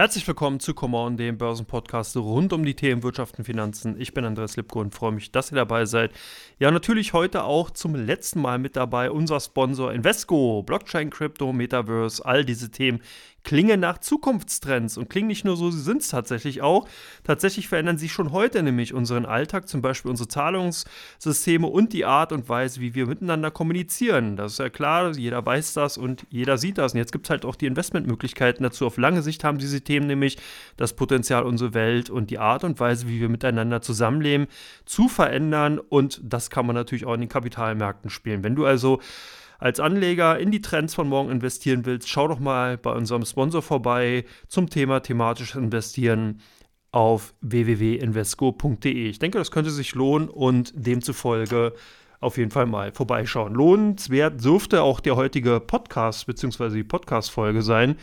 Herzlich 0.00 0.26
willkommen 0.26 0.60
zu 0.60 0.72
Come 0.72 1.14
dem 1.16 1.36
Börsenpodcast 1.36 2.16
rund 2.16 2.54
um 2.54 2.64
die 2.64 2.72
Themen 2.72 3.02
Wirtschaft 3.02 3.36
und 3.36 3.44
Finanzen. 3.44 4.00
Ich 4.00 4.14
bin 4.14 4.24
Andreas 4.24 4.56
Lipko 4.56 4.80
und 4.80 4.94
freue 4.94 5.12
mich, 5.12 5.30
dass 5.30 5.52
ihr 5.52 5.56
dabei 5.56 5.84
seid. 5.84 6.10
Ja, 6.58 6.70
natürlich 6.70 7.12
heute 7.12 7.44
auch 7.44 7.68
zum 7.68 7.94
letzten 7.94 8.40
Mal 8.40 8.58
mit 8.58 8.76
dabei 8.76 9.10
unser 9.10 9.38
Sponsor 9.40 9.92
Invesco, 9.92 10.62
Blockchain, 10.62 11.10
Crypto, 11.10 11.52
Metaverse, 11.52 12.24
all 12.24 12.46
diese 12.46 12.70
Themen 12.70 13.02
klingen 13.42 13.80
nach 13.80 13.98
Zukunftstrends 13.98 14.96
und 14.96 15.08
klingen 15.08 15.28
nicht 15.28 15.44
nur 15.44 15.56
so, 15.56 15.70
sie 15.70 15.80
sind 15.80 16.02
es 16.02 16.08
tatsächlich 16.08 16.62
auch. 16.62 16.88
Tatsächlich 17.24 17.68
verändern 17.68 17.98
sie 17.98 18.08
schon 18.08 18.32
heute 18.32 18.62
nämlich 18.62 18.94
unseren 18.94 19.26
Alltag, 19.26 19.68
zum 19.68 19.82
Beispiel 19.82 20.10
unsere 20.10 20.28
Zahlungssysteme 20.28 21.66
und 21.66 21.92
die 21.92 22.04
Art 22.04 22.32
und 22.32 22.48
Weise, 22.48 22.80
wie 22.80 22.94
wir 22.94 23.06
miteinander 23.06 23.50
kommunizieren. 23.50 24.36
Das 24.36 24.52
ist 24.52 24.58
ja 24.58 24.68
klar, 24.68 25.12
jeder 25.12 25.44
weiß 25.44 25.74
das 25.74 25.96
und 25.98 26.26
jeder 26.30 26.58
sieht 26.58 26.78
das. 26.78 26.92
Und 26.92 26.98
jetzt 26.98 27.12
gibt 27.12 27.26
es 27.26 27.30
halt 27.30 27.44
auch 27.44 27.56
die 27.56 27.66
Investmentmöglichkeiten 27.66 28.62
dazu. 28.62 28.86
Auf 28.86 28.96
lange 28.96 29.22
Sicht 29.22 29.44
haben 29.44 29.58
diese 29.58 29.80
Themen 29.80 30.06
nämlich 30.06 30.36
das 30.76 30.94
Potenzial, 30.94 31.44
unsere 31.44 31.74
Welt 31.74 32.10
und 32.10 32.30
die 32.30 32.38
Art 32.38 32.64
und 32.64 32.78
Weise, 32.80 33.08
wie 33.08 33.20
wir 33.20 33.28
miteinander 33.28 33.82
zusammenleben, 33.82 34.46
zu 34.84 35.08
verändern. 35.08 35.78
Und 35.78 36.20
das 36.22 36.50
kann 36.50 36.66
man 36.66 36.76
natürlich 36.76 37.06
auch 37.06 37.14
in 37.14 37.20
den 37.20 37.28
Kapitalmärkten 37.28 38.10
spielen. 38.10 38.44
Wenn 38.44 38.54
du 38.54 38.66
also 38.66 39.00
als 39.60 39.78
Anleger 39.78 40.38
in 40.38 40.50
die 40.50 40.62
Trends 40.62 40.94
von 40.94 41.08
morgen 41.08 41.30
investieren 41.30 41.84
willst, 41.84 42.08
schau 42.08 42.26
doch 42.26 42.40
mal 42.40 42.78
bei 42.78 42.92
unserem 42.92 43.24
Sponsor 43.24 43.62
vorbei 43.62 44.24
zum 44.48 44.70
Thema 44.70 45.00
thematisches 45.00 45.54
Investieren 45.54 46.40
auf 46.92 47.34
www.invesco.de. 47.42 49.08
Ich 49.08 49.18
denke, 49.18 49.38
das 49.38 49.50
könnte 49.50 49.70
sich 49.70 49.94
lohnen 49.94 50.28
und 50.28 50.72
demzufolge 50.74 51.74
auf 52.20 52.36
jeden 52.36 52.50
Fall 52.50 52.66
mal 52.66 52.92
vorbeischauen. 52.92 53.54
Lohnenswert 53.54 54.42
dürfte 54.42 54.82
auch 54.82 55.00
der 55.00 55.16
heutige 55.16 55.60
Podcast 55.60 56.26
bzw. 56.26 56.70
die 56.70 56.84
Podcast-Folge 56.84 57.62
sein. 57.62 57.96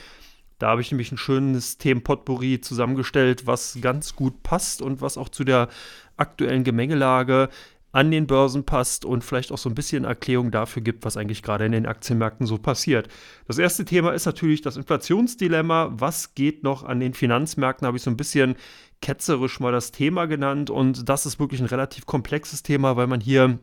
Da 0.60 0.70
habe 0.70 0.82
ich 0.82 0.92
nämlich 0.92 1.12
ein 1.12 1.17
schönes 1.17 1.78
Themenpotpourri 1.78 2.62
zusammengestellt, 2.62 3.45
was 3.45 3.78
ganz 3.82 4.16
gut 4.16 4.42
passt 4.42 4.82
und 4.82 5.02
was 5.02 5.17
auch 5.17 5.30
zu 5.30 5.44
der 5.44 5.70
aktuellen 6.17 6.64
Gemengelage 6.64 7.50
an 7.98 8.12
den 8.12 8.28
Börsen 8.28 8.64
passt 8.64 9.06
und 9.06 9.23
vielleicht 9.23 9.52
auch 9.52 9.58
so 9.58 9.70
ein 9.70 9.73
bisschen 9.73 10.06
Erklärung 10.06 10.52
dafür 10.52 10.84
gibt, 10.84 11.03
was 11.03 11.17
eigentlich 11.17 11.42
gerade 11.42 11.66
in 11.66 11.72
den 11.72 11.88
Aktienmärkten 11.88 12.45
so 12.45 12.59
passiert. 12.59 13.08
Das 13.48 13.58
erste 13.58 13.86
Thema 13.86 14.12
ist 14.12 14.28
natürlich 14.28 14.62
das 14.62 14.78
Inflationsdilemma. 14.78 15.94
Was 15.98 16.36
geht 16.36 16.62
noch 16.62 16.84
an 16.84 17.00
den 17.00 17.16
Finanzmärkten? 17.16 17.88
Habe 17.88 17.98
ich 17.98 18.04
so 18.04 18.12
ein 18.12 18.17
bisschen 18.17 18.56
ketzerisch 19.02 19.59
mal 19.59 19.72
das 19.72 19.92
Thema 19.92 20.28
genannt 20.28 20.70
und 20.70 21.09
das 21.09 21.26
ist 21.26 21.39
wirklich 21.39 21.59
ein 21.59 21.66
relativ 21.66 22.06
komplexes 22.06 22.62
Thema, 22.62 22.98
weil 22.98 23.08
man 23.08 23.20
hier 23.20 23.58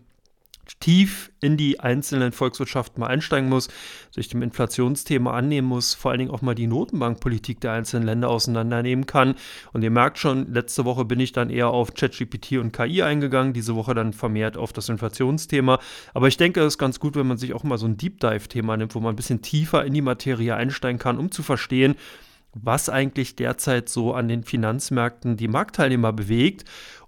tief 0.81 1.31
in 1.41 1.57
die 1.57 1.81
einzelnen 1.81 2.33
Volkswirtschaften 2.33 3.01
mal 3.01 3.09
einsteigen 3.09 3.49
muss, 3.49 3.69
sich 4.11 4.29
dem 4.29 4.43
Inflationsthema 4.43 5.33
annehmen 5.33 5.69
muss, 5.69 5.95
vor 5.95 6.11
allen 6.11 6.19
Dingen 6.19 6.31
auch 6.31 6.43
mal 6.43 6.55
die 6.55 6.67
Notenbankpolitik 6.67 7.61
der 7.61 7.73
einzelnen 7.73 8.07
Länder 8.07 8.29
auseinandernehmen 8.29 9.07
kann. 9.07 9.35
Und 9.73 9.83
ihr 9.83 9.91
merkt 9.91 10.19
schon, 10.19 10.53
letzte 10.53 10.85
Woche 10.85 11.05
bin 11.05 11.21
ich 11.21 11.33
dann 11.33 11.51
eher 11.51 11.69
auf 11.69 11.95
ChatGPT 11.95 12.53
und 12.53 12.73
KI 12.73 13.03
eingegangen, 13.03 13.53
diese 13.53 13.75
Woche 13.75 13.95
dann 13.95 14.13
vermehrt 14.13 14.57
auf 14.57 14.73
das 14.73 14.89
Inflationsthema. 14.89 15.79
Aber 16.13 16.29
ich 16.29 16.37
denke, 16.37 16.61
es 16.61 16.75
ist 16.75 16.79
ganz 16.79 17.01
gut, 17.01 17.17
wenn 17.17 17.27
man 17.27 17.39
sich 17.39 17.55
auch 17.55 17.63
mal 17.63 17.79
so 17.79 17.87
ein 17.87 17.97
Deep 17.97 18.21
Dive-Thema 18.21 18.77
nimmt, 18.77 18.95
wo 18.95 19.01
man 19.01 19.15
ein 19.15 19.17
bisschen 19.17 19.43
tiefer 19.43 19.85
in 19.85 19.95
die 19.95 20.03
Materie 20.03 20.55
einsteigen 20.55 20.99
kann, 20.99 21.19
um 21.19 21.31
zu 21.31 21.43
verstehen, 21.43 21.97
was 22.55 22.89
eigentlich 22.89 23.37
derzeit 23.37 23.89
so 23.89 24.15
an 24.15 24.29
den 24.29 24.45
Finanzmärkten 24.45 25.37
die 25.37 25.49
Marktteilnehmer 25.49 26.13
bewegt 26.13 26.65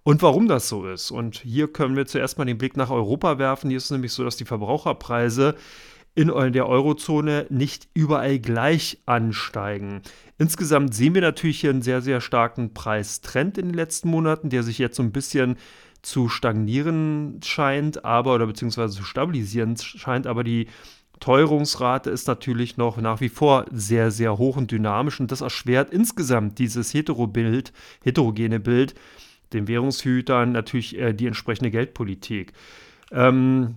und 0.06 0.22
warum 0.22 0.46
das 0.46 0.68
so 0.68 0.86
ist. 0.86 1.10
Und 1.10 1.38
hier 1.38 1.66
können 1.66 1.96
wir 1.96 2.06
zuerst 2.06 2.38
mal 2.38 2.44
den 2.44 2.58
Blick 2.58 2.76
nach 2.76 2.90
Europa 2.90 3.40
werfen. 3.40 3.70
Hier 3.70 3.78
ist 3.78 3.86
es 3.86 3.90
nämlich 3.90 4.12
so, 4.12 4.22
dass 4.22 4.36
die 4.36 4.44
Verbraucherpreise 4.44 5.56
in 6.14 6.28
der 6.52 6.68
Eurozone 6.68 7.46
nicht 7.50 7.88
überall 7.92 8.38
gleich 8.38 8.98
ansteigen. 9.04 10.02
Insgesamt 10.38 10.94
sehen 10.94 11.14
wir 11.14 11.22
natürlich 11.22 11.60
hier 11.60 11.70
einen 11.70 11.82
sehr, 11.82 12.02
sehr 12.02 12.20
starken 12.20 12.72
Preistrend 12.72 13.58
in 13.58 13.66
den 13.66 13.74
letzten 13.74 14.08
Monaten, 14.08 14.48
der 14.48 14.62
sich 14.62 14.78
jetzt 14.78 14.94
so 14.94 15.02
ein 15.02 15.10
bisschen 15.10 15.56
zu 16.02 16.28
stagnieren 16.28 17.40
scheint, 17.42 18.04
aber 18.04 18.36
oder 18.36 18.46
beziehungsweise 18.46 18.96
zu 18.96 19.02
stabilisieren 19.02 19.76
scheint, 19.76 20.28
aber 20.28 20.44
die 20.44 20.68
Teuerungsrate 21.18 22.10
ist 22.10 22.28
natürlich 22.28 22.76
noch 22.76 22.98
nach 22.98 23.20
wie 23.20 23.28
vor 23.28 23.66
sehr, 23.72 24.12
sehr 24.12 24.38
hoch 24.38 24.56
und 24.56 24.70
dynamisch 24.70 25.18
und 25.18 25.32
das 25.32 25.40
erschwert 25.40 25.90
insgesamt 25.90 26.60
dieses 26.60 26.94
Heterobild, 26.94 27.72
heterogene 28.04 28.60
Bild 28.60 28.94
den 29.56 29.68
Währungshütern 29.68 30.52
natürlich 30.52 30.98
äh, 30.98 31.12
die 31.12 31.26
entsprechende 31.26 31.70
Geldpolitik. 31.70 32.52
Ähm, 33.10 33.76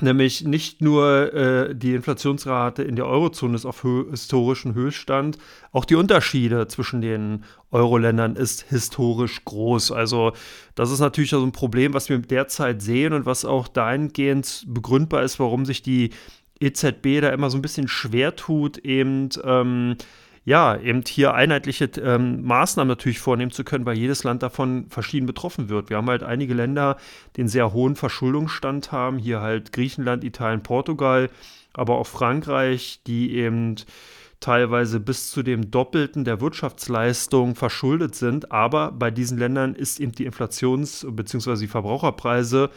Nämlich 0.00 0.42
nicht 0.44 0.80
nur 0.80 1.34
äh, 1.34 1.74
die 1.74 1.94
Inflationsrate 1.94 2.82
in 2.82 2.96
der 2.96 3.06
Eurozone 3.06 3.54
ist 3.54 3.66
auf 3.66 3.84
historischem 4.10 4.72
Höchststand, 4.72 5.36
auch 5.70 5.84
die 5.84 5.96
Unterschiede 5.96 6.66
zwischen 6.66 7.02
den 7.02 7.44
Euro-Ländern 7.70 8.34
ist 8.34 8.62
historisch 8.62 9.44
groß. 9.44 9.92
Also 9.92 10.32
das 10.74 10.90
ist 10.90 11.00
natürlich 11.00 11.30
so 11.30 11.44
ein 11.44 11.52
Problem, 11.52 11.92
was 11.92 12.08
wir 12.08 12.18
derzeit 12.18 12.80
sehen 12.80 13.12
und 13.12 13.26
was 13.26 13.44
auch 13.44 13.68
dahingehend 13.68 14.64
begründbar 14.66 15.24
ist, 15.24 15.38
warum 15.38 15.66
sich 15.66 15.82
die 15.82 16.10
EZB 16.58 17.20
da 17.20 17.28
immer 17.28 17.50
so 17.50 17.58
ein 17.58 17.62
bisschen 17.62 17.86
schwer 17.86 18.34
tut, 18.34 18.78
eben 18.78 19.28
ähm, 19.44 19.96
ja, 20.44 20.76
eben 20.76 21.02
hier 21.06 21.34
einheitliche 21.34 21.84
ähm, 22.00 22.42
Maßnahmen 22.42 22.88
natürlich 22.88 23.20
vornehmen 23.20 23.52
zu 23.52 23.62
können, 23.62 23.86
weil 23.86 23.96
jedes 23.96 24.24
Land 24.24 24.42
davon 24.42 24.86
verschieden 24.88 25.26
betroffen 25.26 25.68
wird. 25.68 25.88
Wir 25.88 25.98
haben 25.98 26.10
halt 26.10 26.24
einige 26.24 26.54
Länder, 26.54 26.96
die 27.36 27.42
einen 27.42 27.48
sehr 27.48 27.72
hohen 27.72 27.94
Verschuldungsstand 27.94 28.90
haben, 28.90 29.18
hier 29.18 29.40
halt 29.40 29.72
Griechenland, 29.72 30.24
Italien, 30.24 30.62
Portugal, 30.62 31.30
aber 31.74 31.98
auch 31.98 32.06
Frankreich, 32.06 33.00
die 33.06 33.36
eben 33.36 33.76
teilweise 34.40 34.98
bis 34.98 35.30
zu 35.30 35.44
dem 35.44 35.70
Doppelten 35.70 36.24
der 36.24 36.40
Wirtschaftsleistung 36.40 37.54
verschuldet 37.54 38.16
sind. 38.16 38.50
Aber 38.50 38.90
bei 38.90 39.10
diesen 39.10 39.38
Ländern 39.38 39.74
ist 39.74 40.00
eben 40.00 40.12
die 40.12 40.28
Inflations- 40.28 41.06
bzw. 41.08 41.56
die 41.56 41.68
Verbraucherpreise 41.68 42.70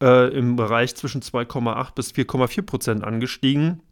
äh, 0.00 0.32
im 0.32 0.56
Bereich 0.56 0.94
zwischen 0.94 1.20
2,8 1.20 1.94
bis 1.94 2.12
4,4 2.12 2.62
Prozent 2.62 3.04
angestiegen. 3.04 3.82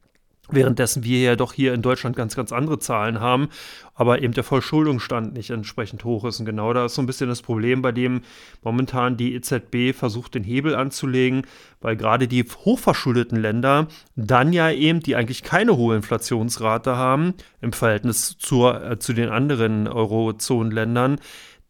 Währenddessen 0.52 1.04
wir 1.04 1.20
ja 1.20 1.36
doch 1.36 1.52
hier 1.52 1.74
in 1.74 1.82
Deutschland 1.82 2.16
ganz, 2.16 2.36
ganz 2.36 2.52
andere 2.52 2.78
Zahlen 2.78 3.20
haben, 3.20 3.48
aber 3.94 4.22
eben 4.22 4.32
der 4.32 4.44
Vollschuldungsstand 4.44 5.34
nicht 5.34 5.50
entsprechend 5.50 6.04
hoch 6.04 6.24
ist. 6.24 6.40
Und 6.40 6.46
genau 6.46 6.72
da 6.72 6.86
ist 6.86 6.94
so 6.94 7.02
ein 7.02 7.06
bisschen 7.06 7.28
das 7.28 7.42
Problem, 7.42 7.82
bei 7.82 7.92
dem 7.92 8.22
momentan 8.62 9.16
die 9.16 9.34
EZB 9.34 9.94
versucht, 9.96 10.34
den 10.34 10.44
Hebel 10.44 10.74
anzulegen, 10.74 11.42
weil 11.80 11.96
gerade 11.96 12.28
die 12.28 12.44
hochverschuldeten 12.44 13.38
Länder 13.38 13.88
dann 14.16 14.52
ja 14.52 14.70
eben, 14.70 15.00
die 15.00 15.16
eigentlich 15.16 15.42
keine 15.42 15.76
hohe 15.76 15.96
Inflationsrate 15.96 16.96
haben, 16.96 17.34
im 17.60 17.72
Verhältnis 17.72 18.38
zur, 18.38 18.82
äh, 18.82 18.98
zu 18.98 19.12
den 19.12 19.28
anderen 19.28 19.86
Eurozonenländern, 19.88 21.18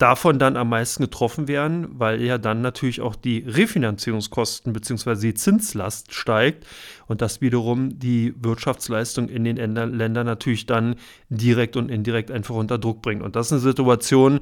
davon 0.01 0.39
dann 0.39 0.57
am 0.57 0.71
meisten 0.71 1.03
getroffen 1.03 1.47
werden, 1.47 1.87
weil 1.93 2.23
ja 2.23 2.39
dann 2.39 2.63
natürlich 2.63 3.03
auch 3.03 3.15
die 3.15 3.45
Refinanzierungskosten 3.47 4.73
bzw. 4.73 5.17
die 5.21 5.35
Zinslast 5.35 6.15
steigt 6.15 6.67
und 7.07 7.21
das 7.21 7.43
wiederum 7.43 7.99
die 7.99 8.35
Wirtschaftsleistung 8.43 9.29
in 9.29 9.45
den 9.45 9.57
Ländern 9.57 10.25
natürlich 10.27 10.65
dann 10.65 10.97
direkt 11.29 11.77
und 11.77 11.91
indirekt 11.91 12.31
einfach 12.31 12.55
unter 12.55 12.79
Druck 12.79 13.03
bringt. 13.03 13.23
Und 13.23 13.37
das 13.37 13.49
ist 13.49 13.53
eine 13.53 13.61
Situation, 13.61 14.41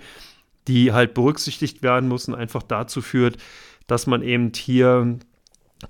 die 0.68 0.92
halt 0.92 1.14
berücksichtigt 1.14 1.82
werden 1.82 2.08
muss 2.08 2.28
und 2.28 2.36
einfach 2.36 2.62
dazu 2.62 3.02
führt, 3.02 3.36
dass 3.88 4.06
man 4.06 4.22
eben 4.22 4.52
hier 4.54 5.18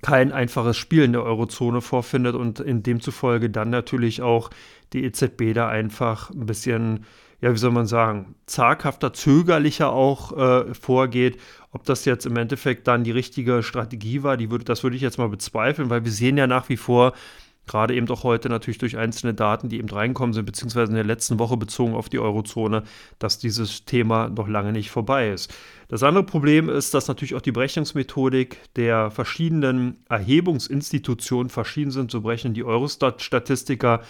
kein 0.01 0.33
einfaches 0.33 0.79
Spiel 0.79 1.03
in 1.03 1.13
der 1.13 1.25
Eurozone 1.25 1.83
vorfindet 1.83 2.35
und 2.35 2.61
in 2.61 2.83
demzufolge 2.83 3.51
dann 3.51 3.69
natürlich 3.69 4.23
auch 4.23 4.49
die 4.95 5.05
EZB 5.05 5.53
da 5.53 5.69
einfach 5.69 6.31
ein 6.31 6.47
bisschen 6.47 7.05
ja, 7.41 7.53
wie 7.53 7.59
soll 7.59 7.71
man 7.71 7.87
sagen, 7.87 8.35
zaghafter, 8.47 9.13
zögerlicher 9.13 9.93
auch 9.93 10.37
äh, 10.37 10.75
vorgeht. 10.75 11.39
Ob 11.71 11.85
das 11.85 12.05
jetzt 12.05 12.27
im 12.27 12.37
Endeffekt 12.37 12.89
dann 12.89 13.05
die 13.05 13.11
richtige 13.11 13.63
Strategie 13.63 14.23
war, 14.23 14.37
die 14.37 14.51
würde, 14.51 14.65
das 14.65 14.83
würde 14.83 14.97
ich 14.97 15.03
jetzt 15.03 15.19
mal 15.19 15.29
bezweifeln, 15.29 15.91
weil 15.91 16.05
wir 16.05 16.13
sehen 16.13 16.37
ja 16.37 16.47
nach 16.47 16.69
wie 16.69 16.77
vor, 16.77 17.13
gerade 17.69 17.95
eben 17.95 18.09
auch 18.09 18.25
heute 18.25 18.49
natürlich 18.49 18.79
durch 18.79 18.97
einzelne 18.97 19.35
Daten, 19.35 19.69
die 19.69 19.79
eben 19.79 19.89
reinkommen 19.89 20.33
sind, 20.33 20.47
beziehungsweise 20.47 20.91
in 20.91 20.97
der 20.97 21.05
letzten 21.05 21.39
Woche 21.39 21.57
bezogen 21.57 21.95
auf 21.95 22.09
die 22.09 22.19
Eurozone, 22.19 22.83
dass 23.19 23.39
dieses 23.39 23.85
Thema 23.85 24.29
noch 24.29 24.49
lange 24.49 24.73
nicht 24.73 24.91
vorbei 24.91 25.31
ist. 25.31 25.55
Das 25.89 26.03
andere 26.03 26.25
Problem 26.25 26.69
ist, 26.69 26.95
dass 26.95 27.07
natürlich 27.07 27.35
auch 27.35 27.41
die 27.41 27.53
Berechnungsmethodik 27.53 28.59
der 28.75 29.11
verschiedenen 29.11 29.99
Erhebungsinstitutionen 30.09 31.51
verschieden 31.51 31.91
sind. 31.91 32.11
So 32.11 32.23
brechen 32.23 32.55
die 32.55 32.65
Eurostat-Statistiker 32.65 34.03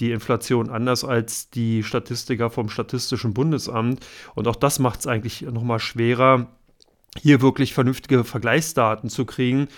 die 0.00 0.12
Inflation 0.12 0.70
anders 0.70 1.04
als 1.04 1.50
die 1.50 1.82
Statistiker 1.82 2.50
vom 2.50 2.68
Statistischen 2.68 3.34
Bundesamt. 3.34 4.04
Und 4.34 4.48
auch 4.48 4.56
das 4.56 4.78
macht 4.78 5.00
es 5.00 5.06
eigentlich 5.06 5.42
nochmal 5.42 5.78
schwerer, 5.78 6.48
hier 7.20 7.42
wirklich 7.42 7.74
vernünftige 7.74 8.24
Vergleichsdaten 8.24 9.10
zu 9.10 9.26
kriegen. 9.26 9.68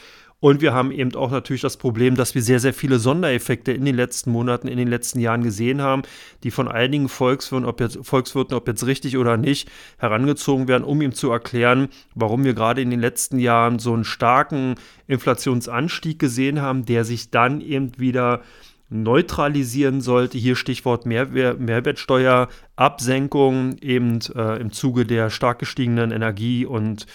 Und 0.44 0.60
wir 0.60 0.74
haben 0.74 0.92
eben 0.92 1.14
auch 1.14 1.30
natürlich 1.30 1.62
das 1.62 1.78
Problem, 1.78 2.16
dass 2.16 2.34
wir 2.34 2.42
sehr, 2.42 2.60
sehr 2.60 2.74
viele 2.74 2.98
Sondereffekte 2.98 3.72
in 3.72 3.86
den 3.86 3.96
letzten 3.96 4.30
Monaten, 4.30 4.68
in 4.68 4.76
den 4.76 4.88
letzten 4.88 5.18
Jahren 5.18 5.42
gesehen 5.42 5.80
haben, 5.80 6.02
die 6.42 6.50
von 6.50 6.68
einigen 6.68 7.08
Volkswirten, 7.08 7.66
ob 7.66 7.80
jetzt, 7.80 7.98
Volkswirten, 8.02 8.54
ob 8.54 8.68
jetzt 8.68 8.84
richtig 8.84 9.16
oder 9.16 9.38
nicht, 9.38 9.70
herangezogen 9.96 10.68
werden, 10.68 10.84
um 10.84 11.00
ihm 11.00 11.14
zu 11.14 11.30
erklären, 11.30 11.88
warum 12.14 12.44
wir 12.44 12.52
gerade 12.52 12.82
in 12.82 12.90
den 12.90 13.00
letzten 13.00 13.38
Jahren 13.38 13.78
so 13.78 13.94
einen 13.94 14.04
starken 14.04 14.74
Inflationsanstieg 15.06 16.18
gesehen 16.18 16.60
haben, 16.60 16.84
der 16.84 17.06
sich 17.06 17.30
dann 17.30 17.62
eben 17.62 17.98
wieder 17.98 18.42
neutralisieren 18.88 20.00
sollte. 20.00 20.38
Hier 20.38 20.56
Stichwort 20.56 21.06
Mehrwer 21.06 21.54
Mehrwertsteuerabsenkung 21.54 23.76
eben 23.78 24.18
äh, 24.34 24.60
im 24.60 24.72
Zuge 24.72 25.04
der 25.04 25.30
stark 25.30 25.58
gestiegenen 25.58 26.10
Energie- 26.10 26.66
und 26.66 27.06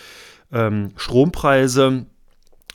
ähm, 0.51 0.89
Strompreise 0.95 2.05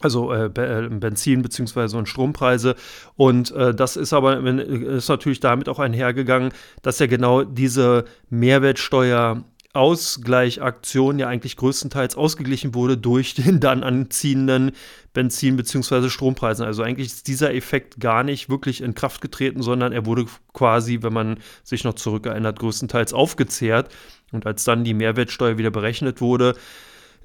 also 0.00 0.32
äh, 0.32 0.46
äh 0.46 0.88
Benzin- 0.88 1.43
bzw. 1.43 1.96
und 1.96 2.08
Strompreise. 2.08 2.75
Und 3.17 3.52
äh, 3.52 3.75
das 3.75 3.96
ist 3.96 4.12
aber 4.12 4.38
ist 4.38 5.08
natürlich 5.08 5.41
damit 5.41 5.69
auch 5.69 5.79
einhergegangen, 5.79 6.52
dass 6.82 6.99
ja 6.99 7.06
genau 7.06 7.43
diese 7.43 8.05
Mehrwertsteuer 8.29 9.44
Ausgleichaktion 9.74 11.18
ja 11.18 11.28
eigentlich 11.28 11.56
größtenteils 11.56 12.16
ausgeglichen 12.16 12.74
wurde 12.74 12.96
durch 12.96 13.34
den 13.34 13.60
dann 13.60 13.82
anziehenden 13.82 14.72
Benzin- 15.12 15.56
bzw. 15.56 16.08
Strompreisen. 16.08 16.64
Also 16.64 16.82
eigentlich 16.82 17.08
ist 17.08 17.26
dieser 17.26 17.52
Effekt 17.54 18.00
gar 18.00 18.22
nicht 18.24 18.48
wirklich 18.48 18.80
in 18.80 18.94
Kraft 18.94 19.20
getreten, 19.20 19.62
sondern 19.62 19.92
er 19.92 20.06
wurde 20.06 20.26
quasi, 20.52 21.02
wenn 21.02 21.12
man 21.12 21.38
sich 21.64 21.84
noch 21.84 21.94
zurückerinnert, 21.94 22.58
größtenteils 22.58 23.12
aufgezehrt. 23.12 23.92
Und 24.32 24.46
als 24.46 24.64
dann 24.64 24.84
die 24.84 24.94
Mehrwertsteuer 24.94 25.58
wieder 25.58 25.70
berechnet 25.70 26.20
wurde, 26.20 26.54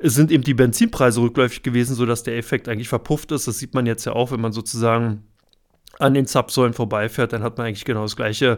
sind 0.02 0.32
eben 0.32 0.44
die 0.44 0.54
Benzinpreise 0.54 1.22
rückläufig 1.22 1.62
gewesen, 1.62 1.96
sodass 1.96 2.24
der 2.24 2.38
Effekt 2.38 2.68
eigentlich 2.68 2.90
verpufft 2.90 3.32
ist. 3.32 3.48
Das 3.48 3.60
sieht 3.60 3.74
man 3.74 3.86
jetzt 3.86 4.06
ja 4.06 4.14
auch, 4.14 4.32
wenn 4.32 4.42
man 4.42 4.54
sozusagen 4.54 5.24
an 6.00 6.14
den 6.14 6.26
Zapfsäulen 6.26 6.74
vorbeifährt, 6.74 7.34
dann 7.34 7.44
hat 7.44 7.58
man 7.58 7.68
eigentlich 7.68 7.86
genau 7.86 8.04
das 8.04 8.16
gleiche 8.16 8.58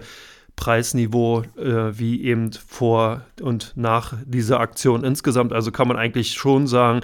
Preisniveau 0.56 1.44
äh, 1.58 1.98
wie 1.98 2.24
eben 2.24 2.52
vor 2.54 3.22
und 3.42 3.74
nach 3.76 4.14
dieser 4.26 4.60
Aktion 4.60 5.04
insgesamt. 5.04 5.54
Also 5.54 5.72
kann 5.72 5.88
man 5.88 5.98
eigentlich 5.98 6.34
schon 6.34 6.68
sagen, 6.68 7.02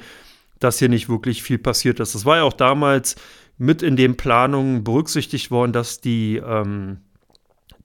dass 0.60 0.80
hier 0.80 0.90
nicht 0.90 1.10
wirklich 1.10 1.44
viel 1.44 1.58
passiert 1.58 2.00
ist. 2.00 2.16
Das 2.16 2.26
war 2.26 2.38
ja 2.38 2.44
auch 2.44 2.54
damals 2.54 3.16
mit 3.58 3.82
in 3.82 3.96
den 3.96 4.18
Planungen 4.18 4.84
berücksichtigt 4.84 5.50
worden, 5.50 5.74
dass 5.74 6.00
die, 6.02 6.38
ähm, 6.38 6.98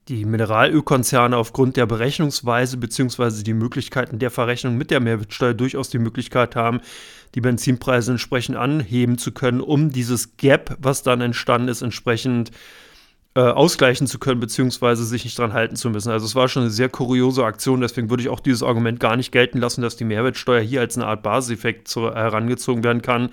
die 0.07 0.25
Mineralölkonzerne 0.25 1.37
aufgrund 1.37 1.77
der 1.77 1.85
Berechnungsweise 1.85 2.77
bzw. 2.77 3.43
die 3.43 3.53
Möglichkeiten 3.53 4.19
der 4.19 4.31
Verrechnung 4.31 4.77
mit 4.77 4.91
der 4.91 4.99
Mehrwertsteuer 4.99 5.53
durchaus 5.53 5.89
die 5.89 5.99
Möglichkeit 5.99 6.55
haben, 6.55 6.81
die 7.35 7.41
Benzinpreise 7.41 8.11
entsprechend 8.11 8.57
anheben 8.57 9.17
zu 9.17 9.31
können, 9.31 9.61
um 9.61 9.91
dieses 9.91 10.37
Gap, 10.37 10.77
was 10.79 11.01
dann 11.03 11.21
entstanden 11.21 11.69
ist, 11.69 11.81
entsprechend 11.81 12.49
äh, 12.49 12.53
äh, 13.35 13.41
ausgleichen 13.41 14.05
zu 14.05 14.19
können, 14.19 14.39
beziehungsweise 14.39 15.03
sich 15.05 15.23
nicht 15.23 15.39
dran 15.39 15.53
halten 15.53 15.75
zu 15.75 15.89
müssen. 15.89 16.11
Also 16.11 16.25
es 16.25 16.35
war 16.35 16.47
schon 16.47 16.63
eine 16.63 16.71
sehr 16.71 16.89
kuriose 16.89 17.43
Aktion, 17.43 17.81
deswegen 17.81 18.09
würde 18.09 18.21
ich 18.21 18.29
auch 18.29 18.39
dieses 18.39 18.61
Argument 18.61 18.99
gar 18.99 19.15
nicht 19.15 19.31
gelten 19.31 19.57
lassen, 19.57 19.81
dass 19.81 19.95
die 19.95 20.03
Mehrwertsteuer 20.03 20.61
hier 20.61 20.81
als 20.81 20.97
eine 20.97 21.07
Art 21.07 21.23
Basiseffekt 21.23 21.87
zu, 21.87 22.13
herangezogen 22.13 22.83
werden 22.83 23.01
kann, 23.01 23.29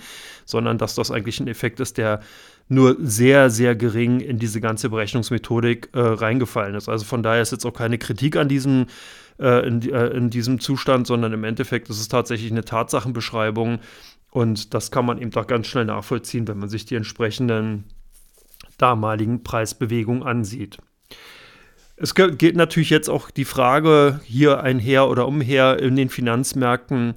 sondern 0.47 0.79
dass 0.79 0.95
das 0.95 1.11
eigentlich 1.11 1.39
ein 1.41 1.49
Effekt 1.49 1.81
ist, 1.81 1.99
der 1.99 2.21
nur 2.69 2.97
sehr, 3.01 3.51
sehr 3.51 3.75
gering 3.75 4.21
in 4.21 4.39
diese 4.39 4.61
ganze 4.61 4.89
Berechnungsmethodik 4.89 5.91
äh, 5.93 6.01
reingefallen 6.01 6.77
ist. 6.77 6.89
Also 6.89 7.05
von 7.05 7.23
daher 7.23 7.43
ist 7.43 7.53
jetzt 7.53 7.67
auch 7.67 7.75
keine 7.75 7.99
Kritik 7.99 8.37
an 8.37 8.49
diesem, 8.49 8.87
äh, 9.39 9.67
in, 9.67 9.83
äh, 9.83 10.07
in 10.09 10.31
diesem 10.31 10.61
Zustand, 10.61 11.09
sondern 11.09 11.33
im 11.33 11.45
Endeffekt 11.45 11.91
ist 11.91 12.01
es 12.01 12.09
tatsächlich 12.09 12.51
eine 12.51 12.65
Tatsachenbeschreibung 12.65 13.81
und 14.31 14.73
das 14.73 14.91
kann 14.91 15.05
man 15.05 15.19
eben 15.19 15.31
doch 15.31 15.47
ganz 15.47 15.67
schnell 15.67 15.85
nachvollziehen, 15.85 16.47
wenn 16.49 16.59
man 16.59 16.69
sich 16.69 16.85
die 16.85 16.95
entsprechenden 16.95 17.85
damaligen 18.81 19.43
Preisbewegung 19.43 20.25
ansieht. 20.25 20.79
Es 21.97 22.15
geht 22.15 22.57
natürlich 22.57 22.89
jetzt 22.89 23.11
auch 23.11 23.31
die 23.31 23.45
Frage 23.45 24.21
hier 24.25 24.63
einher 24.63 25.09
oder 25.09 25.29
umher 25.29 25.79
in 25.81 25.97
den 25.97 26.09
Finanzmärkten, 26.09 27.15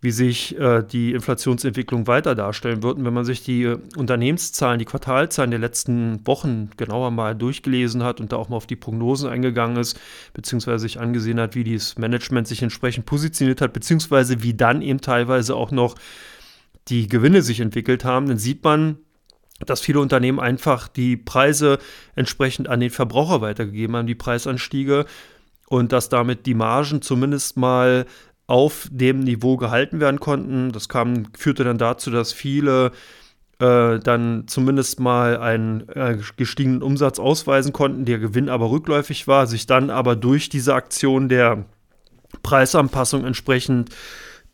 wie 0.00 0.12
sich 0.12 0.58
äh, 0.58 0.82
die 0.82 1.12
Inflationsentwicklung 1.12 2.06
weiter 2.06 2.34
darstellen 2.34 2.82
wird. 2.82 2.96
Und 2.96 3.04
wenn 3.04 3.12
man 3.12 3.24
sich 3.24 3.42
die 3.42 3.64
äh, 3.64 3.78
Unternehmenszahlen, 3.96 4.78
die 4.78 4.84
Quartalzahlen 4.84 5.50
der 5.50 5.60
letzten 5.60 6.26
Wochen 6.26 6.70
genauer 6.76 7.10
mal 7.10 7.34
durchgelesen 7.34 8.02
hat 8.02 8.20
und 8.20 8.32
da 8.32 8.36
auch 8.36 8.48
mal 8.48 8.56
auf 8.56 8.66
die 8.66 8.76
Prognosen 8.76 9.28
eingegangen 9.28 9.76
ist, 9.76 10.00
beziehungsweise 10.32 10.78
sich 10.78 11.00
angesehen 11.00 11.38
hat, 11.38 11.54
wie 11.54 11.64
das 11.64 11.98
Management 11.98 12.48
sich 12.48 12.62
entsprechend 12.62 13.04
positioniert 13.04 13.60
hat, 13.60 13.72
beziehungsweise 13.72 14.42
wie 14.42 14.54
dann 14.54 14.80
eben 14.80 15.00
teilweise 15.00 15.54
auch 15.54 15.70
noch 15.70 15.96
die 16.88 17.08
Gewinne 17.08 17.42
sich 17.42 17.60
entwickelt 17.60 18.04
haben, 18.04 18.26
dann 18.26 18.38
sieht 18.38 18.64
man, 18.64 18.98
dass 19.66 19.80
viele 19.80 20.00
Unternehmen 20.00 20.40
einfach 20.40 20.88
die 20.88 21.16
Preise 21.16 21.78
entsprechend 22.14 22.68
an 22.68 22.80
den 22.80 22.90
Verbraucher 22.90 23.40
weitergegeben 23.40 23.96
haben, 23.96 24.06
die 24.06 24.14
Preisanstiege, 24.14 25.06
und 25.68 25.92
dass 25.92 26.08
damit 26.08 26.46
die 26.46 26.54
Margen 26.54 27.00
zumindest 27.00 27.56
mal 27.56 28.06
auf 28.48 28.88
dem 28.90 29.20
Niveau 29.20 29.56
gehalten 29.56 30.00
werden 30.00 30.18
konnten. 30.18 30.72
Das 30.72 30.88
kam, 30.88 31.26
führte 31.38 31.62
dann 31.62 31.78
dazu, 31.78 32.10
dass 32.10 32.32
viele 32.32 32.90
äh, 33.60 34.00
dann 34.00 34.48
zumindest 34.48 34.98
mal 34.98 35.36
einen 35.36 35.88
äh, 35.90 36.18
gestiegenen 36.36 36.82
Umsatz 36.82 37.20
ausweisen 37.20 37.72
konnten, 37.72 38.04
der 38.04 38.18
Gewinn 38.18 38.48
aber 38.48 38.70
rückläufig 38.70 39.28
war, 39.28 39.46
sich 39.46 39.66
dann 39.66 39.90
aber 39.90 40.16
durch 40.16 40.48
diese 40.48 40.74
Aktion 40.74 41.28
der 41.28 41.66
Preisanpassung 42.42 43.24
entsprechend 43.24 43.90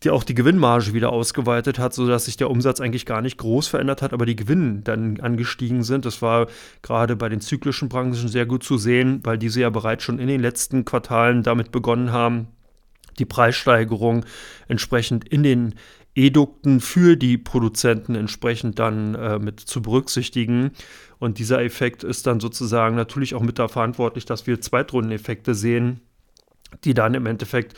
die 0.03 0.11
auch 0.11 0.25
die 0.25 0.35
Gewinnmarge 0.35 0.93
wieder 0.93 1.11
ausgeweitet 1.11 1.79
hat, 1.79 1.95
sodass 1.95 2.27
sich 2.27 2.37
der 2.37 2.51
Umsatz 2.51 2.81
eigentlich 2.81 3.07
gar 3.07 3.23
nicht 3.23 3.39
groß 3.39 3.69
verändert 3.69 4.03
hat, 4.03 4.13
aber 4.13 4.27
die 4.27 4.37
Gewinne 4.37 4.81
dann 4.83 5.21
angestiegen 5.21 5.83
sind. 5.83 6.05
Das 6.05 6.21
war 6.21 6.49
gerade 6.83 7.17
bei 7.17 7.29
den 7.29 7.41
zyklischen 7.41 7.89
Branchen 7.89 8.29
sehr 8.29 8.47
gut 8.47 8.63
zu 8.63 8.77
sehen, 8.77 9.21
weil 9.25 9.39
diese 9.39 9.61
ja 9.61 9.71
bereits 9.71 10.05
schon 10.05 10.19
in 10.19 10.29
den 10.29 10.41
letzten 10.41 10.85
Quartalen 10.85 11.43
damit 11.43 11.73
begonnen 11.73 12.13
haben, 12.13 12.49
die 13.19 13.25
Preissteigerung 13.25 14.27
entsprechend 14.69 15.27
in 15.27 15.43
den 15.43 15.75
Edukten 16.15 16.81
für 16.81 17.17
die 17.17 17.37
Produzenten 17.37 18.15
entsprechend 18.15 18.79
dann 18.79 19.15
äh, 19.15 19.39
mit 19.39 19.61
zu 19.61 19.83
berücksichtigen. 19.83 20.71
Und 21.19 21.39
dieser 21.39 21.63
Effekt 21.63 22.05
ist 22.05 22.27
dann 22.27 22.41
sozusagen 22.41 22.97
natürlich 22.97 23.35
auch 23.35 23.43
mit 23.43 23.59
da 23.59 23.69
verantwortlich, 23.69 24.25
dass 24.25 24.47
wir 24.47 24.61
Zweitrundeneffekte 24.61 25.55
sehen, 25.55 26.01
die 26.85 26.95
dann 26.95 27.15
im 27.15 27.27
Endeffekt 27.27 27.75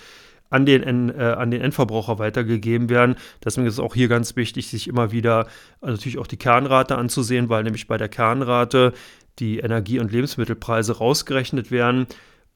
an 0.50 0.66
den, 0.66 1.10
äh, 1.10 1.22
an 1.22 1.50
den 1.50 1.60
Endverbraucher 1.60 2.18
weitergegeben 2.18 2.88
werden. 2.88 3.16
Deswegen 3.44 3.66
ist 3.66 3.74
es 3.74 3.80
auch 3.80 3.94
hier 3.94 4.08
ganz 4.08 4.36
wichtig, 4.36 4.68
sich 4.68 4.88
immer 4.88 5.12
wieder 5.12 5.46
äh, 5.82 5.90
natürlich 5.90 6.18
auch 6.18 6.26
die 6.26 6.36
Kernrate 6.36 6.96
anzusehen, 6.96 7.48
weil 7.48 7.64
nämlich 7.64 7.86
bei 7.86 7.98
der 7.98 8.08
Kernrate 8.08 8.92
die 9.38 9.58
Energie- 9.58 10.00
und 10.00 10.10
Lebensmittelpreise 10.10 10.98
rausgerechnet 10.98 11.70
werden 11.70 12.06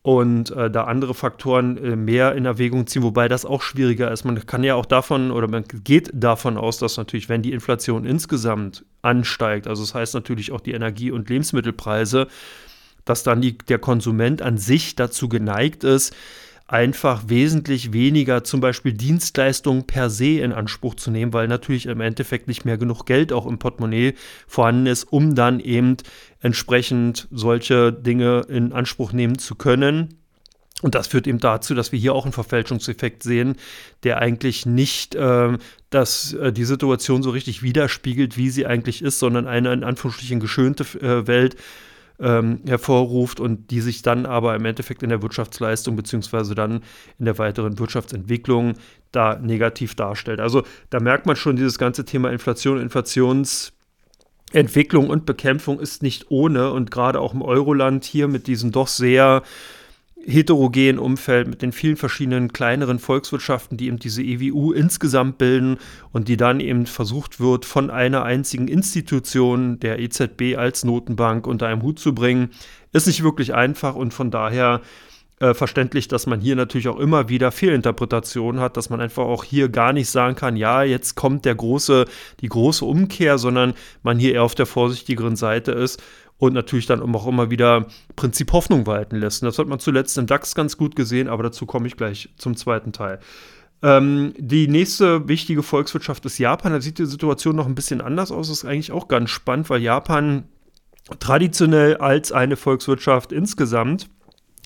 und 0.02 0.50
äh, 0.50 0.68
da 0.68 0.84
andere 0.84 1.14
Faktoren 1.14 1.76
äh, 1.76 1.96
mehr 1.96 2.34
in 2.34 2.44
Erwägung 2.44 2.86
ziehen, 2.86 3.04
wobei 3.04 3.28
das 3.28 3.44
auch 3.44 3.62
schwieriger 3.62 4.10
ist. 4.10 4.24
Man 4.24 4.44
kann 4.46 4.64
ja 4.64 4.74
auch 4.74 4.86
davon 4.86 5.30
oder 5.30 5.46
man 5.46 5.64
geht 5.84 6.10
davon 6.12 6.56
aus, 6.56 6.78
dass 6.78 6.96
natürlich, 6.96 7.28
wenn 7.28 7.42
die 7.42 7.52
Inflation 7.52 8.04
insgesamt 8.04 8.84
ansteigt, 9.02 9.68
also 9.68 9.82
das 9.82 9.94
heißt 9.94 10.14
natürlich 10.14 10.50
auch 10.50 10.60
die 10.60 10.72
Energie- 10.72 11.12
und 11.12 11.28
Lebensmittelpreise, 11.28 12.26
dass 13.05 13.22
dann 13.22 13.40
die, 13.40 13.56
der 13.58 13.78
Konsument 13.78 14.43
an 14.43 14.58
sich 14.58 14.96
dazu 14.96 15.28
geneigt 15.28 15.84
ist, 15.84 16.14
einfach 16.72 17.24
wesentlich 17.26 17.93
weniger 17.93 18.44
zum 18.44 18.60
Beispiel 18.60 18.94
Dienstleistungen 18.94 19.86
per 19.86 20.08
se 20.08 20.41
in 20.41 20.52
Anspruch 20.52 20.94
zu 20.94 21.10
nehmen, 21.10 21.34
weil 21.34 21.46
natürlich 21.46 21.84
im 21.84 22.00
Endeffekt 22.00 22.48
nicht 22.48 22.64
mehr 22.64 22.79
genug 22.79 23.05
Geld 23.05 23.32
auch 23.32 23.46
im 23.46 23.58
Portemonnaie 23.58 24.14
vorhanden 24.46 24.86
ist, 24.86 25.05
um 25.05 25.34
dann 25.34 25.60
eben 25.60 25.98
entsprechend 26.41 27.29
solche 27.31 27.93
Dinge 27.93 28.46
in 28.48 28.72
Anspruch 28.72 29.12
nehmen 29.12 29.38
zu 29.38 29.55
können. 29.55 30.19
Und 30.81 30.94
das 30.94 31.08
führt 31.08 31.26
eben 31.26 31.38
dazu, 31.38 31.74
dass 31.74 31.93
wir 31.93 31.98
hier 31.98 32.14
auch 32.14 32.24
einen 32.24 32.32
Verfälschungseffekt 32.32 33.22
sehen, 33.22 33.56
der 34.02 34.19
eigentlich 34.19 34.64
nicht 34.64 35.14
äh, 35.14 35.58
das, 35.91 36.32
äh, 36.32 36.52
die 36.52 36.64
Situation 36.64 37.22
so 37.22 37.31
richtig 37.31 37.62
widerspiegelt, 37.62 38.38
wie 38.38 38.48
sie 38.48 38.67
eigentlich 38.67 39.02
ist, 39.02 39.19
sondern 39.19 39.46
eine 39.46 39.72
in 39.74 39.84
Anführungsstrichen 39.84 40.41
geschönte 40.41 40.84
äh, 41.00 41.26
Welt, 41.26 41.56
ähm, 42.22 42.60
hervorruft 42.67 43.41
und 43.41 43.70
die 43.70 43.81
sich 43.81 44.02
dann 44.02 44.26
aber 44.26 44.55
im 44.55 44.64
Endeffekt 44.64 45.02
in 45.02 45.10
der 45.10 45.22
Wirtschaftsleistung 45.22 45.96
beziehungsweise 45.96 46.55
dann 46.55 46.82
in 47.19 47.24
der 47.24 47.38
weiteren 47.38 47.79
Wirtschaftsentwicklung 47.79 48.74
da 49.10 49.38
negativ 49.38 49.94
darstellt. 49.94 50.41
Also 50.41 50.62
da 50.91 51.00
merkt 51.00 51.26
man 51.26 51.36
schon 51.36 51.56
dieses 51.56 51.79
ganze 51.79 52.05
Thema 52.05 52.31
Inflation, 52.31 52.81
Inflationsentwicklung 52.81 55.10
und 55.10 55.26
Bekämpfung 55.26 55.81
ist 55.81 56.02
nicht 56.02 56.31
ohne 56.31 56.72
und 56.72 56.91
gerade 56.91 57.20
auch 57.20 57.34
im 57.34 57.43
Euroland 57.43 58.05
hier 58.05 58.29
mit 58.29 58.46
diesem 58.46 58.70
doch 58.70 58.88
sehr 58.88 59.43
heterogenen 60.24 60.98
Umfeld 60.98 61.48
mit 61.48 61.62
den 61.62 61.72
vielen 61.72 61.96
verschiedenen 61.96 62.52
kleineren 62.52 62.98
Volkswirtschaften, 62.98 63.76
die 63.76 63.86
eben 63.86 63.98
diese 63.98 64.22
EWU 64.22 64.72
insgesamt 64.72 65.38
bilden 65.38 65.79
und 66.12 66.29
die 66.29 66.36
dann 66.36 66.60
eben 66.60 66.86
versucht 66.86 67.41
wird, 67.41 67.64
von 67.64 67.91
einer 67.91 68.24
einzigen 68.24 68.69
Institution, 68.69 69.81
der 69.81 69.98
EZB 69.98 70.56
als 70.56 70.84
Notenbank, 70.84 71.46
unter 71.46 71.67
einem 71.67 71.82
Hut 71.82 71.98
zu 71.98 72.14
bringen, 72.14 72.50
ist 72.93 73.06
nicht 73.06 73.22
wirklich 73.22 73.55
einfach 73.55 73.94
und 73.94 74.14
von 74.14 74.31
daher 74.31 74.81
äh, 75.43 75.55
verständlich, 75.55 76.06
dass 76.06 76.26
man 76.26 76.41
hier 76.41 76.55
natürlich 76.55 76.86
auch 76.86 77.00
immer 77.00 77.29
wieder 77.29 77.50
Fehlinterpretationen 77.50 78.60
hat, 78.60 78.76
dass 78.76 78.91
man 78.91 79.00
einfach 79.00 79.24
auch 79.24 79.43
hier 79.43 79.69
gar 79.70 79.93
nicht 79.93 80.08
sagen 80.08 80.36
kann, 80.36 80.56
ja, 80.56 80.84
jetzt 80.84 81.17
kommt 81.17 81.44
der 81.44 81.56
große, 81.56 82.05
die 82.41 82.48
große 82.48 82.84
Umkehr, 82.84 83.38
sondern 83.38 83.74
man 84.05 84.20
hier 84.20 84.34
eher 84.34 84.44
auf 84.44 84.55
der 84.55 84.67
vorsichtigeren 84.67 85.34
Seite 85.34 85.72
ist 85.72 86.00
und 86.39 86.55
natürlich 86.55 86.86
dann 86.86 87.03
auch 87.03 87.27
immer 87.27 87.51
wieder 87.51 87.86
Prinzip 88.17 88.53
Hoffnung 88.53 88.86
walten 88.86 89.17
lässt. 89.17 89.43
Und 89.43 89.46
das 89.46 89.58
hat 89.58 89.69
man 89.69 89.79
zuletzt 89.79 90.19
im 90.19 90.27
DAX 90.27 90.55
ganz 90.55 90.77
gut 90.77 90.96
gesehen, 90.96 91.29
aber 91.29 91.44
dazu 91.44 91.67
komme 91.67 91.86
ich 91.86 91.96
gleich 91.96 92.31
zum 92.36 92.56
zweiten 92.56 92.93
Teil. 92.93 93.20
Ähm, 93.82 94.34
die 94.39 94.69
nächste 94.69 95.29
wichtige 95.29 95.62
Volkswirtschaft 95.62 96.24
ist 96.24 96.39
Japan. 96.39 96.72
Da 96.72 96.81
sieht 96.81 96.98
die 96.98 97.06
Situation 97.06 97.56
noch 97.56 97.67
ein 97.67 97.74
bisschen 97.74 98.01
anders 98.01 98.31
aus. 98.31 98.48
Das 98.48 98.58
ist 98.58 98.65
eigentlich 98.65 98.93
auch 98.93 99.08
ganz 99.08 99.31
spannend, 99.31 99.70
weil 99.70 99.82
Japan 99.82 100.44
traditionell 101.19 101.96
als 101.96 102.32
eine 102.32 102.56
Volkswirtschaft 102.56 103.32
insgesamt 103.32 104.08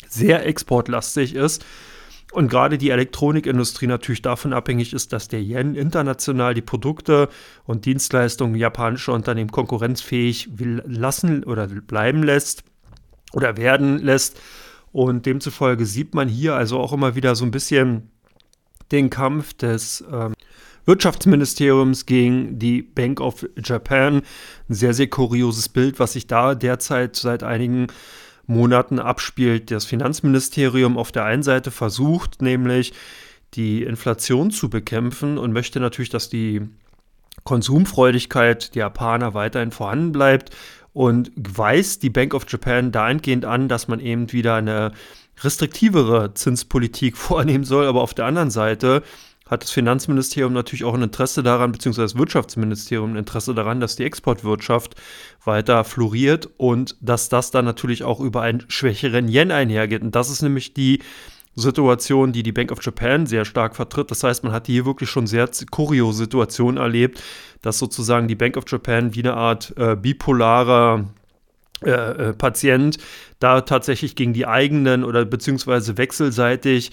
sehr 0.09 0.47
exportlastig 0.47 1.35
ist 1.35 1.65
und 2.37 2.49
gerade 2.49 2.77
die 2.77 2.91
Elektronikindustrie 2.91 3.87
natürlich 3.87 4.21
davon 4.21 4.53
abhängig 4.53 4.93
ist, 4.93 5.15
dass 5.15 5.29
der 5.29 5.41
Yen 5.41 5.75
international 5.75 6.53
die 6.53 6.61
Produkte 6.61 7.31
und 7.65 7.87
Dienstleistungen 7.87 8.57
japanischer 8.57 9.15
Unternehmen 9.15 9.51
konkurrenzfähig 9.51 10.51
lassen 10.59 11.45
oder 11.45 11.67
bleiben 11.67 12.23
lässt 12.23 12.63
oder 13.33 13.57
werden 13.57 14.01
lässt. 14.01 14.39
Und 14.93 15.25
demzufolge 15.25 15.87
sieht 15.87 16.15
man 16.15 16.29
hier 16.29 16.55
also 16.55 16.79
auch 16.79 16.93
immer 16.93 17.15
wieder 17.15 17.35
so 17.35 17.47
ein 17.47 17.51
bisschen 17.51 18.11
den 18.93 19.09
Kampf 19.09 19.55
des 19.55 20.05
ähm, 20.13 20.35
Wirtschaftsministeriums 20.85 22.05
gegen 22.05 22.59
die 22.59 22.83
Bank 22.83 23.23
of 23.23 23.47
Japan. 23.65 24.17
Ein 24.69 24.75
sehr, 24.75 24.93
sehr 24.93 25.09
kurioses 25.09 25.71
Bild, 25.71 25.99
was 26.01 26.13
sich 26.13 26.27
da 26.27 26.55
derzeit 26.55 27.17
seit 27.17 27.43
einigen 27.43 27.87
Monaten 28.47 28.99
abspielt. 28.99 29.71
Das 29.71 29.85
Finanzministerium 29.85 30.99
auf 30.99 31.13
der 31.13 31.25
einen 31.25 31.43
Seite 31.43 31.71
versucht 31.71 32.43
nämlich, 32.43 32.93
die 33.55 33.83
Inflation 33.85 34.51
zu 34.51 34.69
bekämpfen 34.69 35.39
und 35.39 35.53
möchte 35.53 35.81
natürlich, 35.81 36.11
dass 36.11 36.29
die 36.29 36.63
Konsumfreudigkeit 37.45 38.75
der 38.75 38.81
Japaner 38.81 39.35
weiterhin 39.35 39.71
vorhanden 39.71 40.13
bleibt 40.13 40.55
und 40.93 41.31
weist 41.37 42.03
die 42.03 42.11
Bank 42.11 42.35
of 42.35 42.45
Japan 42.49 42.93
dahingehend 42.93 43.45
an, 43.45 43.69
dass 43.69 43.89
man 43.89 44.01
eben 44.01 44.33
wieder 44.33 44.55
eine 44.55 44.93
restriktivere 45.43 46.35
Zinspolitik 46.35 47.17
vornehmen 47.19 47.65
soll. 47.65 47.87
Aber 47.87 48.03
auf 48.03 48.15
der 48.15 48.27
anderen 48.27 48.51
Seite 48.51 49.03
hat 49.47 49.63
das 49.63 49.71
Finanzministerium 49.71 50.53
natürlich 50.53 50.85
auch 50.85 50.95
ein 50.95 51.03
Interesse 51.03 51.43
daran, 51.43 51.73
beziehungsweise 51.73 52.15
das 52.15 52.19
Wirtschaftsministerium 52.19 53.13
ein 53.13 53.17
Interesse 53.17 53.55
daran, 53.55 53.81
dass 53.81 53.97
die 53.97 54.05
Exportwirtschaft 54.05 54.97
weiter 55.45 55.85
floriert 55.85 56.49
und 56.57 56.97
dass 57.01 57.29
das 57.29 57.53
dann 57.53 57.65
natürlich 57.65 58.03
auch 58.03 58.21
über 58.21 58.43
einen 58.43 58.65
schwächeren 58.69 59.29
Yen 59.29 59.53
einhergeht. 59.53 60.03
Und 60.03 60.15
das 60.15 60.31
ist 60.31 60.43
nämlich 60.43 60.75
die 60.75 61.01
Situation, 61.55 62.33
die 62.33 62.43
die 62.43 62.53
Bank 62.53 62.71
of 62.71 62.85
Japan 62.85 63.27
sehr 63.27 63.45
stark 63.45 63.77
vertritt. 63.77 64.11
Das 64.11 64.23
heißt, 64.23 64.45
man 64.45 64.53
hat 64.53 64.67
hier 64.67 64.85
wirklich 64.85 65.09
schon 65.09 65.27
sehr 65.27 65.49
kuriose 65.71 66.25
Situationen 66.25 66.77
erlebt, 66.77 67.23
dass 67.63 67.79
sozusagen 67.79 68.29
die 68.29 68.35
Bank 68.35 68.57
of 68.57 68.65
Japan 68.67 69.15
wie 69.15 69.21
eine 69.21 69.35
Art 69.35 69.73
äh, 69.79 69.97
bipolarer 69.97 71.07
äh, 71.83 71.91
äh, 71.91 72.33
Patient 72.33 72.99
da 73.39 73.61
tatsächlich 73.63 74.17
gegen 74.17 74.33
die 74.33 74.47
eigenen 74.47 75.05
oder 75.05 75.25
beziehungsweise 75.25 75.99
wechselseitig 75.99 76.91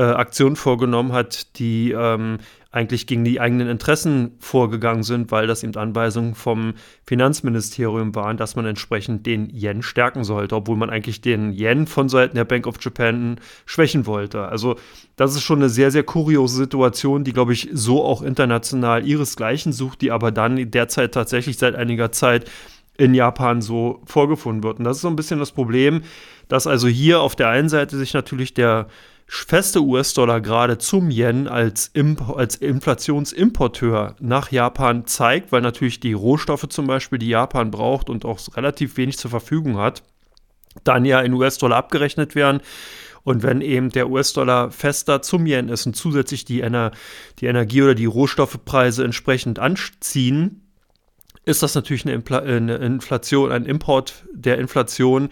äh, 0.00 0.14
Aktionen 0.14 0.56
vorgenommen 0.56 1.12
hat, 1.12 1.58
die 1.58 1.92
ähm, 1.92 2.38
eigentlich 2.70 3.06
gegen 3.06 3.22
die 3.22 3.38
eigenen 3.38 3.68
Interessen 3.68 4.32
vorgegangen 4.38 5.02
sind, 5.02 5.30
weil 5.30 5.46
das 5.46 5.62
eben 5.62 5.76
Anweisungen 5.76 6.34
vom 6.34 6.72
Finanzministerium 7.04 8.14
waren, 8.14 8.38
dass 8.38 8.56
man 8.56 8.64
entsprechend 8.64 9.26
den 9.26 9.50
Yen 9.50 9.82
stärken 9.82 10.24
sollte, 10.24 10.56
obwohl 10.56 10.78
man 10.78 10.88
eigentlich 10.88 11.20
den 11.20 11.52
Yen 11.52 11.86
von 11.86 12.08
Seiten 12.08 12.36
der 12.36 12.46
Bank 12.46 12.66
of 12.66 12.76
Japan 12.80 13.36
schwächen 13.66 14.06
wollte. 14.06 14.48
Also 14.48 14.76
das 15.16 15.34
ist 15.34 15.42
schon 15.42 15.58
eine 15.58 15.68
sehr, 15.68 15.90
sehr 15.90 16.04
kuriose 16.04 16.56
Situation, 16.56 17.22
die, 17.22 17.34
glaube 17.34 17.52
ich, 17.52 17.68
so 17.70 18.02
auch 18.02 18.22
international 18.22 19.06
ihresgleichen 19.06 19.74
sucht, 19.74 20.00
die 20.00 20.12
aber 20.12 20.30
dann 20.32 20.70
derzeit 20.70 21.12
tatsächlich 21.12 21.58
seit 21.58 21.74
einiger 21.74 22.10
Zeit 22.10 22.50
in 22.96 23.12
Japan 23.12 23.60
so 23.60 24.00
vorgefunden 24.06 24.62
wird. 24.62 24.78
Und 24.78 24.84
das 24.84 24.96
ist 24.96 25.02
so 25.02 25.08
ein 25.08 25.16
bisschen 25.16 25.40
das 25.40 25.52
Problem, 25.52 26.02
dass 26.48 26.66
also 26.66 26.88
hier 26.88 27.20
auf 27.20 27.36
der 27.36 27.48
einen 27.48 27.68
Seite 27.68 27.98
sich 27.98 28.14
natürlich 28.14 28.54
der 28.54 28.86
feste 29.32 29.80
US-Dollar 29.80 30.40
gerade 30.40 30.78
zum 30.78 31.10
Yen 31.10 31.46
als, 31.46 31.86
Imp 31.92 32.28
als 32.30 32.56
Inflationsimporteur 32.56 34.16
nach 34.18 34.50
Japan 34.50 35.06
zeigt, 35.06 35.52
weil 35.52 35.60
natürlich 35.60 36.00
die 36.00 36.14
Rohstoffe 36.14 36.68
zum 36.68 36.88
Beispiel, 36.88 37.18
die 37.18 37.28
Japan 37.28 37.70
braucht 37.70 38.10
und 38.10 38.24
auch 38.24 38.40
relativ 38.56 38.96
wenig 38.96 39.18
zur 39.18 39.30
Verfügung 39.30 39.78
hat, 39.78 40.02
dann 40.82 41.04
ja 41.04 41.20
in 41.20 41.32
US-Dollar 41.32 41.76
abgerechnet 41.76 42.34
werden. 42.34 42.60
Und 43.22 43.44
wenn 43.44 43.60
eben 43.60 43.90
der 43.90 44.10
US-Dollar 44.10 44.72
fester 44.72 45.22
zum 45.22 45.46
Yen 45.46 45.68
ist 45.68 45.86
und 45.86 45.94
zusätzlich 45.94 46.44
die, 46.44 46.62
Ener 46.62 46.90
die 47.38 47.46
Energie- 47.46 47.82
oder 47.82 47.94
die 47.94 48.06
Rohstoffpreise 48.06 49.04
entsprechend 49.04 49.58
anziehen, 49.58 50.66
ist 51.44 51.62
das 51.62 51.74
natürlich 51.74 52.04
eine, 52.06 52.14
Inflation, 52.76 53.52
ein 53.52 53.64
Import 53.64 54.24
der 54.32 54.58
Inflation, 54.58 55.28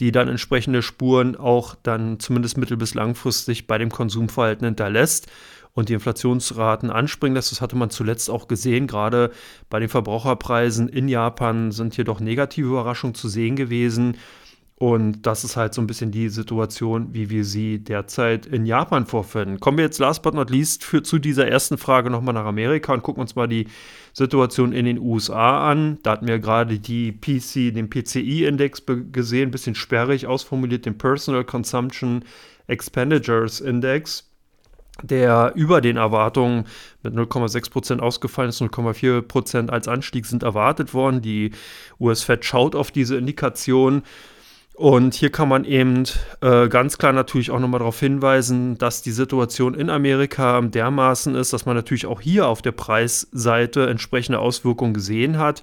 die 0.00 0.12
dann 0.12 0.28
entsprechende 0.28 0.82
Spuren 0.82 1.36
auch 1.36 1.74
dann 1.82 2.20
zumindest 2.20 2.56
mittel- 2.56 2.76
bis 2.76 2.94
langfristig 2.94 3.66
bei 3.66 3.78
dem 3.78 3.90
Konsumverhalten 3.90 4.64
hinterlässt 4.64 5.26
und 5.72 5.88
die 5.88 5.94
Inflationsraten 5.94 6.90
anspringen 6.90 7.34
lässt. 7.34 7.52
Das 7.52 7.60
hatte 7.60 7.76
man 7.76 7.90
zuletzt 7.90 8.30
auch 8.30 8.48
gesehen. 8.48 8.86
Gerade 8.86 9.30
bei 9.70 9.80
den 9.80 9.88
Verbraucherpreisen 9.88 10.88
in 10.88 11.08
Japan 11.08 11.72
sind 11.72 11.94
hier 11.94 12.04
doch 12.04 12.20
negative 12.20 12.68
Überraschungen 12.68 13.14
zu 13.14 13.28
sehen 13.28 13.56
gewesen. 13.56 14.16
Und 14.78 15.22
das 15.22 15.42
ist 15.42 15.56
halt 15.56 15.74
so 15.74 15.80
ein 15.80 15.88
bisschen 15.88 16.12
die 16.12 16.28
Situation, 16.28 17.12
wie 17.12 17.30
wir 17.30 17.44
sie 17.44 17.82
derzeit 17.82 18.46
in 18.46 18.64
Japan 18.64 19.06
vorfinden. 19.06 19.58
Kommen 19.58 19.78
wir 19.78 19.84
jetzt 19.84 19.98
last 19.98 20.22
but 20.22 20.34
not 20.34 20.50
least 20.50 20.84
für, 20.84 21.02
zu 21.02 21.18
dieser 21.18 21.48
ersten 21.48 21.78
Frage 21.78 22.10
nochmal 22.10 22.34
nach 22.34 22.44
Amerika 22.44 22.92
und 22.94 23.02
gucken 23.02 23.20
uns 23.20 23.34
mal 23.34 23.48
die 23.48 23.66
Situation 24.12 24.72
in 24.72 24.84
den 24.84 25.00
USA 25.00 25.68
an. 25.68 25.98
Da 26.04 26.12
hatten 26.12 26.28
wir 26.28 26.38
gerade 26.38 26.78
die 26.78 27.10
PC, 27.10 27.74
den 27.74 27.90
PCI-Index 27.90 28.84
gesehen, 29.10 29.48
ein 29.48 29.50
bisschen 29.50 29.74
sperrig 29.74 30.28
ausformuliert, 30.28 30.86
den 30.86 30.96
Personal 30.96 31.42
Consumption 31.42 32.24
Expenditures 32.68 33.60
Index, 33.60 34.30
der 35.02 35.54
über 35.56 35.80
den 35.80 35.96
Erwartungen 35.96 36.66
mit 37.02 37.14
0,6% 37.14 37.98
ausgefallen 37.98 38.50
ist, 38.50 38.62
0,4% 38.62 39.70
als 39.70 39.88
Anstieg 39.88 40.24
sind 40.24 40.44
erwartet 40.44 40.94
worden. 40.94 41.20
Die 41.20 41.50
US-Fed 41.98 42.44
schaut 42.44 42.76
auf 42.76 42.92
diese 42.92 43.16
Indikation. 43.16 44.02
Und 44.78 45.14
hier 45.14 45.30
kann 45.30 45.48
man 45.48 45.64
eben 45.64 46.04
äh, 46.40 46.68
ganz 46.68 46.98
klar 46.98 47.12
natürlich 47.12 47.50
auch 47.50 47.58
nochmal 47.58 47.80
darauf 47.80 47.98
hinweisen, 47.98 48.78
dass 48.78 49.02
die 49.02 49.10
Situation 49.10 49.74
in 49.74 49.90
Amerika 49.90 50.60
dermaßen 50.60 51.34
ist, 51.34 51.52
dass 51.52 51.66
man 51.66 51.74
natürlich 51.74 52.06
auch 52.06 52.20
hier 52.20 52.46
auf 52.46 52.62
der 52.62 52.70
Preisseite 52.70 53.88
entsprechende 53.88 54.38
Auswirkungen 54.38 54.94
gesehen 54.94 55.36
hat, 55.36 55.62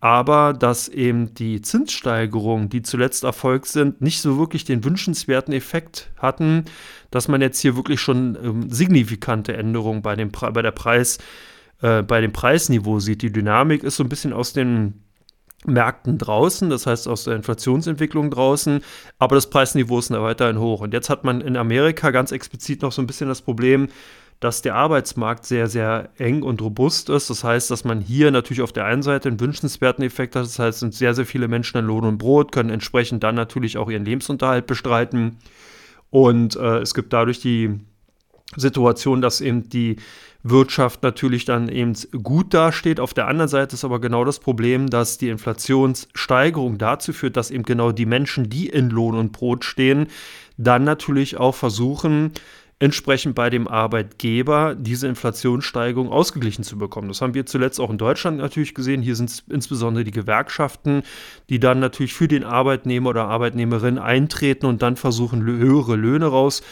aber 0.00 0.52
dass 0.52 0.88
eben 0.88 1.32
die 1.32 1.62
Zinssteigerungen, 1.62 2.68
die 2.68 2.82
zuletzt 2.82 3.24
erfolgt 3.24 3.64
sind, 3.64 4.02
nicht 4.02 4.20
so 4.20 4.36
wirklich 4.36 4.66
den 4.66 4.84
wünschenswerten 4.84 5.54
Effekt 5.54 6.10
hatten, 6.18 6.66
dass 7.10 7.28
man 7.28 7.40
jetzt 7.40 7.60
hier 7.60 7.76
wirklich 7.76 8.02
schon 8.02 8.36
ähm, 8.44 8.70
signifikante 8.70 9.56
Änderungen 9.56 10.02
bei 10.02 10.16
dem, 10.16 10.32
bei 10.32 10.60
der 10.60 10.72
Preis, 10.72 11.16
äh, 11.80 12.02
bei 12.02 12.20
dem 12.20 12.32
Preisniveau 12.32 13.00
sieht. 13.00 13.22
Die 13.22 13.32
Dynamik 13.32 13.84
ist 13.84 13.96
so 13.96 14.04
ein 14.04 14.10
bisschen 14.10 14.34
aus 14.34 14.52
den 14.52 15.00
Märkten 15.66 16.16
draußen, 16.16 16.70
das 16.70 16.86
heißt 16.86 17.06
aus 17.06 17.24
der 17.24 17.36
Inflationsentwicklung 17.36 18.30
draußen, 18.30 18.80
aber 19.18 19.34
das 19.34 19.50
Preisniveau 19.50 19.98
ist 19.98 20.10
weiterhin 20.10 20.58
hoch. 20.58 20.80
Und 20.80 20.94
jetzt 20.94 21.10
hat 21.10 21.24
man 21.24 21.40
in 21.42 21.56
Amerika 21.56 22.10
ganz 22.10 22.32
explizit 22.32 22.82
noch 22.82 22.92
so 22.92 23.02
ein 23.02 23.06
bisschen 23.06 23.28
das 23.28 23.42
Problem, 23.42 23.88
dass 24.40 24.62
der 24.62 24.74
Arbeitsmarkt 24.74 25.44
sehr, 25.44 25.66
sehr 25.66 26.08
eng 26.16 26.42
und 26.42 26.62
robust 26.62 27.10
ist. 27.10 27.28
Das 27.28 27.44
heißt, 27.44 27.70
dass 27.70 27.84
man 27.84 28.00
hier 28.00 28.30
natürlich 28.30 28.62
auf 28.62 28.72
der 28.72 28.86
einen 28.86 29.02
Seite 29.02 29.28
einen 29.28 29.38
wünschenswerten 29.38 30.02
Effekt 30.02 30.34
hat. 30.34 30.44
Das 30.44 30.58
heißt, 30.58 30.80
sind 30.80 30.94
sehr, 30.94 31.14
sehr 31.14 31.26
viele 31.26 31.46
Menschen 31.46 31.76
in 31.76 31.84
Lohn 31.84 32.04
und 32.04 32.16
Brot, 32.16 32.50
können 32.50 32.70
entsprechend 32.70 33.22
dann 33.22 33.34
natürlich 33.34 33.76
auch 33.76 33.90
ihren 33.90 34.06
Lebensunterhalt 34.06 34.66
bestreiten. 34.66 35.36
Und 36.08 36.56
äh, 36.56 36.78
es 36.78 36.94
gibt 36.94 37.12
dadurch 37.12 37.40
die 37.40 37.80
Situation, 38.56 39.20
dass 39.20 39.42
eben 39.42 39.68
die 39.68 39.96
Wirtschaft 40.42 41.02
natürlich 41.02 41.44
dann 41.44 41.68
eben 41.68 41.94
gut 42.22 42.54
dasteht. 42.54 43.00
Auf 43.00 43.14
der 43.14 43.28
anderen 43.28 43.48
Seite 43.48 43.74
ist 43.74 43.84
aber 43.84 44.00
genau 44.00 44.24
das 44.24 44.38
Problem, 44.38 44.88
dass 44.88 45.18
die 45.18 45.28
Inflationssteigerung 45.28 46.78
dazu 46.78 47.12
führt, 47.12 47.36
dass 47.36 47.50
eben 47.50 47.64
genau 47.64 47.92
die 47.92 48.06
Menschen, 48.06 48.48
die 48.48 48.68
in 48.68 48.90
Lohn 48.90 49.16
und 49.16 49.32
Brot 49.32 49.64
stehen, 49.64 50.06
dann 50.56 50.84
natürlich 50.84 51.36
auch 51.36 51.54
versuchen, 51.54 52.32
entsprechend 52.80 53.34
bei 53.34 53.50
dem 53.50 53.68
Arbeitgeber 53.68 54.74
diese 54.74 55.06
Inflationssteigerung 55.06 56.08
ausgeglichen 56.08 56.64
zu 56.64 56.78
bekommen. 56.78 57.08
Das 57.08 57.20
haben 57.20 57.34
wir 57.34 57.44
zuletzt 57.44 57.78
auch 57.78 57.90
in 57.90 57.98
Deutschland 57.98 58.38
natürlich 58.38 58.74
gesehen. 58.74 59.02
Hier 59.02 59.16
sind 59.16 59.28
es 59.28 59.44
insbesondere 59.50 60.02
die 60.02 60.10
Gewerkschaften, 60.10 61.02
die 61.50 61.60
dann 61.60 61.78
natürlich 61.78 62.14
für 62.14 62.26
den 62.26 62.42
Arbeitnehmer 62.42 63.10
oder 63.10 63.26
Arbeitnehmerin 63.26 63.98
eintreten 63.98 64.64
und 64.64 64.80
dann 64.80 64.96
versuchen, 64.96 65.44
höhere 65.44 65.96
Löhne 65.96 66.26
raus 66.26 66.62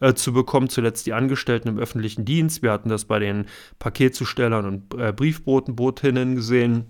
äh, 0.00 0.14
zu 0.14 0.32
bekommen. 0.32 0.68
Zuletzt 0.68 1.06
die 1.06 1.12
Angestellten 1.12 1.68
im 1.68 1.78
öffentlichen 1.78 2.24
Dienst. 2.24 2.62
Wir 2.62 2.72
hatten 2.72 2.88
das 2.88 3.04
bei 3.04 3.18
den 3.18 3.46
Paketzustellern 3.78 4.66
und 4.66 5.00
äh, 5.00 5.12
Briefbotenbotinnen 5.12 6.36
gesehen. 6.36 6.86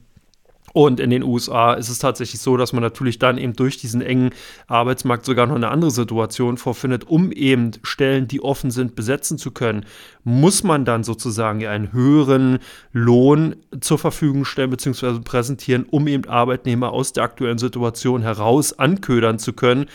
Und 0.73 1.01
in 1.01 1.09
den 1.09 1.23
USA 1.23 1.73
ist 1.73 1.89
es 1.89 2.01
tatsächlich 2.01 2.41
so, 2.41 2.57
dass 2.59 2.75
man 2.75 2.83
natürlich 2.83 3.19
dann 3.19 3.39
eben 3.39 3.55
durch 3.55 3.79
diesen 3.79 4.03
engen 4.03 4.31
Arbeitsmarkt 4.67 5.25
sogar 5.25 5.47
noch 5.47 5.55
eine 5.55 5.69
andere 5.69 5.91
Situation 5.91 6.59
vorfindet, 6.59 7.05
um 7.05 7.33
eben 7.33 7.71
Stellen, 7.83 8.29
die 8.29 8.43
offen 8.43 8.71
sind, 8.71 8.95
besetzen 8.95 9.39
zu 9.39 9.53
können, 9.53 9.87
muss 10.23 10.65
man 10.65 10.85
dann 10.85 11.03
sozusagen 11.03 11.65
einen 11.65 11.95
höheren 11.95 12.59
Lohn 12.93 13.57
zur 13.81 13.99
Verfügung 13.99 14.45
stellen 14.45 14.69
bzw. 14.69 15.21
präsentieren, 15.21 15.87
um 15.91 16.09
eben 16.09 16.29
Arbeitnehmer 16.29 16.93
aus 16.93 17.15
der 17.15 17.25
aktuellen 17.25 17.59
Situation 17.59 18.21
heraus 18.21 18.79
anködern 18.79 19.39
zu 19.39 19.55
können 19.55 19.87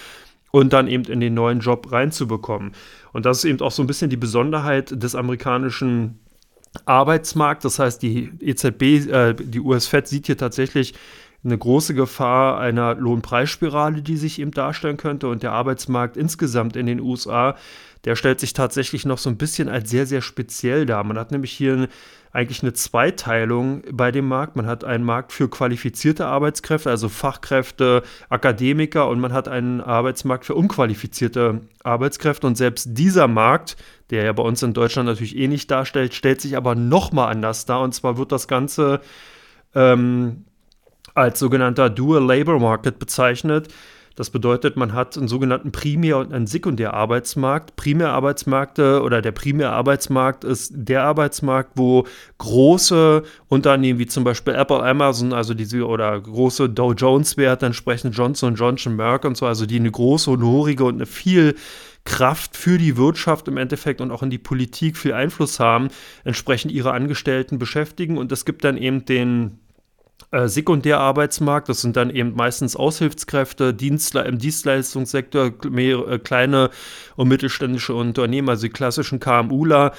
und 0.52 0.74
dann 0.74 0.88
eben 0.88 1.06
in 1.06 1.20
den 1.20 1.34
neuen 1.34 1.60
Job 1.60 1.92
reinzubekommen. 1.92 2.74
Und 3.14 3.26
das 3.26 3.40
ist 3.40 3.46
eben 3.46 3.62
auch 3.62 3.72
so 3.72 3.84
ein 3.84 3.88
bisschen 3.88 4.10
die 4.10 4.18
Besonderheit 4.18 4.92
des 5.02 5.16
amerikanischen 5.16 6.20
Arbeitsmarkts. 6.86 7.64
Das 7.64 7.80
heißt, 7.80 8.02
die 8.02 8.32
EZB, 8.40 8.82
äh, 9.10 9.34
die 9.34 9.60
US-Fed 9.60 10.08
sieht 10.08 10.28
hier 10.28 10.38
tatsächlich 10.38 10.94
eine 11.44 11.58
große 11.58 11.94
Gefahr 11.96 12.60
einer 12.60 12.96
Lohnpreisspirale, 12.96 14.02
die 14.02 14.18
sich 14.18 14.40
eben 14.40 14.52
darstellen 14.52 14.98
könnte. 14.98 15.28
Und 15.28 15.44
der 15.44 15.54
Arbeitsmarkt 15.54 16.16
insgesamt 16.16 16.76
in 16.76 16.86
den 16.86 17.00
USA, 17.00 17.56
der 18.06 18.16
stellt 18.16 18.40
sich 18.40 18.54
tatsächlich 18.54 19.06
noch 19.06 19.18
so 19.18 19.30
ein 19.30 19.38
bisschen 19.38 19.68
als 19.68 19.90
sehr, 19.90 20.06
sehr 20.06 20.22
speziell 20.22 20.86
dar. 20.86 21.04
Man 21.04 21.18
hat 21.18 21.32
nämlich 21.32 21.52
hier 21.52 21.88
eigentlich 22.34 22.64
eine 22.64 22.74
Zweiteilung 22.74 23.84
bei 23.92 24.12
dem 24.12 24.28
Markt. 24.28 24.56
Man 24.56 24.66
hat 24.66 24.84
einen 24.84 25.04
Markt 25.04 25.34
für 25.34 25.50
qualifizierte 25.50 26.26
Arbeitskräfte, 26.26 26.90
also 26.90 27.10
Fachkräfte, 27.10 28.04
Akademiker 28.30 29.10
und 29.10 29.20
man 29.20 29.34
hat 29.34 29.48
einen 29.48 29.82
Arbeitsmarkt 29.82 30.46
für 30.46 30.56
unqualifizierte 30.56 31.62
Arbeitskräfte. 31.84 32.48
Und 32.48 32.56
selbst 32.56 32.88
dieser 32.92 33.28
Markt, 33.28 33.76
der 34.12 34.24
ja 34.24 34.34
bei 34.34 34.44
uns 34.44 34.64
in 34.64 34.74
Deutschland 34.74 35.08
natürlich 35.08 35.36
eh 35.36 35.48
nicht 35.48 35.70
darstellt, 35.70 36.14
stellt 36.14 36.40
sich 36.40 36.56
aber 36.56 36.76
nochmal 36.76 37.32
anders 37.32 37.66
dar. 37.66 37.82
Und 37.82 37.94
zwar 37.94 38.18
wird 38.18 38.32
das 38.32 38.48
Ganze 38.48 39.02
ähm, 39.76 40.46
als 41.14 41.40
sogenannter 41.40 41.90
Dual 41.90 42.24
Labor 42.24 42.60
Market 42.60 42.98
bezeichnet. 42.98 43.68
Das 44.16 44.30
bedeutet, 44.30 44.76
man 44.76 44.94
hat 44.94 45.18
einen 45.18 45.28
sogenannten 45.28 45.72
Primär- 45.72 46.18
und 46.18 46.34
einen 46.34 46.48
Sekundärarbeitsmarkt. 46.48 47.76
Primärarbeitsmärkte 47.76 49.02
oder 49.02 49.22
der 49.22 49.32
Primärarbeitsmarkt 49.32 50.44
ist 50.44 50.74
der 50.76 51.04
Arbeitsmarkt, 51.04 51.72
wo 51.76 52.06
große 52.38 53.24
Unternehmen 53.48 54.00
wie 54.00 54.08
zum 54.08 54.24
Beispiel 54.24 54.54
Apple, 54.54 54.84
Amazon, 54.84 55.32
also 55.32 55.54
diese 55.54 55.86
oder 55.88 56.20
große 56.20 56.70
Dow 56.70 56.94
Jones-Werte, 56.94 57.66
entsprechend 57.66 58.16
Johnson 58.16 58.56
Johnson, 58.56 58.96
Merck 58.96 59.24
und 59.24 59.38
so, 59.38 59.46
also 59.46 59.66
die 59.66 59.80
eine 59.80 59.92
große, 59.92 60.30
honorige 60.30 60.84
und 60.84 60.96
eine 60.96 61.06
viel 61.06 61.56
Kraft 62.04 62.58
für 62.58 62.78
die 62.78 62.98
Wirtschaft 62.98 63.48
im 63.48 63.58
Endeffekt 63.58 64.02
und 64.02 64.12
auch 64.12 64.24
in 64.24 64.30
die 64.30 64.40
Politik 64.40 64.98
viel 64.98 65.14
Einfluss 65.14 65.60
haben, 65.60 65.90
entsprechend 66.24 66.72
ihre 66.72 66.92
Angestellten 66.92 67.60
beschäftigen. 67.60 68.18
Und 68.18 68.32
es 68.32 68.44
gibt 68.44 68.64
dann 68.64 68.76
eben 68.76 69.06
den 69.06 69.60
äh, 70.32 70.48
Sekundärarbeitsmarkt. 70.48 71.70
Das 71.70 71.82
sind 71.82 71.96
dann 71.98 72.10
eben 72.10 72.34
meistens 72.36 72.76
Aushilfskräfte 72.76 73.74
Dienstle 73.74 74.24
im 74.24 74.38
Dienstleistungssektor, 74.38 75.52
mehr, 75.70 76.08
äh, 76.08 76.20
kleine 76.20 76.70
und 77.16 77.28
mittelständische 77.28 77.94
Unternehmen, 77.94 78.50
also 78.50 78.64
die 78.64 78.74
klassischen 78.74 79.20
KMUler 79.20 79.94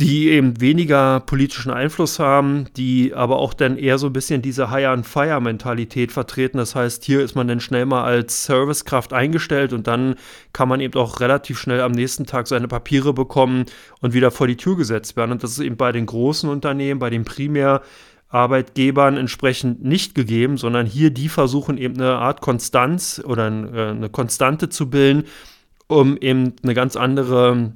die 0.00 0.28
eben 0.28 0.60
weniger 0.60 1.18
politischen 1.18 1.72
Einfluss 1.72 2.20
haben, 2.20 2.66
die 2.76 3.14
aber 3.14 3.38
auch 3.38 3.52
dann 3.52 3.76
eher 3.76 3.98
so 3.98 4.06
ein 4.06 4.12
bisschen 4.12 4.42
diese 4.42 4.70
Hire-and-Fire-Mentalität 4.70 6.12
vertreten. 6.12 6.58
Das 6.58 6.76
heißt, 6.76 7.04
hier 7.04 7.20
ist 7.20 7.34
man 7.34 7.48
dann 7.48 7.58
schnell 7.58 7.84
mal 7.84 8.04
als 8.04 8.44
Servicekraft 8.44 9.12
eingestellt 9.12 9.72
und 9.72 9.88
dann 9.88 10.14
kann 10.52 10.68
man 10.68 10.80
eben 10.80 10.94
auch 10.94 11.18
relativ 11.18 11.58
schnell 11.58 11.80
am 11.80 11.90
nächsten 11.90 12.26
Tag 12.26 12.46
seine 12.46 12.68
Papiere 12.68 13.12
bekommen 13.12 13.64
und 14.00 14.12
wieder 14.12 14.30
vor 14.30 14.46
die 14.46 14.56
Tür 14.56 14.76
gesetzt 14.76 15.16
werden. 15.16 15.32
Und 15.32 15.42
das 15.42 15.52
ist 15.52 15.58
eben 15.58 15.76
bei 15.76 15.90
den 15.90 16.06
großen 16.06 16.48
Unternehmen, 16.48 17.00
bei 17.00 17.10
den 17.10 17.24
primär 17.24 17.82
Arbeitgebern 18.28 19.16
entsprechend 19.16 19.82
nicht 19.82 20.14
gegeben, 20.14 20.58
sondern 20.58 20.86
hier 20.86 21.10
die 21.10 21.28
versuchen 21.28 21.78
eben 21.78 21.94
eine 21.94 22.16
Art 22.16 22.40
Konstanz 22.40 23.22
oder 23.24 23.46
äh, 23.46 23.90
eine 23.90 24.10
Konstante 24.10 24.68
zu 24.68 24.90
bilden, 24.90 25.24
um 25.86 26.16
eben 26.18 26.54
eine 26.62 26.74
ganz 26.74 26.96
andere 26.96 27.72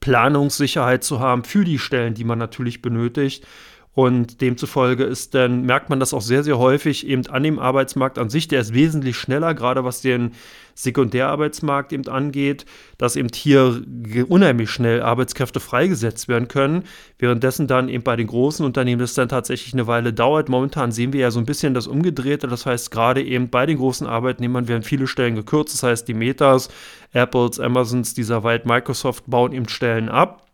Planungssicherheit 0.00 1.02
zu 1.02 1.20
haben 1.20 1.44
für 1.44 1.64
die 1.64 1.78
Stellen, 1.78 2.14
die 2.14 2.24
man 2.24 2.38
natürlich 2.38 2.82
benötigt. 2.82 3.46
Und 3.92 4.40
demzufolge 4.40 5.02
ist 5.02 5.34
dann, 5.34 5.62
merkt 5.62 5.90
man 5.90 5.98
das 5.98 6.14
auch 6.14 6.20
sehr, 6.22 6.44
sehr 6.44 6.58
häufig 6.58 7.06
eben 7.06 7.26
an 7.26 7.42
dem 7.42 7.58
Arbeitsmarkt 7.58 8.18
an 8.18 8.30
sich. 8.30 8.46
Der 8.46 8.60
ist 8.60 8.72
wesentlich 8.72 9.16
schneller, 9.16 9.52
gerade 9.52 9.82
was 9.84 10.00
den 10.00 10.32
Sekundärarbeitsmarkt 10.74 11.92
eben 11.92 12.06
angeht, 12.06 12.66
dass 12.98 13.16
eben 13.16 13.28
hier 13.34 13.82
unheimlich 14.28 14.70
schnell 14.70 15.02
Arbeitskräfte 15.02 15.58
freigesetzt 15.58 16.28
werden 16.28 16.46
können, 16.46 16.84
währenddessen 17.18 17.66
dann 17.66 17.88
eben 17.88 18.04
bei 18.04 18.14
den 18.14 18.28
großen 18.28 18.64
Unternehmen 18.64 19.00
das 19.00 19.14
dann 19.14 19.28
tatsächlich 19.28 19.74
eine 19.74 19.88
Weile 19.88 20.12
dauert. 20.12 20.48
Momentan 20.48 20.92
sehen 20.92 21.12
wir 21.12 21.20
ja 21.20 21.32
so 21.32 21.40
ein 21.40 21.46
bisschen 21.46 21.74
das 21.74 21.88
Umgedrehte. 21.88 22.46
Das 22.46 22.66
heißt, 22.66 22.92
gerade 22.92 23.22
eben 23.22 23.50
bei 23.50 23.66
den 23.66 23.78
großen 23.78 24.06
Arbeitnehmern 24.06 24.68
werden 24.68 24.84
viele 24.84 25.08
Stellen 25.08 25.34
gekürzt. 25.34 25.74
Das 25.74 25.82
heißt, 25.82 26.06
die 26.06 26.14
Metas, 26.14 26.70
Apples, 27.12 27.58
Amazons 27.58 28.14
dieser 28.14 28.44
Welt, 28.44 28.66
Microsoft 28.66 29.24
bauen 29.26 29.52
eben 29.52 29.68
Stellen 29.68 30.08
ab 30.08 30.46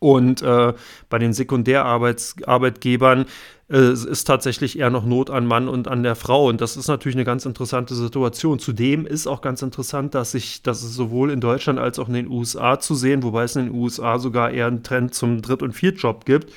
und 0.00 0.42
äh, 0.42 0.72
bei 1.08 1.18
den 1.18 1.32
Sekundärarbeitgebern 1.32 3.26
äh, 3.70 3.92
ist 3.92 4.24
tatsächlich 4.24 4.78
eher 4.78 4.90
noch 4.90 5.04
Not 5.04 5.30
an 5.30 5.46
Mann 5.46 5.68
und 5.68 5.86
an 5.86 6.02
der 6.02 6.16
Frau. 6.16 6.48
Und 6.48 6.60
das 6.60 6.76
ist 6.76 6.88
natürlich 6.88 7.16
eine 7.16 7.26
ganz 7.26 7.44
interessante 7.44 7.94
Situation. 7.94 8.58
Zudem 8.58 9.06
ist 9.06 9.26
auch 9.26 9.42
ganz 9.42 9.62
interessant, 9.62 10.14
dass 10.14 10.32
sich, 10.32 10.62
dass 10.62 10.82
es 10.82 10.94
sowohl 10.94 11.30
in 11.30 11.40
Deutschland 11.40 11.78
als 11.78 11.98
auch 11.98 12.08
in 12.08 12.14
den 12.14 12.28
USA 12.28 12.80
zu 12.80 12.94
sehen, 12.94 13.22
wobei 13.22 13.44
es 13.44 13.54
in 13.54 13.66
den 13.66 13.74
USA 13.74 14.18
sogar 14.18 14.50
eher 14.50 14.66
einen 14.66 14.82
Trend 14.82 15.14
zum 15.14 15.42
Dritt- 15.42 15.62
und 15.62 15.72
Viertjob 15.72 16.24
gibt, 16.24 16.50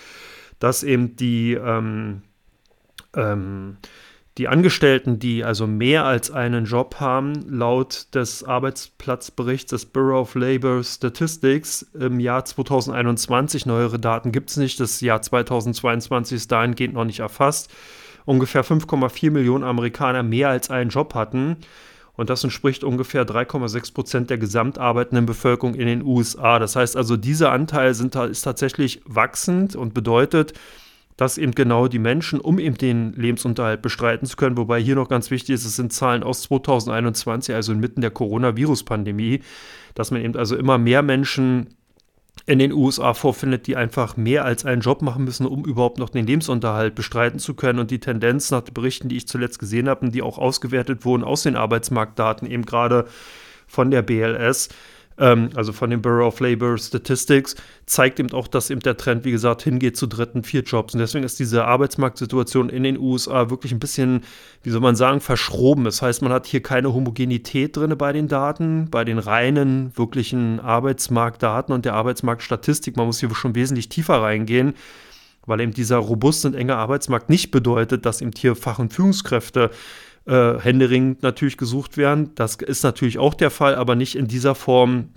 dass 0.60 0.82
eben 0.82 1.17
die 1.17 1.53
ähm, 1.53 2.21
ähm, 3.13 3.77
die 4.38 4.48
Angestellten, 4.48 5.19
die 5.19 5.43
also 5.43 5.67
mehr 5.67 6.06
als 6.06 6.32
einen 6.32 6.65
Job 6.65 6.96
haben, 7.00 7.34
laut 7.48 8.08
des 8.15 8.43
Arbeitsplatzberichts 8.43 9.69
des 9.69 9.86
Bureau 9.86 10.22
of 10.22 10.34
Labor 10.34 10.84
Statistics 10.84 11.84
im 11.93 12.19
Jahr 12.19 12.43
2021, 12.43 13.67
neuere 13.67 14.00
Daten 14.00 14.32
gibt 14.32 14.50
es 14.50 14.58
nicht, 14.58 14.80
das 14.80 15.02
Jahr 15.02 15.22
2022 15.22 16.38
ist 16.38 16.52
dahingehend 16.52 16.96
noch 16.96 17.06
nicht 17.06 17.19
erfasst, 17.19 17.72
ungefähr 18.26 18.65
5,4 18.65 19.30
Millionen 19.30 19.63
Amerikaner 19.63 20.24
mehr 20.24 20.50
als 20.50 20.72
einen 20.72 20.89
Job 20.89 21.13
hatten. 21.13 21.58
Und 22.15 22.30
das 22.30 22.43
entspricht 22.43 22.84
ungefähr 22.84 23.26
3,6 23.26 23.93
Prozent 23.93 24.30
der 24.30 24.38
gesamtarbeitenden 24.38 25.26
Bevölkerung 25.26 25.74
in 25.74 25.88
den 25.88 26.04
USA. 26.04 26.60
Das 26.60 26.76
heißt 26.76 26.96
also, 26.96 27.17
dieser 27.17 27.52
Anteil 27.52 27.96
sind, 27.96 28.15
ist 28.15 28.43
tatsächlich 28.43 29.02
wachsend 29.06 29.76
und 29.76 29.96
bedeutet, 29.96 30.54
dass 31.17 31.38
eben 31.38 31.54
genau 31.54 31.88
die 31.88 31.99
Menschen, 31.99 32.39
um 32.39 32.60
eben 32.60 32.78
den 32.78 33.13
Lebensunterhalt 33.13 33.82
bestreiten 33.82 34.26
zu 34.26 34.36
können, 34.36 34.58
wobei 34.58 34.82
hier 34.82 34.95
noch 34.95 35.10
ganz 35.10 35.32
wichtig 35.32 35.56
ist, 35.56 35.65
es 35.65 35.76
sind 35.76 35.93
Zahlen 35.93 36.23
aus 36.23 36.43
2021, 36.43 37.54
also 37.54 37.71
inmitten 37.71 38.02
der 38.02 38.12
Coronavirus-Pandemie, 38.12 39.41
dass 39.95 40.12
man 40.12 40.21
eben 40.21 40.36
also 40.36 40.56
immer 40.56 40.78
mehr 40.78 41.04
Menschen 41.04 41.76
in 42.45 42.60
den 42.60 42.73
USA 42.73 43.13
vorfindet, 43.13 43.67
die 43.67 43.76
einfach 43.76 44.17
mehr 44.17 44.43
als 44.43 44.65
einen 44.65 44.82
Job 44.82 45.02
machen 45.02 45.23
müssen, 45.23 45.45
um 45.45 45.63
überhaupt 45.63 45.97
noch 45.97 46.10
den 46.10 46.28
Lebensunterhalt 46.28 46.95
bestreiten 46.95 47.39
zu 47.39 47.54
können. 47.54 47.80
Und 47.80 47.89
die 47.91 47.99
Tendenz 47.99 48.52
nach 48.52 48.62
den 48.62 48.73
Berichten, 48.73 49.08
die 49.08 49.17
ich 49.17 49.28
zuletzt 49.28 49.60
gesehen 49.60 49.88
habe 49.88 50.06
und 50.06 50.13
die 50.13 50.21
auch 50.21 50.38
ausgewertet 50.38 51.06
wurden 51.06 51.23
aus 51.23 51.43
den 51.43 51.56
Arbeitsmarktdaten, 51.56 52.49
eben 52.49 52.65
gerade 52.65 53.06
von 53.67 53.91
der 53.91 54.02
BLS, 54.02 54.69
ähm, 55.17 55.49
also 55.56 55.73
von 55.73 55.89
dem 55.89 56.02
Bureau 56.02 56.28
of 56.28 56.39
Labor 56.39 56.78
Statistics, 56.78 57.56
zeigt 57.86 58.19
eben 58.19 58.32
auch, 58.32 58.47
dass 58.47 58.69
eben 58.69 58.82
der 58.82 58.97
Trend, 58.97 59.26
wie 59.26 59.32
gesagt, 59.32 59.62
hingeht 59.62 59.97
zu 59.97 60.08
dritten, 60.08 60.43
vier 60.43 60.62
Jobs. 60.62 60.93
Und 60.93 60.99
deswegen 60.99 61.23
ist 61.23 61.39
diese 61.39 61.65
Arbeitsmarktsituation 61.65 62.69
in 62.69 62.84
den 62.84 62.97
USA 62.97 63.49
wirklich 63.49 63.71
ein 63.71 63.80
bisschen, 63.80 64.21
wie 64.63 64.69
soll 64.69 64.82
man 64.82 64.95
sagen, 64.95 65.19
verschroben. 65.21 65.84
Das 65.84 66.02
heißt, 66.02 66.21
man 66.21 66.32
hat 66.32 66.45
hier 66.45 66.63
keine 66.63 66.93
Homogenität 66.93 67.78
drin 67.78 67.95
bei 67.97 68.13
den 68.13 68.28
Daten, 68.28 68.89
bei 68.89 69.04
den 69.04 69.19
reinen, 69.19 69.91
wirklichen 69.95 70.60
Arbeitsmarktdaten 70.60 71.73
und 71.73 71.86
der 71.86 71.93
Arbeitsmarktstatistik. 71.93 72.97
Man 72.97 73.06
muss 73.06 73.19
hier 73.19 73.34
schon 73.36 73.56
wesentlich 73.56 73.89
tiefer 73.89 74.21
reingehen 74.21 74.73
weil 75.45 75.60
eben 75.60 75.73
dieser 75.73 75.97
robuste 75.97 76.47
und 76.47 76.56
enge 76.56 76.76
Arbeitsmarkt 76.78 77.30
nicht 77.30 77.52
bedeutet, 77.52 78.06
dass 78.06 78.21
eben 78.21 78.32
hier 78.36 78.56
Fach- 78.56 78.80
und 78.80 78.93
Führungskräfte 78.93 79.71
äh, 80.25 80.59
händeringend 80.59 81.23
natürlich 81.23 81.57
gesucht 81.57 81.97
werden. 81.97 82.31
Das 82.36 82.55
ist 82.55 82.83
natürlich 82.83 83.17
auch 83.17 83.33
der 83.33 83.51
Fall, 83.51 83.75
aber 83.75 83.95
nicht 83.95 84.15
in 84.15 84.27
dieser 84.27 84.55
Form, 84.55 85.09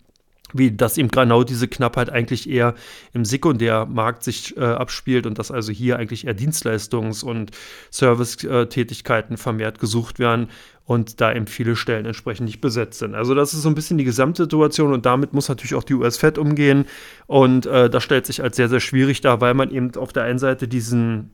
wie 0.52 0.70
das 0.70 0.96
eben 0.96 1.08
genau 1.08 1.42
diese 1.42 1.68
Knappheit 1.68 2.10
eigentlich 2.10 2.48
eher 2.48 2.74
im 3.12 3.24
Sekundärmarkt 3.24 4.22
sich 4.22 4.56
äh, 4.56 4.60
abspielt 4.60 5.26
und 5.26 5.38
dass 5.38 5.50
also 5.50 5.72
hier 5.72 5.98
eigentlich 5.98 6.26
eher 6.26 6.36
Dienstleistungs- 6.36 7.24
und 7.24 7.50
Servicetätigkeiten 7.90 9.36
vermehrt 9.36 9.80
gesucht 9.80 10.18
werden 10.18 10.48
und 10.84 11.20
da 11.20 11.34
eben 11.34 11.48
viele 11.48 11.74
Stellen 11.74 12.06
entsprechend 12.06 12.46
nicht 12.46 12.60
besetzt 12.60 13.00
sind. 13.00 13.14
Also 13.14 13.34
das 13.34 13.54
ist 13.54 13.62
so 13.62 13.68
ein 13.68 13.74
bisschen 13.74 13.98
die 13.98 14.04
Gesamtsituation 14.04 14.92
und 14.92 15.04
damit 15.04 15.32
muss 15.32 15.48
natürlich 15.48 15.74
auch 15.74 15.84
die 15.84 15.94
US-Fed 15.94 16.38
umgehen 16.38 16.86
und 17.26 17.66
äh, 17.66 17.90
das 17.90 18.04
stellt 18.04 18.26
sich 18.26 18.42
als 18.42 18.56
sehr, 18.56 18.68
sehr 18.68 18.80
schwierig 18.80 19.20
dar, 19.20 19.40
weil 19.40 19.54
man 19.54 19.70
eben 19.70 19.94
auf 19.96 20.12
der 20.12 20.22
einen 20.22 20.38
Seite 20.38 20.68
diesen 20.68 21.30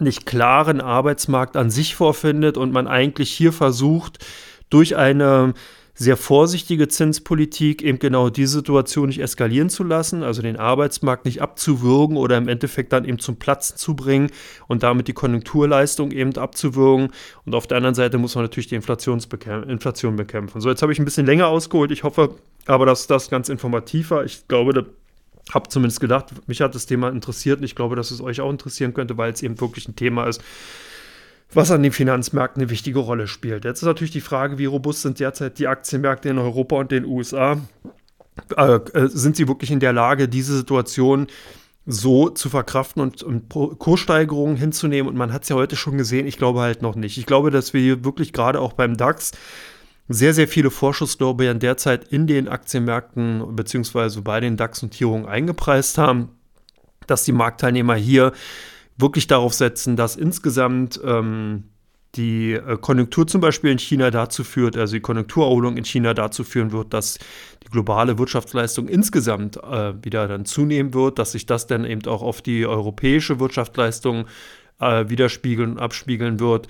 nicht 0.00 0.26
klaren 0.26 0.80
Arbeitsmarkt 0.80 1.56
an 1.56 1.70
sich 1.70 1.94
vorfindet 1.94 2.56
und 2.56 2.72
man 2.72 2.86
eigentlich 2.86 3.30
hier 3.30 3.52
versucht, 3.52 4.24
durch 4.70 4.96
eine 4.96 5.54
sehr 5.98 6.18
vorsichtige 6.18 6.88
Zinspolitik 6.88 7.82
eben 7.82 7.98
genau 7.98 8.28
diese 8.28 8.58
Situation 8.58 9.06
nicht 9.08 9.20
eskalieren 9.20 9.70
zu 9.70 9.82
lassen, 9.82 10.22
also 10.22 10.42
den 10.42 10.58
Arbeitsmarkt 10.58 11.24
nicht 11.24 11.40
abzuwürgen 11.40 12.18
oder 12.18 12.36
im 12.36 12.48
Endeffekt 12.48 12.92
dann 12.92 13.06
eben 13.06 13.18
zum 13.18 13.36
Platzen 13.36 13.78
zu 13.78 13.96
bringen 13.96 14.30
und 14.68 14.82
damit 14.82 15.08
die 15.08 15.14
Konjunkturleistung 15.14 16.12
eben 16.12 16.36
abzuwürgen. 16.36 17.08
Und 17.46 17.54
auf 17.54 17.66
der 17.66 17.78
anderen 17.78 17.94
Seite 17.94 18.18
muss 18.18 18.34
man 18.34 18.44
natürlich 18.44 18.66
die 18.66 18.74
Inflation 18.74 19.22
bekämpfen. 19.26 20.60
So, 20.60 20.68
jetzt 20.68 20.82
habe 20.82 20.92
ich 20.92 20.98
ein 20.98 21.06
bisschen 21.06 21.24
länger 21.24 21.48
ausgeholt. 21.48 21.90
Ich 21.90 22.02
hoffe 22.02 22.34
aber, 22.66 22.84
dass 22.84 23.06
das 23.06 23.30
ganz 23.30 23.48
informativ 23.48 24.10
war. 24.10 24.24
Ich 24.24 24.46
glaube, 24.48 24.74
habe 25.52 25.68
zumindest 25.68 26.00
gedacht, 26.00 26.26
mich 26.46 26.60
hat 26.60 26.74
das 26.74 26.86
Thema 26.86 27.08
interessiert 27.08 27.58
und 27.58 27.64
ich 27.64 27.74
glaube, 27.74 27.96
dass 27.96 28.10
es 28.10 28.20
euch 28.20 28.40
auch 28.40 28.50
interessieren 28.50 28.94
könnte, 28.94 29.16
weil 29.16 29.32
es 29.32 29.42
eben 29.42 29.60
wirklich 29.60 29.88
ein 29.88 29.96
Thema 29.96 30.24
ist, 30.24 30.42
was 31.52 31.70
an 31.70 31.82
den 31.82 31.92
Finanzmärkten 31.92 32.62
eine 32.62 32.70
wichtige 32.70 32.98
Rolle 32.98 33.28
spielt. 33.28 33.64
Jetzt 33.64 33.82
ist 33.82 33.86
natürlich 33.86 34.10
die 34.10 34.20
Frage, 34.20 34.58
wie 34.58 34.64
robust 34.64 35.02
sind 35.02 35.20
derzeit 35.20 35.58
die 35.58 35.68
Aktienmärkte 35.68 36.28
in 36.28 36.38
Europa 36.38 36.76
und 36.76 36.90
den 36.90 37.04
USA? 37.04 37.58
Äh, 38.56 38.74
äh, 38.74 39.08
sind 39.08 39.36
sie 39.36 39.48
wirklich 39.48 39.70
in 39.70 39.80
der 39.80 39.92
Lage, 39.92 40.28
diese 40.28 40.56
Situation 40.56 41.28
so 41.86 42.28
zu 42.30 42.48
verkraften 42.50 43.00
und, 43.00 43.22
und 43.22 43.48
Kurssteigerungen 43.48 44.56
hinzunehmen. 44.56 45.08
Und 45.08 45.16
man 45.16 45.32
hat 45.32 45.44
es 45.44 45.48
ja 45.48 45.56
heute 45.56 45.76
schon 45.76 45.96
gesehen, 45.96 46.26
ich 46.26 46.36
glaube 46.36 46.60
halt 46.60 46.82
noch 46.82 46.96
nicht. 46.96 47.16
Ich 47.16 47.26
glaube, 47.26 47.52
dass 47.52 47.72
wir 47.72 47.80
hier 47.80 48.04
wirklich 48.04 48.32
gerade 48.32 48.60
auch 48.60 48.72
beim 48.72 48.96
DAX 48.96 49.30
sehr, 50.08 50.34
sehr 50.34 50.48
viele 50.48 50.70
Vorschusslorbeeren 50.70 51.58
derzeit 51.58 52.08
in 52.08 52.26
den 52.26 52.48
Aktienmärkten 52.48 53.56
beziehungsweise 53.56 54.22
bei 54.22 54.40
den 54.40 54.56
DAX-Notierungen 54.56 55.26
eingepreist 55.26 55.98
haben, 55.98 56.30
dass 57.06 57.24
die 57.24 57.32
Marktteilnehmer 57.32 57.96
hier 57.96 58.32
wirklich 58.96 59.26
darauf 59.26 59.52
setzen, 59.52 59.96
dass 59.96 60.16
insgesamt 60.16 61.00
ähm, 61.04 61.64
die 62.14 62.52
äh, 62.52 62.78
Konjunktur 62.80 63.26
zum 63.26 63.40
Beispiel 63.40 63.70
in 63.70 63.78
China 63.78 64.10
dazu 64.10 64.42
führt, 64.44 64.76
also 64.76 64.94
die 64.94 65.00
Konjunkturerholung 65.00 65.76
in 65.76 65.84
China 65.84 66.14
dazu 66.14 66.44
führen 66.44 66.72
wird, 66.72 66.94
dass 66.94 67.18
die 67.64 67.70
globale 67.70 68.18
Wirtschaftsleistung 68.18 68.88
insgesamt 68.88 69.56
äh, 69.56 69.92
wieder 70.02 70.28
dann 70.28 70.44
zunehmen 70.46 70.94
wird, 70.94 71.18
dass 71.18 71.32
sich 71.32 71.46
das 71.46 71.66
dann 71.66 71.84
eben 71.84 72.06
auch 72.06 72.22
auf 72.22 72.42
die 72.42 72.64
europäische 72.64 73.38
Wirtschaftsleistung 73.38 74.26
äh, 74.80 75.08
widerspiegeln 75.08 75.72
und 75.72 75.78
abspiegeln 75.78 76.40
wird 76.40 76.68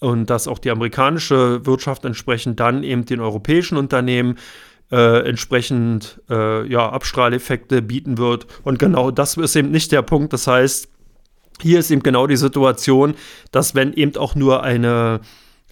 und 0.00 0.30
dass 0.30 0.48
auch 0.48 0.58
die 0.58 0.70
amerikanische 0.70 1.64
Wirtschaft 1.64 2.04
entsprechend 2.04 2.60
dann 2.60 2.82
eben 2.82 3.06
den 3.06 3.20
europäischen 3.20 3.76
Unternehmen 3.76 4.36
äh, 4.90 5.28
entsprechend 5.28 6.20
äh, 6.30 6.66
ja, 6.70 6.88
Abstrahleffekte 6.88 7.82
bieten 7.82 8.18
wird. 8.18 8.46
Und 8.62 8.78
genau 8.78 9.10
das 9.10 9.36
ist 9.36 9.56
eben 9.56 9.70
nicht 9.70 9.92
der 9.92 10.02
Punkt. 10.02 10.32
Das 10.32 10.46
heißt, 10.46 10.88
hier 11.60 11.78
ist 11.78 11.90
eben 11.90 12.02
genau 12.02 12.26
die 12.26 12.36
Situation, 12.36 13.14
dass 13.50 13.74
wenn 13.74 13.92
eben 13.92 14.16
auch 14.16 14.34
nur 14.34 14.62
eine 14.62 15.20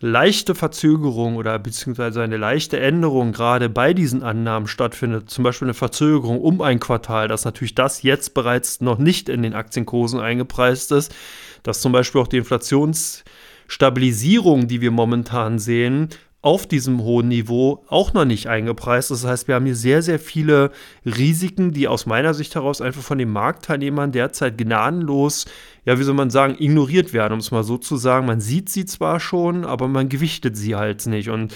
leichte 0.01 0.55
Verzögerung 0.55 1.37
oder 1.37 1.59
beziehungsweise 1.59 2.23
eine 2.23 2.37
leichte 2.37 2.81
Änderung 2.81 3.33
gerade 3.33 3.69
bei 3.69 3.95
diesen 3.95 4.23
Annahmen 4.23 4.67
stattfindet, 4.67 5.31
zum 5.31 5.45
Beispiel 5.45 5.67
eine 5.67 5.75
Verzögerung 5.75 6.41
um 6.41 6.61
ein 6.61 6.81
Quartal, 6.81 7.29
dass 7.29 7.45
natürlich 7.45 7.75
das 7.75 8.03
jetzt 8.03 8.35
bereits 8.35 8.81
noch 8.81 8.99
nicht 8.99 9.29
in 9.29 9.43
den 9.43 9.55
Aktienkursen 9.55 10.21
eingepreist 10.21 10.93
ist, 10.93 11.15
dass 11.63 11.81
zum 11.81 11.93
Beispiel 11.93 12.21
auch 12.21 12.29
die 12.29 12.39
Inflationsstabilisierung, 13.65 14.69
die 14.69 14.81
wir 14.81 14.91
momentan 14.91 15.59
sehen, 15.59 16.09
auf 16.43 16.67
diesem 16.67 17.03
hohen 17.03 17.29
Niveau 17.29 17.85
auch 17.89 18.13
noch 18.13 18.27
nicht 18.27 18.49
eingepreist. 18.49 19.11
Das 19.11 19.25
heißt, 19.25 19.49
wir 19.49 19.55
haben 19.55 19.65
hier 19.65 19.75
sehr, 19.75 20.03
sehr 20.03 20.19
viele 20.19 20.73
Risiken, 21.07 21.73
die 21.73 21.89
aus 21.89 22.05
meiner 22.05 22.35
Sicht 22.35 22.55
heraus 22.55 22.83
einfach 22.83 23.01
von 23.01 23.17
den 23.17 23.31
Marktteilnehmern 23.31 24.13
derzeit 24.13 24.59
gnadenlos, 24.59 25.47
ja, 25.87 25.99
wie 25.99 26.03
soll 26.03 26.15
man 26.15 26.29
sagen, 26.29 26.57
ignoriert 26.59 27.15
werden, 27.15 27.33
um 27.33 27.39
es 27.39 27.51
mal 27.51 27.65
so 27.65 27.79
zu 27.79 27.97
sagen. 27.97 28.27
Man 28.27 28.43
sieht 28.43 28.69
sie 28.69 28.85
zwar 28.85 29.21
schon, 29.21 29.65
aber 29.65 29.89
man 29.89 30.11
gewichtet 30.11 30.55
sie 30.55 30.75
halt 30.75 31.07
nicht. 31.07 31.31
Und 31.31 31.55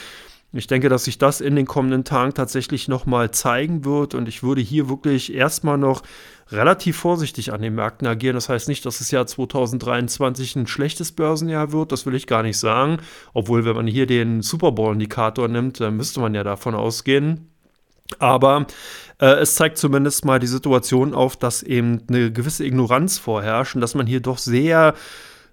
ich 0.52 0.66
denke, 0.66 0.88
dass 0.88 1.04
sich 1.04 1.18
das 1.18 1.42
in 1.42 1.56
den 1.56 1.66
kommenden 1.66 2.04
Tagen 2.04 2.32
tatsächlich 2.32 2.88
nochmal 2.88 3.30
zeigen 3.30 3.84
wird. 3.84 4.14
Und 4.14 4.28
ich 4.28 4.42
würde 4.42 4.62
hier 4.62 4.88
wirklich 4.88 5.34
erstmal 5.34 5.76
noch 5.76 6.02
relativ 6.50 6.96
vorsichtig 6.96 7.52
an 7.52 7.61
den 7.61 7.74
Märkten 7.74 8.08
agieren. 8.08 8.34
Das 8.34 8.48
heißt 8.48 8.66
nicht, 8.68 8.87
dass 8.87 8.98
das 8.98 9.11
Jahr 9.11 9.26
2023 9.26 10.56
ein 10.56 10.66
schlechtes 10.66 11.12
Börsenjahr 11.12 11.72
wird, 11.72 11.92
das 11.92 12.06
will 12.06 12.14
ich 12.14 12.26
gar 12.26 12.42
nicht 12.42 12.58
sagen. 12.58 12.98
Obwohl, 13.34 13.66
wenn 13.66 13.76
man 13.76 13.87
hier 13.87 14.06
den 14.06 14.40
Super 14.40 14.72
Bowl-Indikator 14.72 15.48
nimmt, 15.48 15.80
dann 15.80 15.96
müsste 15.96 16.20
man 16.20 16.34
ja 16.34 16.44
davon 16.44 16.74
ausgehen. 16.74 17.50
Aber 18.18 18.66
äh, 19.20 19.26
es 19.26 19.54
zeigt 19.54 19.76
zumindest 19.76 20.24
mal 20.24 20.38
die 20.38 20.46
Situation 20.46 21.12
auf, 21.12 21.37
dass 21.37 21.62
eben 21.62 22.04
eine 22.08 22.32
gewisse 22.32 22.64
Ignoranz 22.64 23.18
vorherrscht 23.18 23.74
und 23.74 23.82
dass 23.82 23.94
man 23.94 24.06
hier 24.06 24.20
doch 24.20 24.38
sehr 24.38 24.94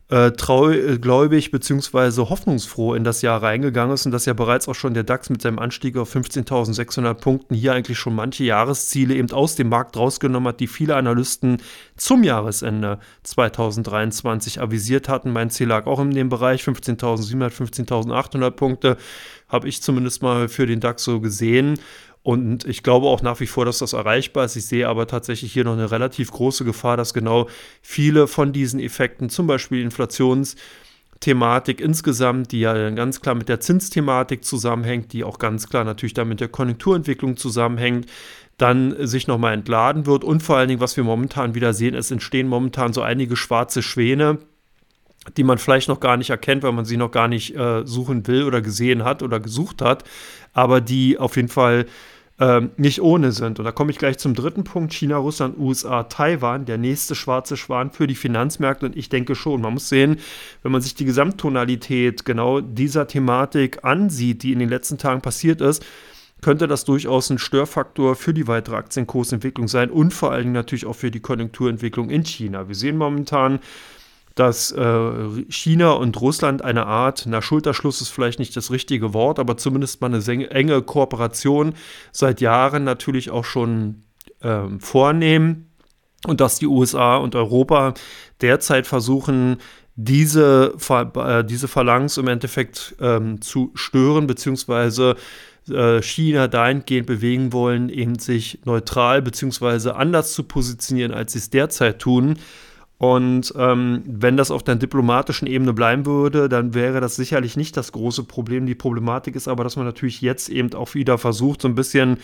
äh, 0.09 0.31
treugläubig 0.31 1.49
bzw. 1.49 2.29
hoffnungsfroh 2.29 2.93
in 2.93 3.03
das 3.03 3.23
Jahr 3.23 3.41
reingegangen 3.41 3.95
ist 3.95 4.05
und 4.05 4.11
dass 4.11 4.25
ja 4.25 4.33
bereits 4.33 4.67
auch 4.67 4.75
schon 4.75 4.93
der 4.93 5.03
DAX 5.03 5.31
mit 5.31 5.41
seinem 5.41 5.57
Anstieg 5.57 5.97
auf 5.97 6.15
15.600 6.15 7.15
Punkten 7.15 7.55
hier 7.55 7.73
eigentlich 7.73 7.97
schon 7.97 8.13
manche 8.13 8.43
Jahresziele 8.43 9.15
eben 9.15 9.31
aus 9.31 9.55
dem 9.55 9.69
Markt 9.69 9.97
rausgenommen 9.97 10.49
hat, 10.49 10.59
die 10.59 10.67
viele 10.67 10.95
Analysten 10.95 11.57
zum 11.97 12.23
Jahresende 12.23 12.99
2023 13.23 14.61
avisiert 14.61 15.09
hatten. 15.09 15.33
Mein 15.33 15.49
Ziel 15.49 15.67
lag 15.67 15.87
auch 15.87 15.99
in 15.99 16.11
dem 16.11 16.29
Bereich 16.29 16.61
15.700, 16.63 17.49
15.800 17.49 18.51
Punkte, 18.51 18.97
habe 19.47 19.67
ich 19.67 19.81
zumindest 19.81 20.21
mal 20.21 20.49
für 20.49 20.67
den 20.67 20.81
DAX 20.81 21.03
so 21.03 21.19
gesehen. 21.19 21.79
Und 22.25 22.65
ich 22.65 22.81
glaube 22.81 23.05
auch 23.05 23.21
nach 23.21 23.39
wie 23.39 23.45
vor, 23.45 23.65
dass 23.65 23.77
das 23.77 23.93
erreichbar 23.93 24.45
ist. 24.45 24.55
Ich 24.55 24.65
sehe 24.65 24.89
aber 24.89 25.05
tatsächlich 25.05 25.53
hier 25.53 25.63
noch 25.63 25.73
eine 25.73 25.91
relativ 25.91 26.31
große 26.31 26.65
Gefahr, 26.65 26.97
dass 26.97 27.13
genau 27.13 27.47
viele 27.83 28.25
von 28.25 28.51
diesen 28.51 28.79
Effekten, 28.79 29.29
zum 29.29 29.45
Beispiel 29.45 29.83
Inflationsthematik 29.83 31.79
insgesamt, 31.79 32.51
die 32.51 32.61
ja 32.61 32.89
ganz 32.89 33.21
klar 33.21 33.35
mit 33.35 33.47
der 33.47 33.59
Zinsthematik 33.59 34.43
zusammenhängt, 34.43 35.13
die 35.13 35.23
auch 35.23 35.38
ganz 35.38 35.69
klar 35.69 35.83
natürlich 35.83 36.15
dann 36.15 36.27
mit 36.27 36.39
der 36.39 36.47
Konjunkturentwicklung 36.47 37.38
zusammenhängt, 37.38 38.07
dann 38.57 38.95
sich 39.05 39.27
nochmal 39.27 39.53
entladen 39.53 40.07
wird. 40.07 40.23
Und 40.23 40.41
vor 40.41 40.57
allen 40.57 40.69
Dingen, 40.69 40.81
was 40.81 40.97
wir 40.97 41.03
momentan 41.03 41.53
wieder 41.53 41.75
sehen, 41.75 41.93
es 41.93 42.09
entstehen 42.09 42.47
momentan 42.47 42.91
so 42.91 43.03
einige 43.03 43.35
schwarze 43.35 43.83
Schwäne, 43.83 44.39
die 45.38 45.43
man 45.43 45.59
vielleicht 45.59 45.89
noch 45.89 45.99
gar 45.99 46.17
nicht 46.17 46.31
erkennt, 46.31 46.63
weil 46.63 46.71
man 46.71 46.85
sie 46.85 46.97
noch 46.97 47.11
gar 47.11 47.27
nicht 47.27 47.55
äh, 47.55 47.85
suchen 47.85 48.25
will 48.25 48.45
oder 48.45 48.61
gesehen 48.61 49.03
hat 49.03 49.21
oder 49.21 49.39
gesucht 49.39 49.83
hat, 49.83 50.05
aber 50.53 50.81
die 50.81 51.19
auf 51.19 51.35
jeden 51.35 51.49
Fall 51.49 51.85
ähm, 52.39 52.71
nicht 52.76 53.02
ohne 53.02 53.32
sind. 53.32 53.60
Und 53.60 53.65
da 53.65 53.71
komme 53.71 53.91
ich 53.91 53.98
gleich 53.98 54.17
zum 54.17 54.34
dritten 54.34 54.63
Punkt: 54.63 54.93
China, 54.93 55.17
Russland, 55.17 55.58
USA, 55.58 56.04
Taiwan, 56.04 56.65
der 56.65 56.78
nächste 56.78 57.15
schwarze 57.15 57.56
Schwan 57.56 57.91
für 57.91 58.08
die 58.08 58.15
Finanzmärkte. 58.15 58.86
Und 58.88 58.98
ich 58.98 59.10
denke 59.10 59.36
schon, 59.36 59.62
man 59.62 59.74
muss 59.74 59.89
sehen, 59.89 60.17
wenn 60.62 60.71
man 60.71 60.82
sich 60.82 60.95
die 60.95 61.06
Gesamttonalität 61.06 62.26
genau 62.26 62.62
dieser 62.62 63.08
Thematik 63.08 63.86
ansieht, 63.86 64.43
die 64.43 64.52
in 64.52 64.60
den 64.60 64.69
letzten 64.69 64.98
Tagen 64.98 65.21
passiert 65.21 65.62
ist, 65.62 65.86
könnte 66.41 66.67
das 66.67 66.84
durchaus 66.84 67.30
ein 67.30 67.39
Störfaktor 67.39 68.15
für 68.15 68.34
die 68.34 68.48
weitere 68.48 68.76
Aktienkursentwicklung 68.76 69.67
sein 69.67 69.89
und 69.89 70.13
vor 70.13 70.32
allen 70.32 70.43
Dingen 70.43 70.54
natürlich 70.54 70.86
auch 70.86 70.95
für 70.95 71.12
die 71.12 71.21
Konjunkturentwicklung 71.21 72.10
in 72.10 72.24
China. 72.26 72.67
Wir 72.67 72.76
sehen 72.76 72.98
momentan, 72.98 73.60
dass 74.36 74.71
äh, 74.71 75.45
China 75.50 75.93
und 75.93 76.19
Russland 76.19 76.62
eine 76.62 76.86
Art, 76.86 77.26
na 77.28 77.41
Schulterschluss 77.41 78.02
ist 78.02 78.10
vielleicht 78.10 78.38
nicht 78.39 78.56
das 78.56 78.69
richtige 78.69 79.13
Wort, 79.13 79.39
aber 79.39 79.58
zumindest 79.58 80.02
mal 80.02 80.13
eine 80.13 80.52
enge 80.52 80.82
Kooperation 80.82 81.74
seit 82.12 82.41
Jahren 82.41 82.84
natürlich 82.84 83.32
auch 83.32 83.45
schon 83.45 84.04
ähm, 84.41 84.82
vornehmen 84.82 85.71
und 86.28 86.41
dass 86.41 86.60
die 86.60 86.67
USA 86.67 87.15
und 87.17 87.36
Europa 87.36 87.93
derzeit 88.41 88.88
versuchen, 88.88 89.58
diese, 89.95 90.76
äh, 90.89 91.43
diese 91.45 91.67
Phalanx 91.67 92.17
im 92.17 92.28
Endeffekt 92.28 92.95
ähm, 93.00 93.41
zu 93.41 93.71
stören, 93.76 94.28
beziehungsweise 94.28 95.15
äh, 95.69 96.02
China 96.02 96.48
dahingehend 96.48 97.08
bewegen 97.08 97.54
wollen, 97.54 97.89
eben 97.89 98.19
sich 98.19 98.60
neutral 98.65 99.21
beziehungsweise 99.21 99.95
anders 99.95 100.34
zu 100.34 100.43
positionieren, 100.43 101.13
als 101.13 101.34
sie 101.34 101.39
es 101.39 101.50
derzeit 101.50 102.00
tun. 102.00 102.38
Und 102.97 103.53
ähm, 103.58 104.03
wenn 104.05 104.38
das 104.38 104.51
auf 104.51 104.63
der 104.63 104.75
diplomatischen 104.75 105.47
Ebene 105.47 105.73
bleiben 105.73 106.05
würde, 106.05 106.47
dann 106.47 106.73
wäre 106.73 107.01
das 107.01 107.15
sicherlich 107.17 107.58
nicht 107.58 107.75
das 107.75 107.91
große 107.91 108.23
Problem. 108.23 108.65
Die 108.65 108.75
Problematik 108.75 109.36
ist 109.36 109.49
aber, 109.49 109.63
dass 109.65 109.75
man 109.75 109.86
natürlich 109.86 110.21
jetzt 110.21 110.49
eben 110.49 110.73
auch 110.73 110.93
wieder 110.93 111.17
versucht, 111.17 111.62
so 111.62 111.67
ein 111.67 111.75
bisschen 111.75 112.17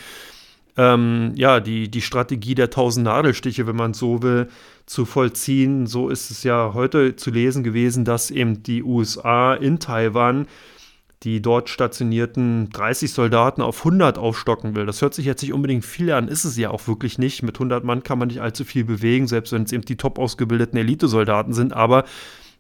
ähm, 0.78 1.34
ja, 1.36 1.60
die, 1.60 1.90
die 1.90 2.02
Strategie 2.02 2.56
der 2.56 2.70
tausend 2.70 3.06
Nadelstiche, 3.06 3.68
wenn 3.68 3.76
man 3.76 3.94
so 3.94 4.22
will, 4.24 4.48
zu 4.86 5.06
vollziehen. 5.06 5.88
So 5.88 6.10
ist 6.10 6.32
es 6.32 6.44
ja 6.44 6.72
heute 6.74 7.18
zu 7.18 7.32
lesen 7.32 7.64
gewesen, 7.64 8.06
dass 8.06 8.32
eben 8.32 8.64
die 8.64 8.82
USA 8.82 9.54
in 9.54 9.80
Taiwan 9.80 10.48
die 11.24 11.42
dort 11.42 11.70
stationierten 11.70 12.70
30 12.72 13.14
Soldaten 13.14 13.62
auf 13.62 13.80
100 13.80 14.18
aufstocken 14.18 14.76
will. 14.76 14.86
Das 14.86 15.02
hört 15.02 15.14
sich 15.14 15.26
jetzt 15.26 15.42
nicht 15.42 15.54
unbedingt 15.54 15.86
viel 15.86 16.12
an, 16.12 16.28
ist 16.28 16.46
es 16.46 16.58
ja 16.58 16.72
auch 16.72 16.88
wirklich 16.88 17.20
nicht. 17.20 17.44
Mit 17.44 17.56
100 17.56 17.84
Mann 17.84 18.04
kann 18.04 18.18
man 18.18 18.30
nicht 18.30 18.42
allzu 18.42 18.66
viel 18.66 18.86
bewegen, 18.86 19.28
selbst 19.28 19.54
wenn 19.54 19.64
es 19.64 19.72
eben 19.72 19.86
die 19.86 19.98
top 19.98 20.18
ausgebildeten 20.18 20.80
Elitesoldaten 20.80 21.54
sind. 21.54 21.74
Aber 21.74 22.06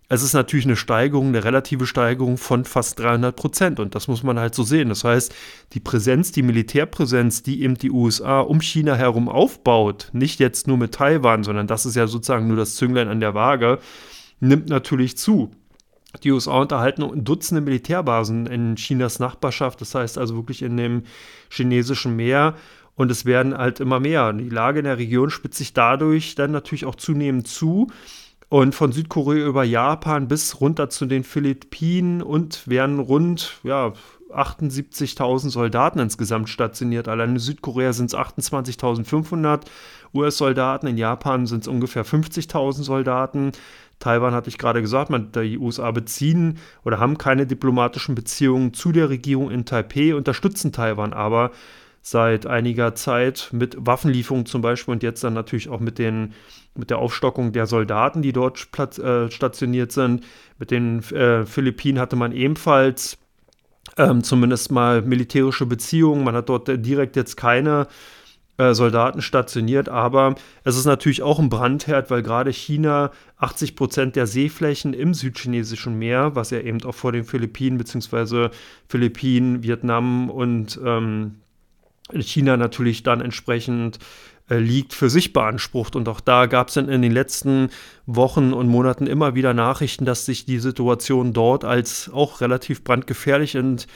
es 0.10 0.24
ist 0.24 0.34
natürlich 0.34 0.66
eine 0.66 0.76
Steigerung, 0.76 1.30
eine 1.30 1.44
relative 1.44 1.88
Steigerung 1.88 2.38
von 2.38 2.66
fast 2.66 3.00
300 3.00 3.36
Prozent. 3.36 3.80
Und 3.80 3.96
das 3.96 4.08
muss 4.08 4.24
man 4.24 4.38
halt 4.38 4.54
so 4.54 4.64
sehen. 4.64 4.90
Das 4.90 5.06
heißt, 5.06 5.34
die 5.72 5.80
Präsenz, 5.80 6.32
die 6.32 6.44
Militärpräsenz, 6.44 7.44
die 7.44 7.64
eben 7.64 7.76
die 7.76 7.92
USA 7.92 8.42
um 8.42 8.62
China 8.62 8.94
herum 8.94 9.30
aufbaut, 9.30 10.10
nicht 10.12 10.40
jetzt 10.40 10.68
nur 10.68 10.78
mit 10.78 10.94
Taiwan, 10.94 11.44
sondern 11.44 11.66
das 11.66 11.86
ist 11.86 11.96
ja 11.96 12.08
sozusagen 12.08 12.48
nur 12.48 12.58
das 12.58 12.76
Zünglein 12.76 13.08
an 13.08 13.22
der 13.22 13.34
Waage, 13.34 13.80
nimmt 14.42 14.68
natürlich 14.70 15.18
zu. 15.18 15.52
Die 16.24 16.32
USA 16.32 16.60
unterhalten 16.60 17.24
Dutzende 17.24 17.62
Militärbasen 17.62 18.46
in 18.46 18.76
Chinas 18.76 19.20
Nachbarschaft, 19.20 19.82
das 19.82 19.96
heißt 19.96 20.18
also 20.18 20.36
wirklich 20.36 20.62
in 20.62 20.78
dem 20.78 21.04
chinesischen 21.50 22.16
Meer. 22.16 22.56
Und 22.96 23.10
es 23.10 23.26
werden 23.26 23.58
halt 23.58 23.80
immer 23.80 24.00
mehr. 24.00 24.32
Die 24.34 24.50
Lage 24.50 24.80
in 24.80 24.86
der 24.86 24.98
Region 24.98 25.30
spitzt 25.30 25.58
sich 25.58 25.74
dadurch 25.74 26.36
dann 26.36 26.52
natürlich 26.52 26.86
auch 26.86 26.96
zunehmend 26.96 27.48
zu. 27.48 27.88
Und 28.50 28.76
von 28.76 28.92
Südkorea 28.92 29.48
über 29.48 29.64
Japan 29.64 30.28
bis 30.28 30.60
runter 30.60 30.90
zu 30.90 31.06
den 31.06 31.24
Philippinen 31.24 32.22
und 32.22 32.68
werden 32.68 33.00
rund 33.00 33.60
ja, 33.64 33.94
78.000 34.34 35.50
Soldaten 35.50 36.00
insgesamt 36.00 36.50
stationiert. 36.50 37.08
Allein 37.08 37.32
in 37.32 37.40
Südkorea 37.40 37.94
sind 37.94 38.08
es 38.08 38.16
28.500 38.16 39.62
US-Soldaten, 40.14 40.88
in 40.88 40.98
Japan 40.98 41.46
sind 41.46 41.62
es 41.62 41.68
ungefähr 41.68 42.06
50.000 42.06 42.84
Soldaten. 42.84 43.52
Taiwan 44.02 44.34
hatte 44.34 44.50
ich 44.50 44.58
gerade 44.58 44.82
gesagt, 44.82 45.10
man, 45.10 45.32
die 45.32 45.58
USA 45.58 45.92
beziehen 45.92 46.58
oder 46.84 47.00
haben 47.00 47.18
keine 47.18 47.48
diplomatischen 47.48 48.16
Beziehungen 48.16 48.74
zu 48.74 48.92
der 48.92 49.10
Regierung 49.10 49.50
in 49.50 49.66
Taipei, 49.66 50.14
unterstützen 50.14 50.74
Taiwan 50.74 51.14
aber 51.14 51.52
seit 52.02 52.48
einiger 52.48 52.96
Zeit 52.96 53.50
mit 53.52 53.78
Waffenlieferungen 53.80 54.48
zum 54.48 54.62
Beispiel 54.62 54.92
und 54.92 55.04
jetzt 55.04 55.24
dann 55.24 55.34
natürlich 55.34 55.70
auch 55.70 55.80
mit, 55.80 56.00
den, 56.00 56.34
mit 56.76 56.90
der 56.90 56.98
Aufstockung 56.98 57.52
der 57.54 57.68
Soldaten, 57.68 58.24
die 58.24 58.34
dort 58.34 58.72
platz, 58.72 58.98
äh, 58.98 59.30
stationiert 59.30 59.92
sind. 59.92 60.26
Mit 60.58 60.72
den 60.72 61.04
äh, 61.12 61.46
Philippinen 61.46 62.00
hatte 62.00 62.16
man 62.16 62.32
ebenfalls 62.32 63.20
ähm, 63.98 64.24
zumindest 64.24 64.72
mal 64.72 65.04
militärische 65.04 65.68
Beziehungen. 65.68 66.24
Man 66.24 66.36
hat 66.36 66.50
dort 66.50 66.68
direkt 66.68 67.16
jetzt 67.16 67.38
keine 67.38 67.88
äh, 68.58 68.74
Soldaten 68.74 69.22
stationiert, 69.22 69.90
aber 69.90 70.36
es 70.64 70.78
ist 70.78 70.86
natürlich 70.86 71.22
auch 71.22 71.40
ein 71.40 71.50
Brandherd, 71.50 72.12
weil 72.12 72.22
gerade 72.22 72.52
China 72.52 73.12
80 73.38 73.76
Prozent 73.76 74.16
der 74.16 74.28
Seeflächen 74.28 74.94
im 74.94 75.14
südchinesischen 75.14 75.98
Meer, 75.98 76.36
was 76.36 76.52
ja 76.52 76.60
eben 76.60 76.84
auch 76.84 76.96
vor 76.96 77.12
den 77.12 77.24
Philippinen 77.24 77.78
bzw. 77.78 78.50
Philippinen, 78.88 79.64
Vietnam 79.64 80.30
und 80.30 80.80
ähm, 80.86 81.36
China 82.20 82.58
natürlich 82.58 83.04
dann 83.04 83.22
entsprechend 83.22 84.00
liegt, 84.50 84.94
für 84.94 85.10
sich 85.10 85.34
beansprucht. 85.34 85.96
Und 85.96 86.10
auch 86.10 86.20
da 86.20 86.46
gab 86.46 86.68
es 86.68 86.74
dann 86.74 86.90
in 86.90 87.02
den 87.02 87.12
letzten 87.12 87.70
Wochen 88.06 88.54
und 88.54 88.68
Monaten 88.68 89.08
immer 89.08 89.36
wieder 89.36 89.54
Nachrichten, 89.54 90.06
dass 90.06 90.26
sich 90.26 90.46
die 90.46 90.60
Situation 90.60 91.34
dort 91.34 91.64
als 91.64 92.10
auch 92.14 92.42
relativ 92.42 92.84
brandgefährlich 92.84 93.56
und, 93.58 93.88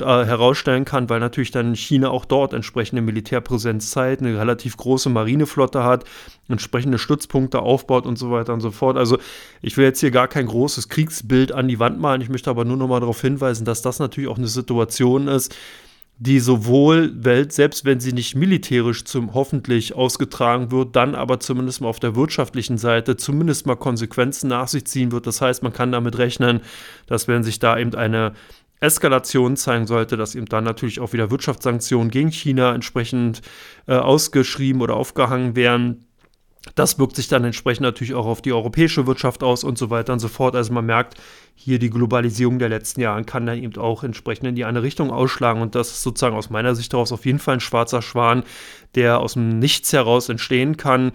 äh, 0.00 0.04
herausstellen 0.04 0.84
kann, 0.84 1.08
weil 1.08 1.20
natürlich 1.20 1.50
dann 1.50 1.74
China 1.74 2.10
auch 2.10 2.24
dort 2.24 2.52
entsprechende 2.52 3.02
Militärpräsenz 3.02 3.90
zeigt, 3.90 4.22
eine 4.22 4.38
relativ 4.38 4.76
große 4.76 5.08
Marineflotte 5.08 5.82
hat, 5.82 6.04
entsprechende 6.48 6.98
Stützpunkte 6.98 7.60
aufbaut 7.60 8.06
und 8.06 8.18
so 8.18 8.30
weiter 8.30 8.52
und 8.54 8.60
so 8.60 8.70
fort. 8.70 8.96
Also 8.96 9.18
ich 9.62 9.76
will 9.76 9.84
jetzt 9.84 10.00
hier 10.00 10.10
gar 10.10 10.28
kein 10.28 10.46
großes 10.46 10.88
Kriegsbild 10.88 11.52
an 11.52 11.68
die 11.68 11.78
Wand 11.78 12.00
malen, 12.00 12.20
ich 12.20 12.28
möchte 12.28 12.50
aber 12.50 12.64
nur 12.64 12.76
noch 12.76 12.88
mal 12.88 13.00
darauf 13.00 13.20
hinweisen, 13.20 13.64
dass 13.64 13.82
das 13.82 13.98
natürlich 13.98 14.28
auch 14.28 14.38
eine 14.38 14.48
Situation 14.48 15.28
ist, 15.28 15.54
die 16.18 16.38
sowohl 16.38 17.12
Welt, 17.24 17.52
selbst 17.52 17.84
wenn 17.84 17.98
sie 17.98 18.12
nicht 18.12 18.36
militärisch 18.36 19.04
zum 19.04 19.34
hoffentlich 19.34 19.94
ausgetragen 19.94 20.70
wird, 20.70 20.94
dann 20.94 21.14
aber 21.14 21.40
zumindest 21.40 21.80
mal 21.80 21.88
auf 21.88 21.98
der 21.98 22.14
wirtschaftlichen 22.14 22.78
Seite 22.78 23.16
zumindest 23.16 23.66
mal 23.66 23.74
Konsequenzen 23.74 24.48
nach 24.48 24.68
sich 24.68 24.86
ziehen 24.86 25.10
wird. 25.10 25.26
Das 25.26 25.40
heißt, 25.40 25.62
man 25.62 25.72
kann 25.72 25.92
damit 25.92 26.18
rechnen, 26.18 26.60
dass 27.06 27.26
wenn 27.26 27.42
sich 27.42 27.58
da 27.58 27.76
eben 27.76 27.94
eine 27.94 28.32
Eskalation 28.80 29.56
zeigen 29.56 29.86
sollte, 29.86 30.16
dass 30.16 30.34
eben 30.34 30.46
dann 30.46 30.64
natürlich 30.64 31.00
auch 31.00 31.12
wieder 31.12 31.30
Wirtschaftssanktionen 31.30 32.10
gegen 32.10 32.30
China 32.30 32.74
entsprechend 32.74 33.40
äh, 33.88 33.94
ausgeschrieben 33.94 34.82
oder 34.82 34.94
aufgehangen 34.94 35.56
werden. 35.56 36.06
Das 36.74 36.98
wirkt 36.98 37.16
sich 37.16 37.28
dann 37.28 37.44
entsprechend 37.44 37.82
natürlich 37.82 38.14
auch 38.14 38.26
auf 38.26 38.40
die 38.40 38.52
europäische 38.52 39.06
Wirtschaft 39.06 39.42
aus 39.42 39.64
und 39.64 39.76
so 39.76 39.90
weiter 39.90 40.12
und 40.12 40.18
so 40.18 40.28
fort. 40.28 40.56
Also 40.56 40.72
man 40.72 40.86
merkt, 40.86 41.14
hier 41.54 41.78
die 41.78 41.90
Globalisierung 41.90 42.58
der 42.58 42.70
letzten 42.70 43.00
Jahre 43.00 43.22
kann 43.24 43.46
dann 43.46 43.62
eben 43.62 43.76
auch 43.76 44.02
entsprechend 44.02 44.48
in 44.48 44.54
die 44.54 44.64
eine 44.64 44.82
Richtung 44.82 45.10
ausschlagen. 45.10 45.60
Und 45.60 45.74
das 45.74 45.90
ist 45.90 46.02
sozusagen 46.02 46.36
aus 46.36 46.50
meiner 46.50 46.74
Sicht 46.74 46.92
daraus 46.92 47.12
auf 47.12 47.26
jeden 47.26 47.38
Fall 47.38 47.54
ein 47.54 47.60
schwarzer 47.60 48.02
Schwan, 48.02 48.44
der 48.94 49.20
aus 49.20 49.34
dem 49.34 49.58
Nichts 49.58 49.92
heraus 49.92 50.28
entstehen 50.28 50.76
kann 50.76 51.12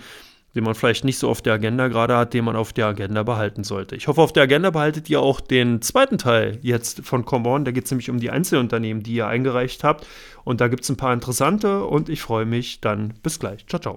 den 0.59 0.65
man 0.65 0.75
vielleicht 0.75 1.05
nicht 1.05 1.17
so 1.17 1.29
auf 1.29 1.41
der 1.41 1.53
Agenda 1.53 1.87
gerade 1.87 2.17
hat, 2.17 2.33
den 2.33 2.43
man 2.43 2.57
auf 2.57 2.73
der 2.73 2.87
Agenda 2.87 3.23
behalten 3.23 3.63
sollte. 3.63 3.95
Ich 3.95 4.09
hoffe, 4.09 4.21
auf 4.21 4.33
der 4.33 4.43
Agenda 4.43 4.71
behaltet 4.71 5.09
ihr 5.09 5.21
auch 5.21 5.39
den 5.39 5.81
zweiten 5.81 6.17
Teil 6.17 6.59
jetzt 6.61 6.99
von 7.05 7.23
Come 7.23 7.47
On. 7.47 7.63
Da 7.63 7.71
geht 7.71 7.85
es 7.85 7.91
nämlich 7.91 8.09
um 8.09 8.19
die 8.19 8.29
Einzelunternehmen, 8.29 9.01
die 9.01 9.13
ihr 9.13 9.27
eingereicht 9.27 9.85
habt. 9.85 10.05
Und 10.43 10.59
da 10.59 10.67
gibt 10.67 10.83
es 10.83 10.89
ein 10.89 10.97
paar 10.97 11.13
interessante 11.13 11.85
und 11.85 12.09
ich 12.09 12.21
freue 12.21 12.45
mich 12.45 12.81
dann. 12.81 13.13
Bis 13.23 13.39
gleich. 13.39 13.65
Ciao, 13.67 13.79
ciao. 13.79 13.93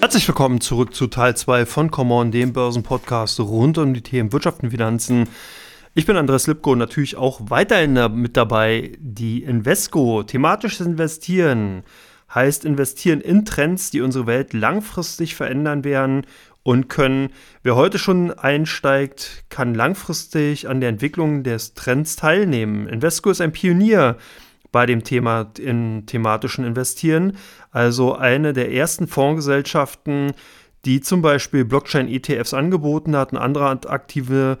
Herzlich 0.00 0.26
willkommen 0.26 0.62
zurück 0.62 0.94
zu 0.94 1.08
Teil 1.08 1.36
2 1.36 1.66
von 1.66 1.90
Come 1.90 2.14
On, 2.14 2.30
dem 2.30 2.54
Börsenpodcast 2.54 3.38
rund 3.40 3.76
um 3.76 3.92
die 3.92 4.00
Themen 4.00 4.32
Wirtschaft 4.32 4.62
und 4.62 4.70
Finanzen 4.70 5.28
ich 5.94 6.06
bin 6.06 6.16
Andreas 6.16 6.46
Lipko 6.46 6.72
und 6.72 6.78
natürlich 6.78 7.16
auch 7.16 7.40
weiterhin 7.44 7.98
mit 8.14 8.36
dabei 8.36 8.92
die 8.98 9.42
Invesco. 9.42 10.22
Thematisches 10.22 10.86
Investieren 10.86 11.82
heißt 12.32 12.64
investieren 12.64 13.20
in 13.20 13.44
Trends, 13.44 13.90
die 13.90 14.00
unsere 14.00 14.26
Welt 14.26 14.52
langfristig 14.52 15.34
verändern 15.34 15.82
werden 15.82 16.26
und 16.62 16.88
können. 16.88 17.30
Wer 17.64 17.74
heute 17.74 17.98
schon 17.98 18.30
einsteigt, 18.30 19.44
kann 19.48 19.74
langfristig 19.74 20.68
an 20.68 20.80
der 20.80 20.90
Entwicklung 20.90 21.42
des 21.42 21.74
Trends 21.74 22.14
teilnehmen. 22.14 22.86
Invesco 22.86 23.30
ist 23.30 23.40
ein 23.40 23.52
Pionier 23.52 24.16
bei 24.70 24.86
dem 24.86 25.02
Thema 25.02 25.50
in 25.58 26.06
thematischen 26.06 26.64
Investieren, 26.64 27.36
also 27.72 28.14
eine 28.14 28.52
der 28.52 28.72
ersten 28.72 29.08
Fondsgesellschaften, 29.08 30.32
die 30.84 31.00
zum 31.00 31.22
Beispiel 31.22 31.64
Blockchain-ETFs 31.64 32.54
angeboten 32.54 33.16
hat, 33.16 33.30
eine 33.30 33.40
andere 33.40 33.66
aktive 33.66 34.58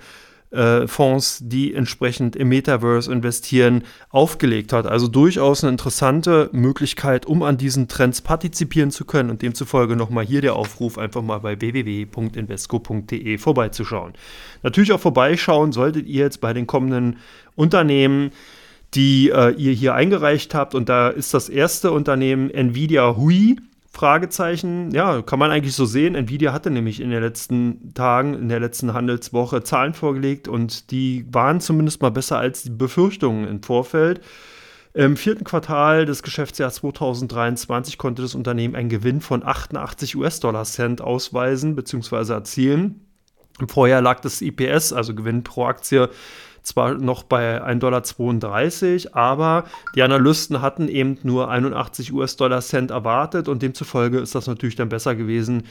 äh, 0.50 0.86
Fonds, 0.86 1.38
die 1.42 1.74
entsprechend 1.74 2.36
im 2.36 2.48
Metaverse 2.48 3.10
investieren, 3.12 3.84
aufgelegt 4.08 4.72
hat. 4.72 4.86
Also 4.86 5.08
durchaus 5.08 5.62
eine 5.62 5.70
interessante 5.70 6.50
Möglichkeit, 6.52 7.26
um 7.26 7.42
an 7.42 7.56
diesen 7.56 7.88
Trends 7.88 8.20
partizipieren 8.20 8.90
zu 8.90 9.04
können 9.04 9.30
und 9.30 9.42
demzufolge 9.42 9.96
nochmal 9.96 10.24
hier 10.24 10.40
der 10.40 10.56
Aufruf, 10.56 10.98
einfach 10.98 11.22
mal 11.22 11.38
bei 11.38 11.60
www.invesco.de 11.60 13.38
vorbeizuschauen. 13.38 14.12
Natürlich 14.62 14.92
auch 14.92 15.00
vorbeischauen 15.00 15.72
solltet 15.72 16.06
ihr 16.06 16.24
jetzt 16.24 16.40
bei 16.40 16.52
den 16.52 16.66
kommenden 16.66 17.18
Unternehmen, 17.54 18.32
die 18.94 19.30
äh, 19.30 19.52
ihr 19.52 19.72
hier 19.72 19.94
eingereicht 19.94 20.54
habt. 20.54 20.74
Und 20.74 20.88
da 20.88 21.08
ist 21.08 21.32
das 21.32 21.48
erste 21.48 21.92
Unternehmen 21.92 22.50
Nvidia 22.50 23.16
Hui 23.16 23.56
Fragezeichen, 23.92 24.92
ja, 24.92 25.20
kann 25.20 25.40
man 25.40 25.50
eigentlich 25.50 25.74
so 25.74 25.84
sehen. 25.84 26.14
Nvidia 26.14 26.52
hatte 26.52 26.70
nämlich 26.70 27.00
in 27.00 27.10
den 27.10 27.20
letzten 27.20 27.92
Tagen, 27.92 28.34
in 28.34 28.48
der 28.48 28.60
letzten 28.60 28.94
Handelswoche 28.94 29.64
Zahlen 29.64 29.94
vorgelegt 29.94 30.46
und 30.46 30.92
die 30.92 31.26
waren 31.30 31.60
zumindest 31.60 32.00
mal 32.00 32.12
besser 32.12 32.38
als 32.38 32.62
die 32.62 32.70
Befürchtungen 32.70 33.48
im 33.48 33.62
Vorfeld. 33.62 34.20
Im 34.94 35.16
vierten 35.16 35.44
Quartal 35.44 36.04
des 36.04 36.22
Geschäftsjahres 36.22 36.76
2023 36.76 37.98
konnte 37.98 38.22
das 38.22 38.36
Unternehmen 38.36 38.76
einen 38.76 38.88
Gewinn 38.88 39.20
von 39.20 39.44
88 39.44 40.16
US-Dollar-Cent 40.16 41.00
ausweisen 41.00 41.74
bzw. 41.74 42.32
erzielen. 42.32 43.06
Im 43.60 43.68
Vorjahr 43.68 44.00
lag 44.00 44.20
das 44.20 44.40
IPS, 44.40 44.92
also 44.92 45.14
Gewinn 45.14 45.44
pro 45.44 45.66
Aktie, 45.66 46.08
zwar 46.62 46.94
noch 46.94 47.22
bei 47.22 47.62
1,32 47.62 49.04
Dollar, 49.04 49.16
aber 49.16 49.64
die 49.94 50.02
Analysten 50.02 50.60
hatten 50.60 50.88
eben 50.88 51.18
nur 51.22 51.50
81 51.50 52.12
US-Dollar 52.12 52.60
Cent 52.60 52.90
erwartet 52.90 53.48
und 53.48 53.62
demzufolge 53.62 54.18
ist 54.18 54.34
das 54.34 54.46
natürlich 54.46 54.76
dann 54.76 54.88
besser 54.88 55.14
gewesen, 55.14 55.64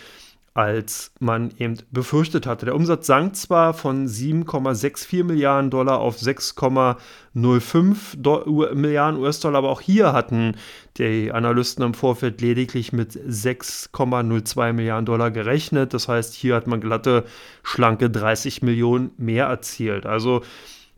als 0.53 1.11
man 1.19 1.51
eben 1.57 1.77
befürchtet 1.91 2.45
hatte. 2.45 2.65
Der 2.65 2.75
Umsatz 2.75 3.07
sank 3.07 3.35
zwar 3.35 3.73
von 3.73 4.07
7,64 4.07 5.23
Milliarden 5.23 5.69
Dollar 5.69 5.99
auf 5.99 6.17
6,05 6.17 8.73
Milliarden 8.73 9.21
US-Dollar, 9.21 9.59
aber 9.59 9.69
auch 9.69 9.81
hier 9.81 10.11
hatten 10.11 10.55
die 10.97 11.31
Analysten 11.31 11.85
im 11.85 11.93
Vorfeld 11.93 12.41
lediglich 12.41 12.91
mit 12.91 13.13
6,02 13.13 14.73
Milliarden 14.73 15.05
Dollar 15.05 15.31
gerechnet. 15.31 15.93
Das 15.93 16.07
heißt, 16.07 16.33
hier 16.33 16.55
hat 16.55 16.67
man 16.67 16.81
glatte, 16.81 17.25
schlanke 17.63 18.09
30 18.09 18.61
Millionen 18.61 19.11
mehr 19.17 19.45
erzielt. 19.45 20.05
Also 20.05 20.41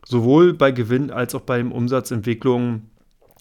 sowohl 0.04 0.54
bei 0.54 0.72
Gewinn 0.72 1.10
als 1.10 1.34
auch 1.34 1.42
bei 1.42 1.58
den 1.58 1.72
Umsatzentwicklungen 1.72 2.90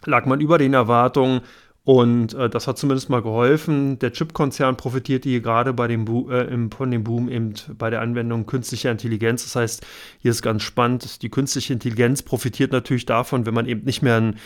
lag 0.05 0.25
man 0.25 0.41
über 0.41 0.57
den 0.57 0.73
Erwartungen 0.73 1.41
und 1.83 2.35
äh, 2.35 2.49
das 2.49 2.67
hat 2.67 2.77
zumindest 2.77 3.09
mal 3.09 3.21
geholfen. 3.21 3.97
Der 3.99 4.13
Chip-Konzern 4.13 4.77
profitierte 4.77 5.29
hier 5.29 5.41
gerade 5.41 5.73
bei 5.73 5.87
dem 5.87 6.05
äh, 6.29 6.43
im, 6.43 6.71
von 6.71 6.91
dem 6.91 7.03
Boom 7.03 7.27
eben 7.27 7.53
bei 7.77 7.89
der 7.89 8.01
Anwendung 8.01 8.45
künstlicher 8.45 8.91
Intelligenz. 8.91 9.43
Das 9.43 9.55
heißt, 9.55 9.85
hier 10.19 10.31
ist 10.31 10.43
ganz 10.43 10.61
spannend, 10.61 11.23
die 11.23 11.29
künstliche 11.29 11.73
Intelligenz 11.73 12.21
profitiert 12.21 12.71
natürlich 12.71 13.07
davon, 13.07 13.45
wenn 13.45 13.55
man 13.55 13.65
eben 13.65 13.83
nicht 13.83 14.03
mehr 14.03 14.17
einen 14.17 14.37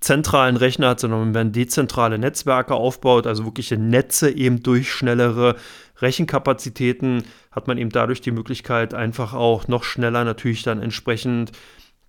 zentralen 0.00 0.56
Rechner 0.56 0.90
hat, 0.90 1.00
sondern 1.00 1.20
wenn 1.20 1.32
man 1.32 1.52
dezentrale 1.52 2.18
Netzwerke 2.18 2.72
aufbaut, 2.74 3.26
also 3.26 3.44
wirkliche 3.44 3.76
Netze 3.76 4.30
eben 4.30 4.62
durch 4.62 4.90
schnellere 4.90 5.56
Rechenkapazitäten, 6.00 7.24
hat 7.50 7.66
man 7.66 7.78
eben 7.78 7.90
dadurch 7.90 8.20
die 8.20 8.30
Möglichkeit, 8.30 8.94
einfach 8.94 9.34
auch 9.34 9.68
noch 9.68 9.84
schneller 9.84 10.24
natürlich 10.24 10.62
dann 10.62 10.82
entsprechend 10.82 11.52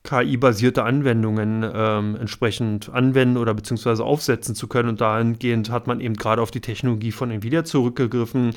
KI-basierte 0.03 0.83
Anwendungen 0.83 1.69
ähm, 1.73 2.15
entsprechend 2.15 2.89
anwenden 2.89 3.37
oder 3.37 3.53
beziehungsweise 3.53 4.03
aufsetzen 4.03 4.55
zu 4.55 4.67
können. 4.67 4.89
Und 4.89 5.01
dahingehend 5.01 5.69
hat 5.69 5.87
man 5.87 5.99
eben 5.99 6.15
gerade 6.15 6.41
auf 6.41 6.51
die 6.51 6.61
Technologie 6.61 7.11
von 7.11 7.29
Nvidia 7.29 7.63
zurückgegriffen. 7.63 8.55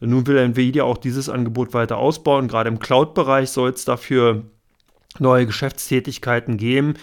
Nun 0.00 0.26
will 0.26 0.36
Nvidia 0.36 0.84
auch 0.84 0.98
dieses 0.98 1.28
Angebot 1.28 1.74
weiter 1.74 1.96
ausbauen. 1.96 2.46
Gerade 2.46 2.68
im 2.68 2.78
Cloud-Bereich 2.78 3.50
soll 3.50 3.70
es 3.70 3.84
dafür 3.84 4.44
neue 5.18 5.46
Geschäftstätigkeiten 5.46 6.56
geben. 6.56 6.94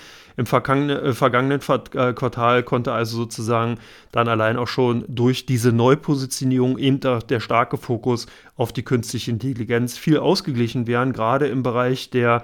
Im 0.42 0.48
vergangenen, 0.48 0.98
äh, 0.98 1.14
vergangenen 1.14 1.62
äh, 1.62 2.14
Quartal 2.14 2.64
konnte 2.64 2.92
also 2.92 3.16
sozusagen 3.16 3.78
dann 4.12 4.28
allein 4.28 4.58
auch 4.58 4.68
schon 4.68 5.06
durch 5.08 5.46
diese 5.46 5.72
Neupositionierung 5.72 6.80
eben 6.80 7.00
der, 7.00 7.20
der 7.20 7.40
starke 7.40 7.78
Fokus 7.78 8.26
auf 8.56 8.74
die 8.74 8.82
künstliche 8.82 9.30
Intelligenz 9.30 10.00
viel 10.00 10.18
ausgeglichen 10.18 10.88
werden. 10.88 11.14
Gerade 11.14 11.48
im 11.48 11.62
Bereich 11.62 12.10
der 12.10 12.44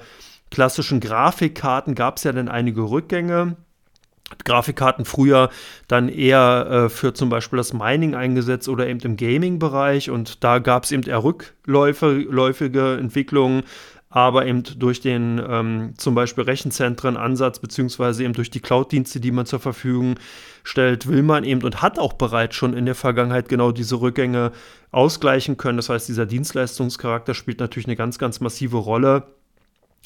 klassischen 0.52 1.00
Grafikkarten 1.00 1.96
gab 1.96 2.18
es 2.18 2.24
ja 2.24 2.34
dann 2.34 2.50
einige 2.50 2.84
Rückgänge. 2.84 3.56
Grafikkarten 4.46 5.06
früher 5.06 5.50
dann 5.88 6.08
eher 6.08 6.68
äh, 6.70 6.90
für 6.90 7.16
zum 7.16 7.30
Beispiel 7.30 7.58
das 7.58 7.74
Mining 7.74 8.14
eingesetzt 8.14 8.70
oder 8.70 8.86
eben 8.86 9.00
im 9.00 9.18
Gaming-Bereich 9.18 10.12
und 10.12 10.44
da 10.44 10.60
gab 10.60 10.84
es 10.84 10.92
eben 10.92 11.02
eher 11.02 11.24
rückläufige 11.24 12.98
Entwicklungen, 12.98 13.64
aber 14.18 14.48
eben 14.48 14.64
durch 14.64 15.00
den 15.00 15.40
ähm, 15.48 15.94
zum 15.98 16.16
Beispiel 16.16 16.44
Rechenzentren-Ansatz 16.44 17.60
beziehungsweise 17.60 18.24
eben 18.24 18.34
durch 18.34 18.50
die 18.50 18.62
Cloud-Dienste, 18.62 19.20
die 19.20 19.30
man 19.30 19.46
zur 19.46 19.60
Verfügung 19.60 20.16
stellt, 20.64 21.08
will 21.08 21.22
man 21.22 21.44
eben 21.44 21.62
und 21.62 21.84
hat 21.84 22.00
auch 22.00 22.14
bereits 22.14 22.56
schon 22.56 22.74
in 22.74 22.88
der 22.88 22.96
Vergangenheit 22.96 23.48
genau 23.48 23.72
diese 23.72 24.02
Rückgänge 24.02 24.54
ausgleichen 24.92 25.58
können. 25.58 25.78
Das 25.78 25.90
heißt, 25.90 26.10
dieser 26.10 26.26
Dienstleistungscharakter 26.26 27.36
spielt 27.36 27.60
natürlich 27.60 27.86
eine 27.86 27.96
ganz, 27.96 28.18
ganz 28.18 28.40
massive 28.40 28.78
Rolle. 28.78 29.28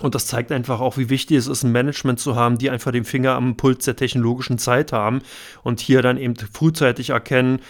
Und 0.02 0.14
das 0.14 0.28
zeigt 0.28 0.52
einfach 0.52 0.82
auch, 0.82 0.98
wie 0.98 1.10
wichtig 1.10 1.38
es 1.38 1.48
ist, 1.48 1.64
ein 1.64 1.72
Management 1.72 2.20
zu 2.20 2.36
haben, 2.36 2.58
die 2.58 2.70
einfach 2.70 2.92
den 2.92 3.06
Finger 3.06 3.36
am 3.36 3.56
Puls 3.56 3.86
der 3.86 3.96
technologischen 3.96 4.58
Zeit 4.58 4.92
haben 4.92 5.22
und 5.64 5.80
hier 5.80 6.02
dann 6.02 6.18
eben 6.18 6.36
frühzeitig 6.36 7.12
erkennen, 7.12 7.62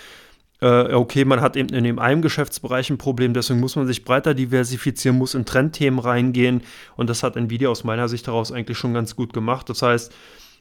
äh, 0.62 0.94
okay, 0.94 1.26
man 1.26 1.42
hat 1.42 1.56
eben 1.58 1.70
in 1.70 1.84
dem 1.84 2.00
einen 2.00 2.22
Geschäftsbereich 2.22 2.90
ein 2.90 2.98
Problem, 2.98 3.34
deswegen 3.34 3.60
muss 3.60 3.76
man 3.76 3.88
sich 3.88 4.06
breiter 4.06 4.34
diversifizieren, 4.34 5.18
muss 5.18 5.34
in 5.34 5.46
Trendthemen 5.46 6.00
reingehen 6.00 6.62
und 6.96 7.10
das 7.10 7.24
hat 7.24 7.36
Nvidia 7.36 7.70
aus 7.70 7.84
meiner 7.84 8.08
Sicht 8.08 8.28
daraus 8.28 8.52
eigentlich 8.52 8.78
schon 8.78 8.94
ganz 8.94 9.16
gut 9.16 9.34
gemacht. 9.34 9.70
Das 9.70 9.82
heißt, 9.82 10.14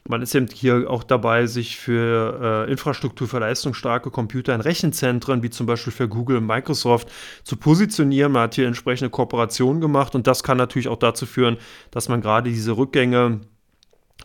man 0.07 0.23
ist 0.23 0.33
eben 0.33 0.47
hier 0.47 0.89
auch 0.89 1.03
dabei, 1.03 1.45
sich 1.45 1.77
für 1.77 2.65
äh, 2.67 2.71
Infrastruktur 2.71 3.27
für 3.27 3.37
leistungsstarke 3.37 4.09
Computer 4.09 4.55
in 4.55 4.61
Rechenzentren, 4.61 5.43
wie 5.43 5.51
zum 5.51 5.67
Beispiel 5.67 5.93
für 5.93 6.07
Google 6.07 6.37
und 6.37 6.47
Microsoft, 6.47 7.11
zu 7.43 7.55
positionieren. 7.55 8.31
Man 8.31 8.43
hat 8.43 8.55
hier 8.55 8.65
entsprechende 8.65 9.11
Kooperationen 9.11 9.79
gemacht 9.79 10.15
und 10.15 10.25
das 10.25 10.41
kann 10.41 10.57
natürlich 10.57 10.87
auch 10.87 10.97
dazu 10.97 11.27
führen, 11.27 11.57
dass 11.91 12.09
man 12.09 12.21
gerade 12.21 12.49
diese 12.49 12.75
Rückgänge, 12.75 13.41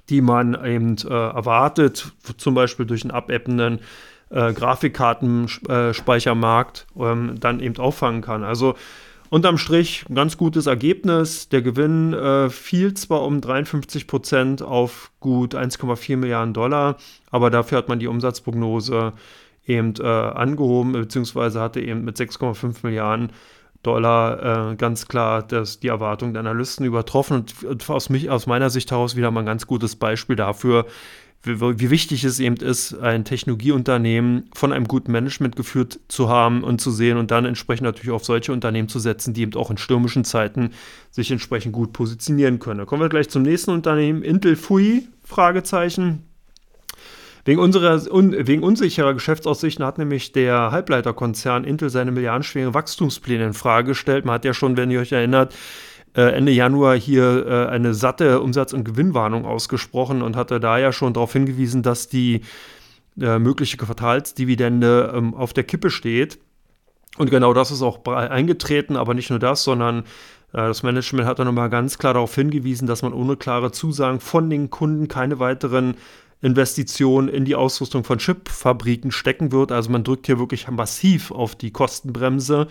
die 0.09 0.23
man 0.23 0.55
eben 0.65 0.97
äh, 0.97 1.13
erwartet, 1.13 2.13
zum 2.39 2.55
Beispiel 2.55 2.87
durch 2.87 3.03
einen 3.03 3.11
abebbenden 3.11 3.81
äh, 4.31 4.53
Grafikkartenspeichermarkt, 4.53 6.87
ähm, 6.99 7.35
dann 7.39 7.61
eben 7.61 7.77
auffangen 7.77 8.23
kann. 8.23 8.45
Also 8.45 8.75
Unterm 9.29 9.59
Strich 9.59 10.05
ein 10.09 10.15
ganz 10.15 10.37
gutes 10.37 10.67
Ergebnis. 10.67 11.49
Der 11.49 11.63
Gewinn 11.63 12.13
äh, 12.13 12.49
fiel 12.49 12.95
zwar 12.95 13.23
um 13.23 13.41
53 13.41 14.07
Prozent 14.07 14.63
auf 14.63 15.11
gut 15.21 15.55
1,4 15.55 16.17
Milliarden 16.17 16.55
Dollar, 16.55 16.97
aber 17.31 17.51
dafür 17.51 17.79
hat 17.79 17.89
man 17.89 17.99
die 17.99 18.07
Umsatzprognose 18.07 19.13
eben 19.67 19.95
äh, 19.99 20.05
angehoben, 20.05 20.93
beziehungsweise 20.93 21.61
hatte 21.61 21.81
eben 21.81 22.05
mit 22.05 22.17
6,5 22.17 22.79
Milliarden 22.85 23.33
Dollar 23.83 24.73
äh, 24.73 24.77
ganz 24.77 25.09
klar 25.09 25.43
das, 25.43 25.81
die 25.81 25.89
Erwartungen 25.89 26.33
der 26.33 26.41
Analysten 26.41 26.87
übertroffen 26.87 27.45
und, 27.69 27.91
aus, 27.91 28.11
mich, 28.11 28.31
aus 28.31 28.47
meiner 28.47 28.71
Sicht 28.71 28.91
heraus 28.91 29.17
wieder 29.17 29.31
mal 29.31 29.41
ein 29.41 29.47
ganz 29.47 29.67
gutes 29.67 29.97
Beispiel 29.97 30.37
dafür, 30.37 30.87
wie, 31.43 31.61
wie, 31.61 31.91
wichtig 31.91 32.25
es 32.25 32.41
eben 32.41 32.57
ist, 32.57 32.95
ein 32.95 33.25
Technologieunternehmen 33.25 34.51
von 34.55 34.73
einem 34.73 34.89
guten 34.89 35.13
Management 35.13 35.57
geführt 35.57 36.01
zu 36.09 36.29
haben 36.29 36.65
und 36.65 36.81
zu 36.81 36.91
sehen 36.91 37.19
und 37.19 37.31
dann 37.31 37.45
entsprechend 37.45 37.85
natürlich 37.85 38.11
auf 38.11 38.25
solche 38.25 38.53
Unternehmen 38.53 38.89
zu 38.89 38.99
setzen, 38.99 39.35
die 39.35 39.43
eben 39.43 39.55
auch 39.55 39.71
in 39.71 39.79
stürmischen 39.79 40.25
Zeiten 40.25 40.71
sich 41.11 41.31
entsprechend 41.31 41.73
gut 41.73 41.93
positionieren 41.93 42.59
können. 42.59 42.87
Kommen 42.87 43.03
wir 43.03 43.09
gleich 43.09 43.29
zum 43.29 43.43
nächsten 43.43 43.71
Unternehmen, 43.71 44.23
Intel 44.23 44.57
Fui, 44.57 45.07
Fragezeichen. 45.25 46.23
Wegen, 47.45 47.61
unserer, 47.61 48.13
un, 48.13 48.35
wegen 48.49 48.65
unsicherer 48.65 49.15
Geschäftsaussichten 49.15 49.85
hat 49.85 49.99
nämlich 49.99 50.33
der 50.33 50.73
Halbleiterkonzern 50.73 51.63
Intel 51.63 51.91
seine 51.91 52.11
milliardenschweren 52.11 52.75
Wachstumspläne 52.75 53.45
in 53.45 53.53
Frage 53.53 53.89
gestellt. 53.89 54.25
Man 54.25 54.35
hat 54.35 54.45
ja 54.45 54.53
schon, 54.53 54.77
wenn 54.77 54.91
ihr 54.91 54.99
euch 54.99 55.13
erinnert, 55.13 55.55
äh, 56.17 56.31
Ende 56.33 56.51
Januar 56.51 56.97
hier 56.97 57.47
äh, 57.47 57.67
eine 57.67 57.93
satte 57.93 58.41
Umsatz- 58.41 58.73
und 58.73 58.85
Gewinnwarnung 58.85 59.45
ausgesprochen 59.45 60.23
und 60.23 60.35
hatte 60.35 60.61
da 60.61 60.79
ja 60.79 60.91
schon 60.91 61.13
darauf 61.13 61.35
hingewiesen, 61.35 61.83
dass 61.83 62.09
die 62.09 62.41
äh, 63.21 63.39
mögliche 63.39 63.77
Quartalsdividende 63.77 65.13
ähm, 65.15 65.35
auf 65.35 65.53
der 65.53 65.65
Kippe 65.65 65.91
steht. 65.91 66.39
Und 67.19 67.31
genau 67.31 67.53
das 67.53 67.71
ist 67.71 67.83
auch 67.83 68.05
eingetreten, 68.07 68.97
aber 68.97 69.15
nicht 69.15 69.31
nur 69.31 69.39
das, 69.39 69.65
sondern 69.65 70.05
das 70.53 70.83
Management 70.83 71.27
hat 71.27 71.39
dann 71.39 71.47
nochmal 71.47 71.71
ganz 71.71 71.97
klar 71.99 72.13
darauf 72.15 72.35
hingewiesen, 72.35 72.87
dass 72.87 73.03
man 73.03 73.15
ohne 73.15 73.37
klare 73.37 73.73
Zusagen 73.73 74.21
von 74.21 74.49
den 74.51 74.69
Kunden 74.71 75.09
keine 75.09 75.39
weiteren 75.39 75.97
Investitionen 76.43 77.29
in 77.29 77.45
die 77.45 77.55
Ausrüstung 77.55 78.05
von 78.05 78.19
Chipfabriken 78.19 79.13
stecken 79.13 79.51
wird. 79.51 79.73
Also 79.73 79.91
man 79.91 80.05
drückt 80.05 80.27
hier 80.27 80.39
wirklich 80.39 80.69
massiv 80.69 81.31
auf 81.31 81.57
die 81.57 81.73
Kostenbremse 81.73 82.69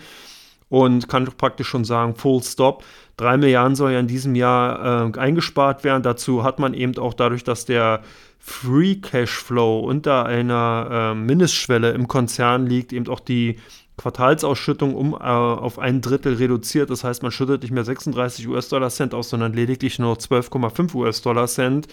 und 0.68 1.08
kann 1.08 1.26
praktisch 1.36 1.68
schon 1.68 1.84
sagen, 1.84 2.14
Full 2.14 2.42
Stop. 2.42 2.84
Drei 3.16 3.38
Milliarden 3.38 3.76
soll 3.76 3.92
ja 3.92 4.00
in 4.00 4.08
diesem 4.08 4.34
Jahr 4.34 5.10
äh, 5.14 5.18
eingespart 5.18 5.84
werden. 5.84 6.02
Dazu 6.02 6.44
hat 6.44 6.58
man 6.58 6.74
eben 6.74 6.98
auch 6.98 7.14
dadurch, 7.14 7.44
dass 7.44 7.64
der 7.64 8.02
Free 8.38 8.96
Cashflow 8.96 9.80
unter 9.80 10.26
einer 10.26 10.88
äh, 10.90 11.14
Mindestschwelle 11.14 11.92
im 11.92 12.08
Konzern 12.08 12.66
liegt, 12.66 12.92
eben 12.92 13.08
auch 13.08 13.20
die 13.20 13.58
Quartalsausschüttung 13.96 14.94
um 14.94 15.14
äh, 15.14 15.16
auf 15.16 15.78
ein 15.78 16.02
Drittel 16.02 16.34
reduziert. 16.34 16.90
Das 16.90 17.04
heißt, 17.04 17.22
man 17.22 17.32
schüttet 17.32 17.62
nicht 17.62 17.72
mehr 17.72 17.84
36 17.84 18.46
US-Dollar 18.48 18.90
Cent 18.90 19.14
aus, 19.14 19.30
sondern 19.30 19.54
lediglich 19.54 19.98
nur 19.98 20.16
12,5 20.16 20.94
US-Dollar 20.94 21.46
Cent. 21.46 21.88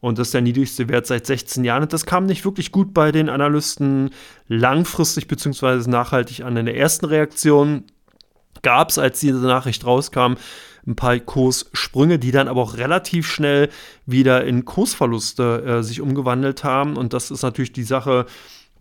Und 0.00 0.18
das 0.18 0.28
ist 0.28 0.34
der 0.34 0.40
niedrigste 0.40 0.88
Wert 0.88 1.06
seit 1.06 1.26
16 1.26 1.62
Jahren. 1.62 1.82
Und 1.82 1.92
das 1.92 2.06
kam 2.06 2.26
nicht 2.26 2.44
wirklich 2.44 2.72
gut 2.72 2.92
bei 2.94 3.12
den 3.12 3.28
Analysten 3.28 4.10
langfristig 4.48 5.28
bzw. 5.28 5.88
nachhaltig 5.88 6.42
an. 6.42 6.56
In 6.56 6.66
der 6.66 6.76
ersten 6.76 7.06
Reaktion 7.06 7.84
gab 8.62 8.90
es, 8.90 8.98
als 8.98 9.20
diese 9.20 9.38
Nachricht 9.38 9.84
rauskam, 9.84 10.34
ein 10.86 10.96
paar 10.96 11.18
Kurssprünge, 11.18 12.18
die 12.18 12.32
dann 12.32 12.48
aber 12.48 12.60
auch 12.60 12.76
relativ 12.76 13.30
schnell 13.30 13.68
wieder 14.06 14.44
in 14.44 14.64
Kursverluste 14.64 15.62
äh, 15.64 15.82
sich 15.82 16.00
umgewandelt 16.00 16.64
haben. 16.64 16.96
Und 16.96 17.12
das 17.12 17.30
ist 17.30 17.42
natürlich 17.42 17.72
die 17.72 17.84
Sache, 17.84 18.26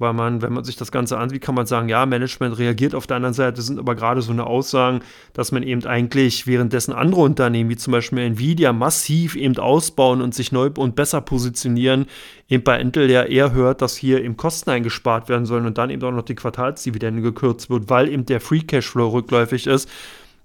weil 0.02 0.14
man, 0.14 0.42
wenn 0.42 0.52
man 0.52 0.64
sich 0.64 0.76
das 0.76 0.92
Ganze 0.92 1.18
ansieht, 1.18 1.42
kann 1.42 1.56
man 1.56 1.66
sagen, 1.66 1.88
ja, 1.88 2.06
Management 2.06 2.58
reagiert 2.58 2.96
auf 2.96 3.08
der 3.08 3.18
anderen 3.18 3.34
Seite, 3.34 3.62
sind 3.62 3.80
aber 3.80 3.96
gerade 3.96 4.22
so 4.22 4.32
eine 4.32 4.48
Aussagen, 4.48 5.02
dass 5.34 5.52
man 5.52 5.64
eben 5.64 5.86
eigentlich 5.86 6.48
währenddessen 6.48 6.92
andere 6.92 7.22
Unternehmen, 7.22 7.70
wie 7.70 7.78
zum 7.78 7.92
Beispiel 7.92 8.20
Nvidia, 8.20 8.74
massiv 8.74 9.36
eben 9.36 9.58
ausbauen 9.58 10.22
und 10.22 10.34
sich 10.36 10.52
neu 10.52 10.72
und 10.76 10.96
besser 10.96 11.22
positionieren, 11.22 12.08
eben 12.50 12.64
bei 12.64 12.80
Intel 12.80 13.10
ja 13.10 13.24
eher 13.24 13.54
hört, 13.54 13.82
dass 13.82 13.96
hier 13.96 14.24
eben 14.24 14.36
Kosten 14.36 14.72
eingespart 14.72 15.30
werden 15.30 15.46
sollen 15.46 15.66
und 15.66 15.78
dann 15.78 15.90
eben 15.90 16.04
auch 16.04 16.12
noch 16.12 16.24
die 16.24 16.36
Quartalsdividende 16.36 17.22
gekürzt 17.22 17.70
wird, 17.70 17.90
weil 17.90 18.10
eben 18.10 18.26
der 18.26 18.42
Free 18.42 18.62
Cashflow 18.62 19.10
rückläufig 19.10 19.68
ist. 19.68 19.88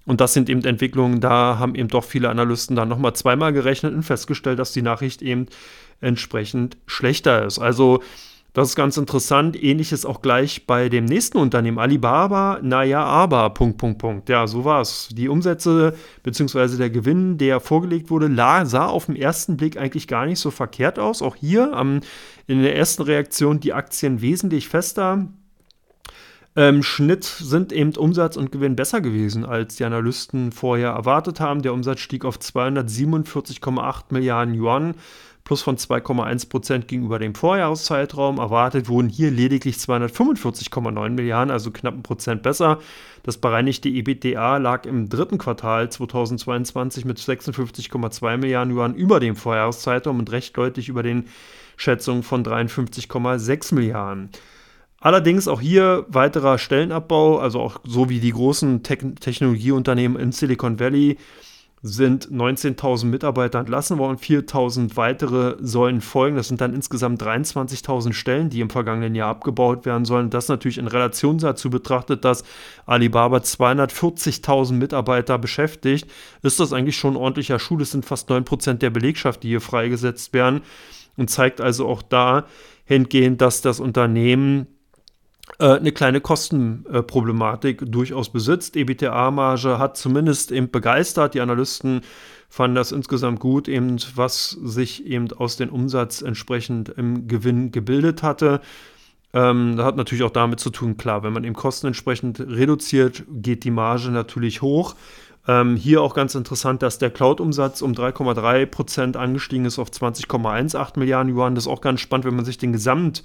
Und 0.04 0.20
das 0.20 0.34
sind 0.34 0.48
eben 0.48 0.64
Entwicklungen, 0.64 1.20
da 1.20 1.58
haben 1.58 1.74
eben 1.74 1.88
doch 1.88 2.04
viele 2.04 2.28
Analysten 2.28 2.76
dann 2.76 2.88
nochmal 2.88 3.14
zweimal 3.14 3.52
gerechnet 3.52 3.92
und 3.92 4.04
festgestellt, 4.04 4.58
dass 4.58 4.72
die 4.72 4.82
Nachricht 4.82 5.20
eben 5.20 5.46
entsprechend 6.00 6.76
schlechter 6.86 7.44
ist. 7.44 7.58
Also 7.58 8.02
das 8.56 8.70
ist 8.70 8.74
ganz 8.74 8.96
interessant. 8.96 9.62
Ähnliches 9.62 10.06
auch 10.06 10.22
gleich 10.22 10.66
bei 10.66 10.88
dem 10.88 11.04
nächsten 11.04 11.36
Unternehmen, 11.36 11.78
Alibaba. 11.78 12.58
Naja, 12.62 13.04
aber, 13.04 13.50
Punkt, 13.50 13.76
Punkt, 13.76 13.98
Punkt. 13.98 14.30
Ja, 14.30 14.46
so 14.46 14.64
war 14.64 14.80
es. 14.80 15.10
Die 15.12 15.28
Umsätze 15.28 15.94
bzw. 16.22 16.78
der 16.78 16.88
Gewinn, 16.88 17.36
der 17.36 17.60
vorgelegt 17.60 18.08
wurde, 18.08 18.34
sah 18.34 18.86
auf 18.86 19.04
den 19.06 19.16
ersten 19.16 19.58
Blick 19.58 19.76
eigentlich 19.76 20.08
gar 20.08 20.24
nicht 20.24 20.38
so 20.38 20.50
verkehrt 20.50 20.98
aus. 20.98 21.20
Auch 21.20 21.36
hier 21.36 21.70
ähm, 21.78 22.00
in 22.46 22.62
der 22.62 22.74
ersten 22.74 23.02
Reaktion 23.02 23.60
die 23.60 23.74
Aktien 23.74 24.22
wesentlich 24.22 24.70
fester. 24.70 25.28
Im 26.54 26.82
Schnitt 26.82 27.24
sind 27.24 27.74
eben 27.74 27.94
Umsatz 27.94 28.38
und 28.38 28.52
Gewinn 28.52 28.74
besser 28.74 29.02
gewesen, 29.02 29.44
als 29.44 29.76
die 29.76 29.84
Analysten 29.84 30.50
vorher 30.50 30.92
erwartet 30.92 31.40
haben. 31.40 31.60
Der 31.60 31.74
Umsatz 31.74 32.00
stieg 32.00 32.24
auf 32.24 32.38
247,8 32.38 34.04
Milliarden 34.08 34.54
Yuan 34.54 34.94
plus 35.46 35.62
von 35.62 35.76
2,1 35.76 36.48
Prozent 36.50 36.88
gegenüber 36.88 37.20
dem 37.20 37.34
Vorjahreszeitraum. 37.34 38.38
Erwartet 38.38 38.88
wurden 38.88 39.08
hier 39.08 39.30
lediglich 39.30 39.76
245,9 39.76 41.08
Milliarden, 41.10 41.52
also 41.52 41.70
knapp 41.70 41.94
ein 41.94 42.02
Prozent 42.02 42.42
besser. 42.42 42.80
Das 43.22 43.38
bereinigte 43.38 43.88
EBITDA 43.88 44.58
lag 44.58 44.84
im 44.86 45.08
dritten 45.08 45.38
Quartal 45.38 45.88
2022 45.88 47.04
mit 47.04 47.18
56,2 47.18 48.36
Milliarden 48.36 48.74
Yuan 48.74 48.94
über 48.94 49.20
dem 49.20 49.36
Vorjahreszeitraum 49.36 50.18
und 50.18 50.32
recht 50.32 50.56
deutlich 50.56 50.88
über 50.88 51.04
den 51.04 51.26
Schätzungen 51.76 52.24
von 52.24 52.44
53,6 52.44 53.74
Milliarden. 53.74 54.30
Allerdings 54.98 55.46
auch 55.46 55.60
hier 55.60 56.06
weiterer 56.08 56.58
Stellenabbau, 56.58 57.38
also 57.38 57.60
auch 57.60 57.78
so 57.84 58.08
wie 58.08 58.18
die 58.18 58.32
großen 58.32 58.82
Te 58.82 58.96
Technologieunternehmen 59.14 60.18
in 60.18 60.32
Silicon 60.32 60.80
Valley 60.80 61.18
sind 61.82 62.30
19.000 62.30 63.06
Mitarbeiter 63.06 63.58
entlassen 63.58 63.98
worden, 63.98 64.16
4.000 64.16 64.96
weitere 64.96 65.56
sollen 65.60 66.00
folgen. 66.00 66.36
Das 66.36 66.48
sind 66.48 66.60
dann 66.60 66.74
insgesamt 66.74 67.22
23.000 67.22 68.12
Stellen, 68.12 68.50
die 68.50 68.60
im 68.60 68.70
vergangenen 68.70 69.14
Jahr 69.14 69.30
abgebaut 69.30 69.84
werden 69.84 70.04
sollen. 70.04 70.30
Das 70.30 70.48
natürlich 70.48 70.78
in 70.78 70.88
Relation 70.88 71.38
dazu 71.38 71.70
betrachtet, 71.70 72.24
dass 72.24 72.44
Alibaba 72.86 73.38
240.000 73.38 74.72
Mitarbeiter 74.72 75.38
beschäftigt, 75.38 76.10
ist 76.42 76.60
das 76.60 76.72
eigentlich 76.72 76.96
schon 76.96 77.14
ein 77.14 77.20
ordentlicher 77.20 77.58
Schuh. 77.58 77.76
Das 77.76 77.90
sind 77.90 78.06
fast 78.06 78.30
9% 78.30 78.74
der 78.74 78.90
Belegschaft, 78.90 79.42
die 79.42 79.48
hier 79.48 79.60
freigesetzt 79.60 80.32
werden 80.32 80.62
und 81.16 81.30
zeigt 81.30 81.60
also 81.60 81.86
auch 81.86 82.02
da 82.02 82.46
hingehend, 82.84 83.40
dass 83.40 83.60
das 83.60 83.80
Unternehmen 83.80 84.66
eine 85.58 85.92
kleine 85.92 86.20
Kostenproblematik 86.20 87.82
durchaus 87.90 88.30
besitzt. 88.30 88.76
EBTA-Marge 88.76 89.78
hat 89.78 89.96
zumindest 89.96 90.52
eben 90.52 90.70
begeistert. 90.70 91.34
Die 91.34 91.40
Analysten 91.40 92.02
fanden 92.48 92.74
das 92.74 92.92
insgesamt 92.92 93.40
gut, 93.40 93.68
eben 93.68 93.96
was 94.14 94.50
sich 94.50 95.06
eben 95.06 95.32
aus 95.32 95.56
dem 95.56 95.70
Umsatz 95.70 96.22
entsprechend 96.22 96.88
im 96.90 97.28
Gewinn 97.28 97.70
gebildet 97.70 98.22
hatte. 98.22 98.60
Ähm, 99.32 99.76
das 99.76 99.86
hat 99.86 99.96
natürlich 99.96 100.24
auch 100.24 100.30
damit 100.30 100.60
zu 100.60 100.70
tun, 100.70 100.96
klar, 100.96 101.22
wenn 101.22 101.32
man 101.32 101.44
eben 101.44 101.54
Kosten 101.54 101.88
entsprechend 101.88 102.40
reduziert, 102.40 103.24
geht 103.28 103.64
die 103.64 103.70
Marge 103.70 104.10
natürlich 104.10 104.62
hoch. 104.62 104.94
Ähm, 105.48 105.76
hier 105.76 106.02
auch 106.02 106.14
ganz 106.14 106.34
interessant, 106.34 106.82
dass 106.82 106.98
der 106.98 107.10
Cloud-Umsatz 107.10 107.82
um 107.82 107.92
3,3 107.92 108.66
Prozent 108.66 109.16
angestiegen 109.16 109.64
ist 109.64 109.78
auf 109.78 109.90
20,18 109.90 110.98
Milliarden 110.98 111.32
Yuan. 111.34 111.54
Das 111.54 111.64
ist 111.64 111.68
auch 111.68 111.80
ganz 111.80 112.00
spannend, 112.00 112.24
wenn 112.24 112.34
man 112.36 112.44
sich 112.44 112.58
den 112.58 112.72
Gesamt 112.72 113.22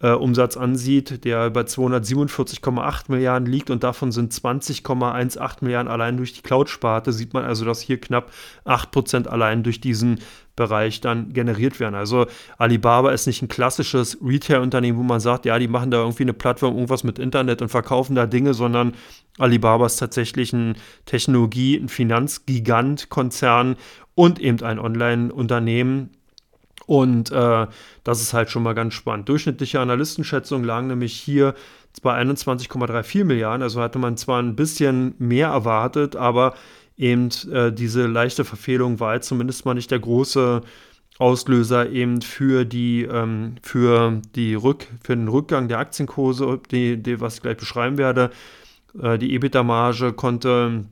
äh, 0.00 0.10
Umsatz 0.10 0.56
ansieht, 0.56 1.24
der 1.24 1.50
bei 1.50 1.62
247,8 1.62 3.04
Milliarden 3.08 3.46
liegt 3.46 3.70
und 3.70 3.82
davon 3.82 4.12
sind 4.12 4.32
20,18 4.32 5.64
Milliarden 5.64 5.90
allein 5.90 6.16
durch 6.16 6.34
die 6.34 6.42
Cloud-Sparte, 6.42 7.12
sieht 7.12 7.34
man 7.34 7.44
also, 7.44 7.64
dass 7.64 7.80
hier 7.80 8.00
knapp 8.00 8.30
8% 8.64 9.26
allein 9.26 9.62
durch 9.62 9.80
diesen 9.80 10.20
Bereich 10.54 11.00
dann 11.00 11.32
generiert 11.32 11.78
werden. 11.78 11.94
Also 11.94 12.26
Alibaba 12.58 13.12
ist 13.12 13.26
nicht 13.26 13.42
ein 13.42 13.48
klassisches 13.48 14.18
Retail-Unternehmen, 14.22 14.98
wo 14.98 15.04
man 15.04 15.20
sagt, 15.20 15.44
ja, 15.44 15.58
die 15.58 15.68
machen 15.68 15.92
da 15.92 15.98
irgendwie 15.98 16.24
eine 16.24 16.32
Plattform, 16.32 16.74
irgendwas 16.74 17.04
mit 17.04 17.18
Internet 17.18 17.62
und 17.62 17.68
verkaufen 17.68 18.16
da 18.16 18.26
Dinge, 18.26 18.54
sondern 18.54 18.94
Alibaba 19.38 19.86
ist 19.86 19.96
tatsächlich 19.98 20.52
ein 20.52 20.76
Technologie-, 21.06 21.76
ein 21.76 21.88
Finanzgigant, 21.88 23.08
Konzern 23.08 23.76
und 24.16 24.40
eben 24.40 24.60
ein 24.62 24.80
Online-Unternehmen, 24.80 26.10
und 26.88 27.30
äh, 27.32 27.66
das 28.02 28.22
ist 28.22 28.32
halt 28.32 28.48
schon 28.48 28.62
mal 28.62 28.72
ganz 28.72 28.94
spannend. 28.94 29.28
Durchschnittliche 29.28 29.78
Analystenschätzungen 29.78 30.66
lagen 30.66 30.86
nämlich 30.86 31.12
hier 31.12 31.54
bei 32.00 32.18
21,34 32.18 33.24
Milliarden. 33.24 33.62
Also 33.62 33.82
hatte 33.82 33.98
man 33.98 34.16
zwar 34.16 34.40
ein 34.40 34.56
bisschen 34.56 35.14
mehr 35.18 35.48
erwartet, 35.48 36.16
aber 36.16 36.54
eben 36.96 37.28
äh, 37.52 37.70
diese 37.72 38.06
leichte 38.06 38.46
Verfehlung 38.46 39.00
war 39.00 39.16
jetzt 39.16 39.28
zumindest 39.28 39.66
mal 39.66 39.74
nicht 39.74 39.90
der 39.90 39.98
große 39.98 40.62
Auslöser 41.18 41.90
eben 41.90 42.22
für 42.22 42.64
die, 42.64 43.02
ähm, 43.02 43.56
für 43.62 44.22
die 44.34 44.54
Rück, 44.54 44.86
für 45.04 45.14
den 45.14 45.28
Rückgang 45.28 45.68
der 45.68 45.80
Aktienkurse, 45.80 46.58
die, 46.70 46.96
die, 46.96 47.20
was 47.20 47.34
ich 47.34 47.42
gleich 47.42 47.58
beschreiben 47.58 47.98
werde. 47.98 48.30
Äh, 48.98 49.18
die 49.18 49.34
EBITDA-Marge 49.34 50.14
konnte 50.14 50.86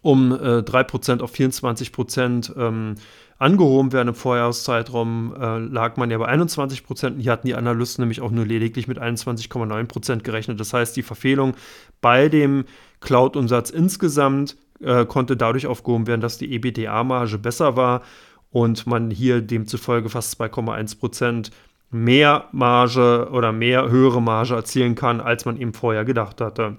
um 0.00 0.32
äh, 0.32 0.62
3% 0.62 1.20
auf 1.20 1.32
24% 1.32 2.58
ähm, 2.58 2.96
angehoben 3.38 3.92
werden. 3.92 4.08
Im 4.08 4.14
Vorjahreszeitraum 4.14 5.34
äh, 5.38 5.58
lag 5.58 5.96
man 5.96 6.10
ja 6.10 6.18
bei 6.18 6.26
21 6.26 6.84
Prozent. 6.84 7.20
Hier 7.20 7.32
hatten 7.32 7.46
die 7.46 7.54
Analysten 7.54 8.02
nämlich 8.02 8.20
auch 8.20 8.30
nur 8.30 8.46
lediglich 8.46 8.88
mit 8.88 9.00
21,9 9.00 9.84
Prozent 9.86 10.24
gerechnet. 10.24 10.60
Das 10.60 10.72
heißt, 10.72 10.96
die 10.96 11.02
Verfehlung 11.02 11.54
bei 12.00 12.28
dem 12.28 12.64
Cloud-Umsatz 13.00 13.70
insgesamt 13.70 14.56
äh, 14.80 15.04
konnte 15.06 15.36
dadurch 15.36 15.66
aufgehoben 15.66 16.06
werden, 16.06 16.20
dass 16.20 16.38
die 16.38 16.52
EBITDA-Marge 16.52 17.38
besser 17.38 17.76
war 17.76 18.02
und 18.50 18.86
man 18.86 19.10
hier 19.10 19.40
demzufolge 19.40 20.08
fast 20.08 20.40
2,1 20.40 20.98
Prozent 20.98 21.50
mehr 21.90 22.48
Marge 22.52 23.28
oder 23.32 23.52
mehr 23.52 23.90
höhere 23.90 24.22
Marge 24.22 24.54
erzielen 24.54 24.94
kann, 24.94 25.20
als 25.20 25.44
man 25.44 25.58
eben 25.58 25.74
vorher 25.74 26.04
gedacht 26.04 26.40
hatte. 26.40 26.76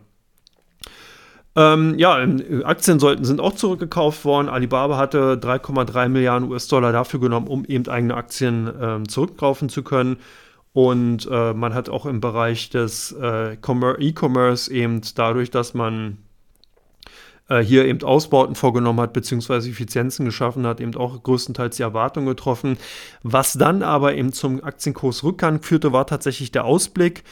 Ähm, 1.55 1.99
ja, 1.99 2.25
Aktien 2.63 2.99
sollten, 2.99 3.25
sind 3.25 3.39
auch 3.39 3.53
zurückgekauft 3.53 4.25
worden. 4.25 4.49
Alibaba 4.49 4.97
hatte 4.97 5.39
3,3 5.41 6.09
Milliarden 6.09 6.49
US-Dollar 6.49 6.91
dafür 6.91 7.19
genommen, 7.19 7.47
um 7.47 7.63
eben 7.65 7.87
eigene 7.87 8.15
Aktien 8.15 8.71
ähm, 8.81 9.07
zurückkaufen 9.07 9.69
zu 9.69 9.83
können. 9.83 10.17
Und 10.73 11.27
äh, 11.31 11.53
man 11.53 11.75
hat 11.75 11.89
auch 11.89 12.07
im 12.07 12.19
Bereich 12.19 12.71
des 12.71 13.11
äh, 13.11 13.53
E-Commerce 13.53 14.73
eben 14.73 15.01
dadurch, 15.15 15.51
dass 15.51 15.75
man 15.75 16.17
äh, 17.47 17.59
hier 17.59 17.85
eben 17.85 18.01
Ausbauten 18.01 18.55
vorgenommen 18.55 18.99
hat, 18.99 19.13
beziehungsweise 19.13 19.69
Effizienzen 19.69 20.25
geschaffen 20.25 20.65
hat, 20.65 20.81
eben 20.81 20.95
auch 20.95 21.21
größtenteils 21.21 21.77
die 21.77 21.83
Erwartungen 21.83 22.25
getroffen. 22.25 22.77
Was 23.21 23.53
dann 23.53 23.83
aber 23.83 24.15
eben 24.15 24.33
zum 24.33 24.63
Aktienkursrückgang 24.63 25.61
führte, 25.61 25.93
war 25.93 26.07
tatsächlich 26.07 26.51
der 26.51 26.65
Ausblick 26.65 27.23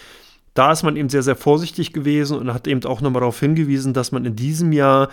da 0.53 0.71
ist 0.71 0.83
man 0.83 0.95
eben 0.95 1.09
sehr, 1.09 1.23
sehr 1.23 1.35
vorsichtig 1.35 1.93
gewesen 1.93 2.37
und 2.37 2.53
hat 2.53 2.67
eben 2.67 2.83
auch 2.85 3.01
nochmal 3.01 3.21
darauf 3.21 3.39
hingewiesen, 3.39 3.93
dass 3.93 4.11
man 4.11 4.25
in 4.25 4.35
diesem 4.35 4.71
Jahr 4.71 5.09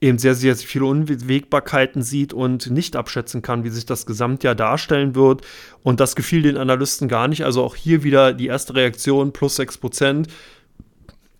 eben 0.00 0.18
sehr, 0.18 0.34
sehr 0.34 0.54
viele 0.56 0.84
Unwägbarkeiten 0.84 2.02
sieht 2.02 2.32
und 2.32 2.70
nicht 2.70 2.96
abschätzen 2.96 3.42
kann, 3.42 3.64
wie 3.64 3.70
sich 3.70 3.86
das 3.86 4.06
Gesamtjahr 4.06 4.54
darstellen 4.54 5.14
wird. 5.14 5.42
Und 5.82 6.00
das 6.00 6.16
gefiel 6.16 6.42
den 6.42 6.56
Analysten 6.58 7.08
gar 7.08 7.28
nicht. 7.28 7.44
Also 7.44 7.62
auch 7.62 7.74
hier 7.76 8.02
wieder 8.04 8.34
die 8.34 8.48
erste 8.48 8.74
Reaktion 8.74 9.32
plus 9.32 9.56
6 9.56 9.78
Prozent 9.78 10.28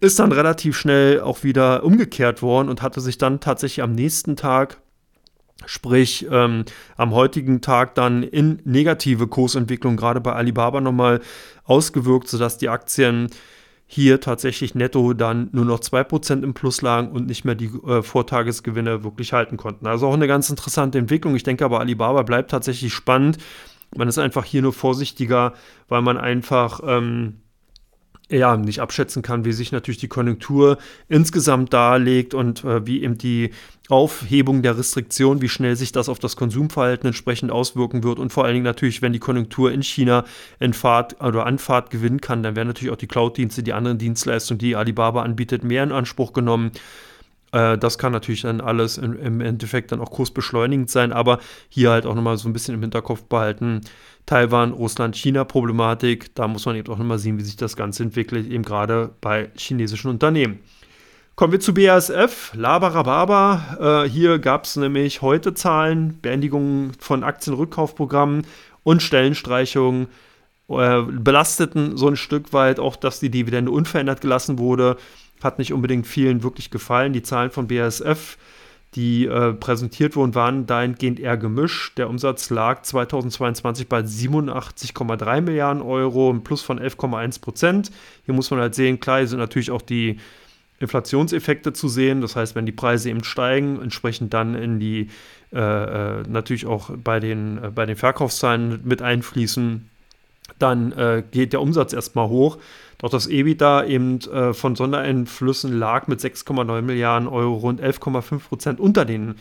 ist 0.01 0.19
dann 0.19 0.33
relativ 0.33 0.77
schnell 0.77 1.21
auch 1.21 1.43
wieder 1.45 1.85
umgekehrt 1.85 2.43
worden 2.43 2.69
und 2.69 2.83
hatte 2.83 3.01
sich 3.01 3.19
dann 3.19 3.41
tatsächlich 3.41 3.83
am 3.83 3.95
nächsten 3.95 4.37
Tag 4.37 4.81
Sprich, 5.67 6.27
ähm, 6.31 6.65
am 6.97 7.13
heutigen 7.13 7.61
Tag 7.61 7.95
dann 7.95 8.23
in 8.23 8.61
negative 8.65 9.29
Kursentwicklung 9.29 9.97
gerade 9.97 10.21
bei 10.21 10.33
Alibaba 10.33 10.81
nochmal 10.81 11.21
ausgewirkt, 11.65 12.29
sodass 12.29 12.59
die 12.59 12.69
Aktien 12.69 13.31
hier 13.87 14.21
tatsächlich 14.21 14.75
netto 14.75 15.13
dann 15.13 15.49
nur 15.53 15.65
noch 15.65 15.79
2% 15.79 16.43
im 16.43 16.55
Plus 16.55 16.83
lagen 16.83 17.13
und 17.13 17.27
nicht 17.27 17.45
mehr 17.45 17.55
die 17.55 17.71
äh, 17.87 18.03
Vortagesgewinne 18.03 19.05
wirklich 19.05 19.33
halten 19.33 19.57
konnten. 19.57 19.87
Also 19.87 20.09
auch 20.09 20.15
eine 20.15 20.27
ganz 20.27 20.51
interessante 20.51 20.99
Entwicklung. 20.99 21.37
Ich 21.37 21.45
denke 21.45 21.65
aber, 21.65 21.81
Alibaba 21.81 22.23
bleibt 22.23 22.51
tatsächlich 22.51 22.93
spannend. 22.93 23.39
Man 23.97 24.09
ist 24.09 24.19
einfach 24.19 24.45
hier 24.45 24.63
nur 24.63 24.73
vorsichtiger, 24.73 25.53
weil 25.89 26.03
man 26.03 26.17
einfach 26.17 26.81
ähm, 26.85 27.41
ja, 28.31 28.57
nicht 28.57 28.81
abschätzen 28.81 29.23
kann, 29.23 29.45
wie 29.45 29.53
sich 29.53 29.71
natürlich 29.71 29.99
die 29.99 30.09
Konjunktur 30.09 30.79
insgesamt 31.09 31.73
darlegt 31.73 32.33
und 32.33 32.65
äh, 32.65 32.87
wie 32.87 33.03
eben 33.03 33.19
die 33.19 33.51
Aufhebung 33.91 34.63
der 34.63 34.79
Restriktion, 34.79 35.43
wie 35.43 35.49
schnell 35.51 35.77
sich 35.77 35.93
das 35.93 36.09
auf 36.09 36.19
das 36.19 36.37
Konsumverhalten 36.37 37.09
entsprechend 37.09 37.51
auswirken 37.51 38.03
wird 38.03 38.19
und 38.19 38.33
vor 38.33 38.45
allen 38.45 38.55
Dingen 38.55 38.65
natürlich, 38.65 39.03
wenn 39.03 39.13
die 39.13 39.19
Konjunktur 39.19 39.73
in 39.73 39.83
China 39.83 40.25
in 40.59 40.73
Fahrt 40.73 41.21
oder 41.23 41.45
Anfahrt 41.45 41.91
gewinnen 41.91 42.23
kann, 42.23 42.43
dann 42.43 42.57
werden 42.57 42.69
natürlich 42.69 42.93
auch 42.93 42.99
die 42.99 43.07
Cloud-Dienste, 43.07 43.63
die 43.63 43.75
anderen 43.75 43.99
Dienstleistungen, 43.99 44.59
die 44.59 44.75
Alibaba 44.75 45.23
anbietet, 45.23 45.63
mehr 45.63 45.83
in 45.83 45.93
Anspruch 45.93 46.33
genommen. 46.33 46.73
Äh, 47.55 47.79
das 47.79 47.99
kann 47.99 48.13
natürlich 48.13 48.43
dann 48.43 48.61
alles 48.61 48.99
im, 48.99 49.41
Endeffekt 49.41 49.93
dann 49.93 50.01
auch 50.01 50.11
kursbeschleunigend 50.11 50.91
sein, 50.91 51.13
aber 51.13 51.39
hier 51.69 51.91
halt 51.91 52.05
auch 52.05 52.15
nochmal 52.15 52.37
so 52.37 52.49
ein 52.49 52.53
bisschen 52.53 52.75
im 52.75 52.81
Hinterkopf 52.81 53.23
behalten, 53.23 53.83
Taiwan, 54.27 54.73
Russland, 54.73 55.15
China-Problematik. 55.15 56.35
Da 56.35 56.49
muss 56.49 56.67
man 56.67 56.75
eben 56.75 56.93
auch 56.93 56.99
nochmal 56.99 57.19
sehen, 57.19 57.39
wie 57.39 57.45
sich 57.45 57.57
das 57.57 57.77
Ganze 57.77 58.03
entwickelt, 58.03 58.51
eben 58.51 58.65
gerade 58.65 59.11
bei 59.21 59.51
chinesischen 59.57 60.11
Unternehmen. 60.11 60.59
Kommen 61.37 61.53
wir 61.53 61.61
zu 61.61 61.75
BASF, 61.75 62.53
Labarababa. 62.55 64.05
Äh, 64.05 64.09
hier 64.09 64.39
gab 64.41 64.65
es 64.65 64.77
nämlich 64.77 65.23
heute 65.23 65.55
Zahlen, 65.55 66.19
Beendigungen 66.23 66.93
von 66.99 67.23
Aktienrückkaufprogrammen 67.23 68.47
und 68.83 69.03
Stellenstreichungen 69.03 70.09
äh, 70.69 71.03
belasteten 71.03 71.97
so 71.97 72.09
ein 72.09 72.17
Stück 72.17 72.53
weit 72.53 72.81
auch, 72.81 72.97
dass 72.97 73.21
die 73.21 73.31
Dividende 73.31 73.71
unverändert 73.71 74.21
gelassen 74.21 74.59
wurde. 74.59 74.97
Hat 75.45 75.59
nicht 75.59 75.73
unbedingt 75.73 76.09
vielen 76.09 76.43
wirklich 76.43 76.71
gefallen. 76.71 77.13
Die 77.13 77.23
Zahlen 77.23 77.53
von 77.53 77.69
BASF 77.69 78.37
die 78.95 79.27
äh, 79.27 79.53
präsentiert 79.53 80.15
wurden, 80.15 80.35
waren 80.35 80.67
dahingehend 80.67 81.19
eher 81.19 81.37
gemischt. 81.37 81.99
Der 81.99 82.09
Umsatz 82.09 82.51
lag 82.51 82.83
2022 82.83 83.89
bei 83.89 84.01
87,3 84.01 85.41
Milliarden 85.41 85.83
Euro, 85.83 86.31
ein 86.31 86.45
Plus 86.45 86.63
von 86.63 86.79
11,1 86.79 87.41
Prozent. 87.41 87.91
Hier 88.25 88.35
muss 88.35 88.51
man 88.51 88.61
halt 88.61 88.75
sehen, 88.75 89.01
klar, 89.01 89.19
hier 89.19 89.29
sind 89.29 89.41
natürlich 89.41 89.71
auch 89.71 89.83
die 89.83 90.19
Inflationseffekte 90.79 91.73
zu 91.73 91.89
sehen. 91.89 92.21
Das 92.21 92.37
heißt, 92.37 92.55
wenn 92.55 92.67
die 92.67 92.73
Preise 92.73 93.11
eben 93.11 93.25
steigen, 93.25 93.81
entsprechend 93.83 94.33
dann 94.33 94.55
in 94.55 94.79
die 94.79 95.09
äh, 95.53 95.59
äh 95.59 96.23
natürlich 96.29 96.67
auch 96.67 96.91
bei 96.97 97.19
den, 97.19 97.63
äh, 97.63 97.71
bei 97.75 97.87
den 97.87 97.97
Verkaufszahlen 97.97 98.81
mit 98.85 99.03
einfließen, 99.03 99.89
dann 100.59 100.93
äh, 100.93 101.25
geht 101.33 101.53
der 101.53 101.61
Umsatz 101.61 101.93
erstmal 101.93 102.29
hoch. 102.29 102.59
Doch 103.05 103.11
das 103.11 103.27
EBITDA 103.27 103.85
eben 103.85 104.19
äh, 104.33 104.55
von 104.55 104.77
Sondereinflüssen 104.77 105.79
lag 105.79 106.07
mit 106.07 106.21
6,9 106.21 106.81
Milliarden 106.81 107.29
Euro 107.29 107.53
rund 107.53 107.83
11,5 107.83 108.39
Prozent 108.39 108.81
unter 108.81 109.05
den 109.05 109.35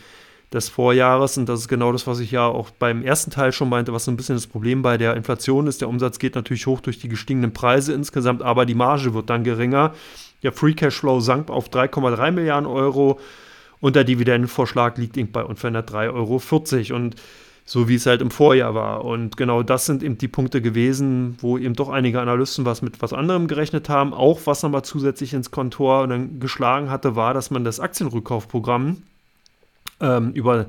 des 0.52 0.68
Vorjahres. 0.68 1.38
Und 1.38 1.48
das 1.48 1.60
ist 1.60 1.68
genau 1.68 1.90
das, 1.90 2.06
was 2.06 2.20
ich 2.20 2.30
ja 2.30 2.44
auch 2.44 2.68
beim 2.68 3.00
ersten 3.00 3.30
Teil 3.30 3.52
schon 3.52 3.70
meinte, 3.70 3.94
was 3.94 4.04
so 4.04 4.10
ein 4.10 4.18
bisschen 4.18 4.34
das 4.34 4.48
Problem 4.48 4.82
bei 4.82 4.98
der 4.98 5.16
Inflation 5.16 5.66
ist. 5.66 5.80
Der 5.80 5.88
Umsatz 5.88 6.18
geht 6.18 6.34
natürlich 6.34 6.66
hoch 6.66 6.82
durch 6.82 6.98
die 6.98 7.08
gestiegenen 7.08 7.54
Preise 7.54 7.94
insgesamt, 7.94 8.42
aber 8.42 8.66
die 8.66 8.74
Marge 8.74 9.14
wird 9.14 9.30
dann 9.30 9.44
geringer. 9.44 9.94
Der 10.42 10.52
Free 10.52 10.74
Cashflow 10.74 11.20
sank 11.20 11.48
auf 11.48 11.70
3,3 11.70 12.32
Milliarden 12.32 12.66
Euro 12.66 13.18
und 13.80 13.96
der 13.96 14.04
Dividendenvorschlag 14.04 14.98
liegt 14.98 15.32
bei 15.32 15.42
unverändert 15.42 15.90
3,40 15.90 16.12
Euro. 16.92 16.96
Und 16.96 17.16
so 17.64 17.88
wie 17.88 17.94
es 17.94 18.06
halt 18.06 18.20
im 18.20 18.30
Vorjahr 18.30 18.74
war. 18.74 19.04
Und 19.04 19.36
genau 19.36 19.62
das 19.62 19.86
sind 19.86 20.02
eben 20.02 20.18
die 20.18 20.28
Punkte 20.28 20.60
gewesen, 20.60 21.36
wo 21.40 21.56
eben 21.56 21.74
doch 21.74 21.88
einige 21.88 22.20
Analysten 22.20 22.64
was 22.64 22.82
mit 22.82 23.00
was 23.00 23.12
anderem 23.12 23.46
gerechnet 23.46 23.88
haben. 23.88 24.12
Auch 24.12 24.40
was 24.44 24.62
nochmal 24.62 24.84
zusätzlich 24.84 25.32
ins 25.32 25.50
Kontor 25.50 26.06
dann 26.06 26.40
geschlagen 26.40 26.90
hatte, 26.90 27.16
war, 27.16 27.32
dass 27.32 27.50
man 27.50 27.64
das 27.64 27.80
Aktienrückkaufprogramm 27.80 29.02
ähm, 30.00 30.32
über 30.32 30.66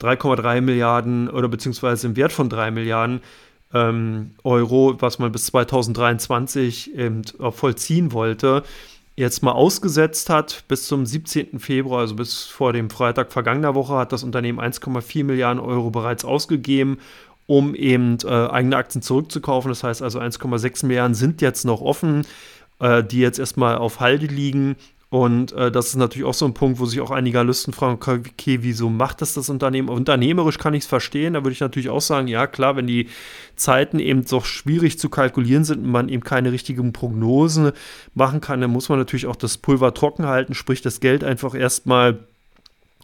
3,3 0.00 0.60
Milliarden 0.60 1.30
oder 1.30 1.48
beziehungsweise 1.48 2.06
im 2.06 2.16
Wert 2.16 2.32
von 2.32 2.50
3 2.50 2.70
Milliarden 2.70 3.20
ähm, 3.72 4.32
Euro, 4.44 4.96
was 5.00 5.18
man 5.18 5.32
bis 5.32 5.46
2023 5.46 6.94
eben 6.94 7.22
vollziehen 7.50 8.12
wollte, 8.12 8.62
jetzt 9.16 9.42
mal 9.42 9.52
ausgesetzt 9.52 10.28
hat 10.30 10.64
bis 10.68 10.86
zum 10.86 11.06
17. 11.06 11.58
Februar, 11.58 12.00
also 12.00 12.14
bis 12.14 12.44
vor 12.44 12.72
dem 12.72 12.90
Freitag 12.90 13.32
vergangener 13.32 13.74
Woche, 13.74 13.94
hat 13.94 14.12
das 14.12 14.22
Unternehmen 14.22 14.60
1,4 14.60 15.24
Milliarden 15.24 15.60
Euro 15.60 15.90
bereits 15.90 16.24
ausgegeben, 16.24 16.98
um 17.46 17.74
eben 17.74 18.18
äh, 18.24 18.28
eigene 18.28 18.76
Aktien 18.76 19.02
zurückzukaufen. 19.02 19.70
Das 19.70 19.82
heißt 19.82 20.02
also 20.02 20.20
1,6 20.20 20.86
Milliarden 20.86 21.14
sind 21.14 21.40
jetzt 21.40 21.64
noch 21.64 21.80
offen, 21.80 22.26
äh, 22.78 23.02
die 23.02 23.20
jetzt 23.20 23.38
erstmal 23.38 23.78
auf 23.78 24.00
Halde 24.00 24.26
liegen. 24.26 24.76
Und 25.16 25.52
äh, 25.52 25.72
das 25.72 25.86
ist 25.86 25.96
natürlich 25.96 26.28
auch 26.28 26.34
so 26.34 26.44
ein 26.44 26.52
Punkt, 26.52 26.78
wo 26.78 26.84
sich 26.84 27.00
auch 27.00 27.10
einige 27.10 27.40
Analysten 27.40 27.72
fragen, 27.72 27.94
okay, 27.94 28.58
wieso 28.60 28.90
macht 28.90 29.22
das 29.22 29.32
das 29.32 29.48
Unternehmen? 29.48 29.88
Unternehmerisch 29.88 30.58
kann 30.58 30.74
ich 30.74 30.82
es 30.82 30.86
verstehen, 30.86 31.32
da 31.32 31.42
würde 31.42 31.52
ich 31.52 31.60
natürlich 31.60 31.88
auch 31.88 32.02
sagen, 32.02 32.28
ja 32.28 32.46
klar, 32.46 32.76
wenn 32.76 32.86
die 32.86 33.08
Zeiten 33.54 33.98
eben 33.98 34.26
doch 34.26 34.44
schwierig 34.44 34.98
zu 34.98 35.08
kalkulieren 35.08 35.64
sind 35.64 35.84
und 35.84 35.90
man 35.90 36.10
eben 36.10 36.22
keine 36.22 36.52
richtigen 36.52 36.92
Prognosen 36.92 37.72
machen 38.12 38.42
kann, 38.42 38.60
dann 38.60 38.70
muss 38.70 38.90
man 38.90 38.98
natürlich 38.98 39.26
auch 39.26 39.36
das 39.36 39.56
Pulver 39.56 39.94
trocken 39.94 40.26
halten, 40.26 40.52
sprich 40.52 40.82
das 40.82 41.00
Geld 41.00 41.24
einfach 41.24 41.54
erstmal 41.54 42.18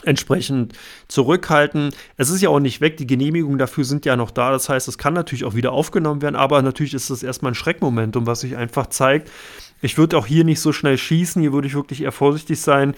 entsprechend 0.05 0.75
zurückhalten. 1.09 1.91
Es 2.17 2.31
ist 2.31 2.43
ja 2.43 2.49
auch 2.49 2.61
nicht 2.61 2.81
weg, 2.81 2.97
die 2.97 3.07
Genehmigungen 3.07 3.59
dafür 3.59 3.85
sind 3.85 4.05
ja 4.05 4.17
noch 4.17 4.31
da. 4.31 4.51
Das 4.51 4.69
heißt, 4.69 4.89
es 4.89 4.99
kann 4.99 5.15
natürlich 5.15 5.45
auch 5.45 5.55
wieder 5.55 5.73
aufgenommen 5.73 6.23
werden, 6.23 6.37
aber 6.37 6.63
natürlich 6.63 6.95
ist 6.95 7.11
das 7.11 7.23
erstmal 7.23 7.53
ein 7.53 7.57
Schreckmomentum, 7.57 8.27
was 8.27 8.41
sich 8.41 8.57
einfach 8.57 8.89
zeigt, 8.89 9.31
ich 9.85 9.99
würde 9.99 10.17
auch 10.17 10.27
hier 10.27 10.45
nicht 10.45 10.61
so 10.61 10.73
schnell 10.73 10.97
schießen, 10.97 11.43
hier 11.43 11.53
würde 11.53 11.67
ich 11.67 11.75
wirklich 11.75 12.03
eher 12.03 12.13
vorsichtig 12.13 12.61
sein, 12.61 12.95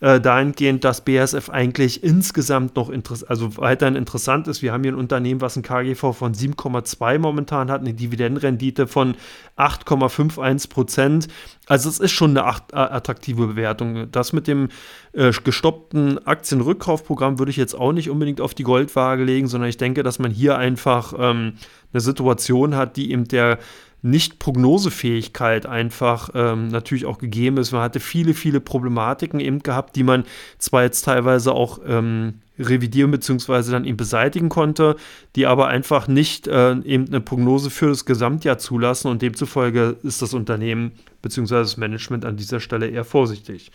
äh, 0.00 0.20
dahingehend, 0.20 0.84
dass 0.84 1.04
BASF 1.04 1.48
eigentlich 1.48 2.04
insgesamt 2.04 2.76
noch 2.76 2.90
also 3.28 3.56
weiterhin 3.56 3.96
interessant 3.96 4.46
ist. 4.46 4.60
Wir 4.60 4.72
haben 4.72 4.82
hier 4.82 4.92
ein 4.92 4.98
Unternehmen, 4.98 5.40
was 5.40 5.56
ein 5.56 5.62
KGV 5.62 6.12
von 6.12 6.34
7,2 6.34 7.18
momentan 7.18 7.70
hat, 7.70 7.80
eine 7.80 7.94
Dividendenrendite 7.94 8.86
von 8.86 9.14
8,51 9.56 10.68
Prozent. 10.68 11.28
Also 11.66 11.88
es 11.88 11.98
ist 11.98 12.12
schon 12.12 12.36
eine 12.36 12.46
äh, 12.46 12.76
attraktive 12.76 13.46
Bewertung. 13.46 14.10
Das 14.12 14.34
mit 14.34 14.46
dem 14.46 14.68
äh, 15.12 15.32
gestoppten 15.32 16.24
Aktienrückkaufprogramm 16.26 17.38
würde 17.38 17.50
ich 17.50 17.56
jetzt 17.56 17.74
auch 17.74 17.92
nicht 17.92 18.10
unbedingt 18.10 18.42
auf 18.42 18.52
die 18.52 18.64
Goldwaage 18.64 19.24
legen, 19.24 19.48
sondern 19.48 19.70
ich 19.70 19.78
denke, 19.78 20.02
dass 20.02 20.18
man 20.18 20.30
hier 20.30 20.58
einfach 20.58 21.14
ähm, 21.18 21.54
eine 21.92 22.00
Situation 22.00 22.76
hat, 22.76 22.96
die 22.96 23.12
eben 23.12 23.26
der 23.28 23.58
nicht-Prognosefähigkeit 24.02 25.66
einfach 25.66 26.30
ähm, 26.34 26.68
natürlich 26.68 27.06
auch 27.06 27.18
gegeben 27.18 27.56
ist. 27.56 27.72
Man 27.72 27.82
hatte 27.82 28.00
viele, 28.00 28.34
viele 28.34 28.60
Problematiken 28.60 29.40
eben 29.40 29.60
gehabt, 29.60 29.96
die 29.96 30.04
man 30.04 30.24
zwar 30.58 30.82
jetzt 30.82 31.02
teilweise 31.02 31.52
auch 31.52 31.80
ähm, 31.86 32.34
revidieren 32.58 33.10
bzw. 33.10 33.70
dann 33.70 33.84
eben 33.84 33.96
beseitigen 33.96 34.48
konnte, 34.48 34.96
die 35.34 35.46
aber 35.46 35.68
einfach 35.68 36.08
nicht 36.08 36.46
äh, 36.46 36.76
eben 36.80 37.06
eine 37.06 37.20
Prognose 37.20 37.70
für 37.70 37.88
das 37.88 38.04
Gesamtjahr 38.04 38.58
zulassen 38.58 39.10
und 39.10 39.22
demzufolge 39.22 39.96
ist 40.02 40.22
das 40.22 40.34
Unternehmen 40.34 40.92
bzw. 41.22 41.54
das 41.56 41.76
Management 41.76 42.24
an 42.24 42.36
dieser 42.36 42.60
Stelle 42.60 42.88
eher 42.88 43.04
vorsichtig. 43.04 43.70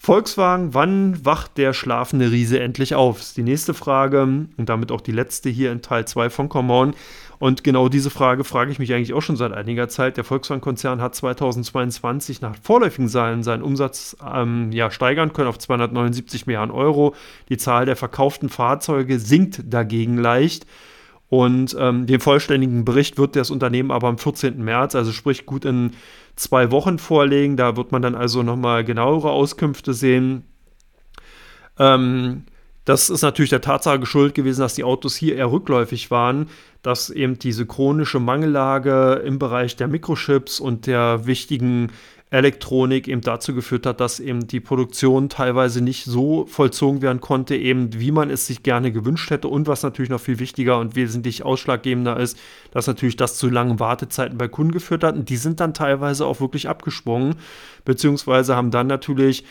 Volkswagen, 0.00 0.74
wann 0.74 1.24
wacht 1.24 1.58
der 1.58 1.72
schlafende 1.72 2.30
Riese 2.30 2.60
endlich 2.60 2.94
auf? 2.94 3.20
Ist 3.20 3.36
die 3.36 3.42
nächste 3.42 3.74
Frage 3.74 4.22
und 4.22 4.68
damit 4.68 4.92
auch 4.92 5.00
die 5.00 5.12
letzte 5.12 5.50
hier 5.50 5.72
in 5.72 5.82
Teil 5.82 6.06
2 6.06 6.30
von 6.30 6.48
Common. 6.48 6.94
Und 7.38 7.62
genau 7.62 7.88
diese 7.88 8.10
Frage 8.10 8.42
frage 8.42 8.72
ich 8.72 8.78
mich 8.78 8.92
eigentlich 8.92 9.14
auch 9.14 9.20
schon 9.20 9.36
seit 9.36 9.52
einiger 9.52 9.88
Zeit. 9.88 10.16
Der 10.16 10.24
Volkswagen-Konzern 10.24 11.00
hat 11.00 11.14
2022 11.14 12.40
nach 12.40 12.56
vorläufigen 12.60 13.08
Zahlen 13.08 13.44
seinen 13.44 13.62
Umsatz 13.62 14.16
ähm, 14.26 14.72
ja, 14.72 14.90
steigern 14.90 15.32
können 15.32 15.48
auf 15.48 15.58
279 15.58 16.46
Milliarden 16.46 16.74
Euro. 16.74 17.14
Die 17.48 17.56
Zahl 17.56 17.86
der 17.86 17.96
verkauften 17.96 18.48
Fahrzeuge 18.48 19.20
sinkt 19.20 19.62
dagegen 19.72 20.18
leicht. 20.18 20.66
Und 21.28 21.76
ähm, 21.78 22.06
den 22.06 22.20
vollständigen 22.20 22.84
Bericht 22.84 23.18
wird 23.18 23.36
das 23.36 23.50
Unternehmen 23.50 23.90
aber 23.90 24.08
am 24.08 24.18
14. 24.18 24.62
März, 24.64 24.94
also 24.94 25.12
sprich 25.12 25.44
gut 25.44 25.64
in 25.64 25.92
zwei 26.36 26.70
Wochen 26.70 26.98
vorlegen. 26.98 27.56
Da 27.56 27.76
wird 27.76 27.92
man 27.92 28.02
dann 28.02 28.14
also 28.14 28.42
nochmal 28.42 28.82
genauere 28.82 29.30
Auskünfte 29.30 29.92
sehen. 29.92 30.44
Ähm, 31.78 32.44
das 32.88 33.10
ist 33.10 33.20
natürlich 33.20 33.50
der 33.50 33.60
Tatsache 33.60 34.00
geschuldet 34.00 34.34
gewesen, 34.34 34.62
dass 34.62 34.72
die 34.72 34.82
Autos 34.82 35.14
hier 35.14 35.36
eher 35.36 35.52
rückläufig 35.52 36.10
waren, 36.10 36.48
dass 36.80 37.10
eben 37.10 37.38
diese 37.38 37.66
chronische 37.66 38.18
Mangellage 38.18 39.22
im 39.26 39.38
Bereich 39.38 39.76
der 39.76 39.88
Mikrochips 39.88 40.58
und 40.58 40.86
der 40.86 41.26
wichtigen 41.26 41.92
Elektronik 42.30 43.06
eben 43.06 43.20
dazu 43.20 43.54
geführt 43.54 43.84
hat, 43.84 44.00
dass 44.00 44.20
eben 44.20 44.46
die 44.46 44.60
Produktion 44.60 45.28
teilweise 45.28 45.82
nicht 45.82 46.06
so 46.06 46.46
vollzogen 46.46 47.02
werden 47.02 47.20
konnte, 47.20 47.56
eben 47.56 47.90
wie 47.92 48.10
man 48.10 48.30
es 48.30 48.46
sich 48.46 48.62
gerne 48.62 48.90
gewünscht 48.90 49.28
hätte. 49.28 49.48
Und 49.48 49.66
was 49.66 49.82
natürlich 49.82 50.10
noch 50.10 50.20
viel 50.20 50.38
wichtiger 50.38 50.78
und 50.78 50.96
wesentlich 50.96 51.42
ausschlaggebender 51.42 52.18
ist, 52.18 52.38
dass 52.70 52.86
natürlich 52.86 53.16
das 53.16 53.36
zu 53.36 53.50
langen 53.50 53.80
Wartezeiten 53.80 54.38
bei 54.38 54.48
Kunden 54.48 54.72
geführt 54.72 55.04
hat. 55.04 55.14
Und 55.14 55.28
die 55.28 55.36
sind 55.36 55.60
dann 55.60 55.74
teilweise 55.74 56.24
auch 56.24 56.40
wirklich 56.40 56.70
abgesprungen, 56.70 57.34
beziehungsweise 57.84 58.56
haben 58.56 58.70
dann 58.70 58.86
natürlich 58.86 59.44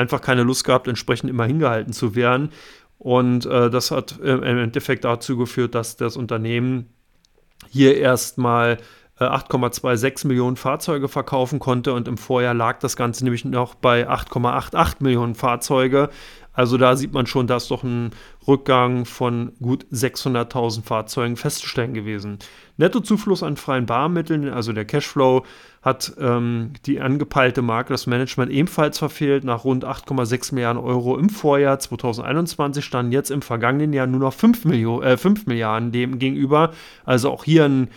einfach 0.00 0.20
keine 0.20 0.42
Lust 0.42 0.64
gehabt, 0.64 0.88
entsprechend 0.88 1.30
immer 1.30 1.44
hingehalten 1.44 1.92
zu 1.92 2.14
werden. 2.14 2.50
Und 2.98 3.46
äh, 3.46 3.70
das 3.70 3.90
hat 3.90 4.18
äh, 4.20 4.32
im 4.32 4.58
Endeffekt 4.58 5.04
dazu 5.04 5.36
geführt, 5.36 5.74
dass 5.74 5.96
das 5.96 6.16
Unternehmen 6.16 6.86
hier 7.68 7.96
erstmal 7.96 8.78
äh, 9.18 9.24
8,26 9.24 10.26
Millionen 10.26 10.56
Fahrzeuge 10.56 11.08
verkaufen 11.08 11.58
konnte 11.58 11.92
und 11.92 12.08
im 12.08 12.18
Vorjahr 12.18 12.54
lag 12.54 12.78
das 12.78 12.96
Ganze 12.96 13.24
nämlich 13.24 13.44
noch 13.44 13.74
bei 13.74 14.08
8,88 14.08 14.96
Millionen 15.00 15.34
Fahrzeuge. 15.34 16.10
Also 16.52 16.76
da 16.76 16.96
sieht 16.96 17.12
man 17.12 17.26
schon, 17.26 17.46
dass 17.46 17.68
doch 17.68 17.84
ein 17.84 18.10
Rückgang 18.48 19.04
von 19.04 19.52
gut 19.60 19.86
600.000 19.92 20.82
Fahrzeugen 20.82 21.36
festzustellen 21.36 21.94
gewesen. 21.94 22.38
Nettozufluss 22.78 23.42
an 23.42 23.56
freien 23.56 23.86
Barmitteln, 23.86 24.48
also 24.48 24.72
der 24.72 24.86
Cashflow, 24.86 25.44
hat 25.82 26.12
ähm, 26.18 26.72
die 26.86 27.00
angepeilte 27.00 27.62
Marke, 27.62 27.92
das 27.92 28.06
Management 28.06 28.50
ebenfalls 28.50 28.98
verfehlt. 28.98 29.44
Nach 29.44 29.64
rund 29.64 29.84
8,6 29.84 30.54
Milliarden 30.54 30.82
Euro 30.82 31.16
im 31.16 31.30
Vorjahr 31.30 31.78
2021 31.78 32.84
standen 32.84 33.12
jetzt 33.12 33.30
im 33.30 33.42
vergangenen 33.42 33.92
Jahr 33.92 34.06
nur 34.06 34.20
noch 34.20 34.34
5, 34.34 34.64
Millionen, 34.64 35.02
äh, 35.02 35.16
5 35.16 35.46
Milliarden 35.46 35.92
dem 35.92 36.18
gegenüber. 36.18 36.72
Also 37.04 37.30
auch 37.30 37.44
hier 37.44 37.64
ein 37.64 37.88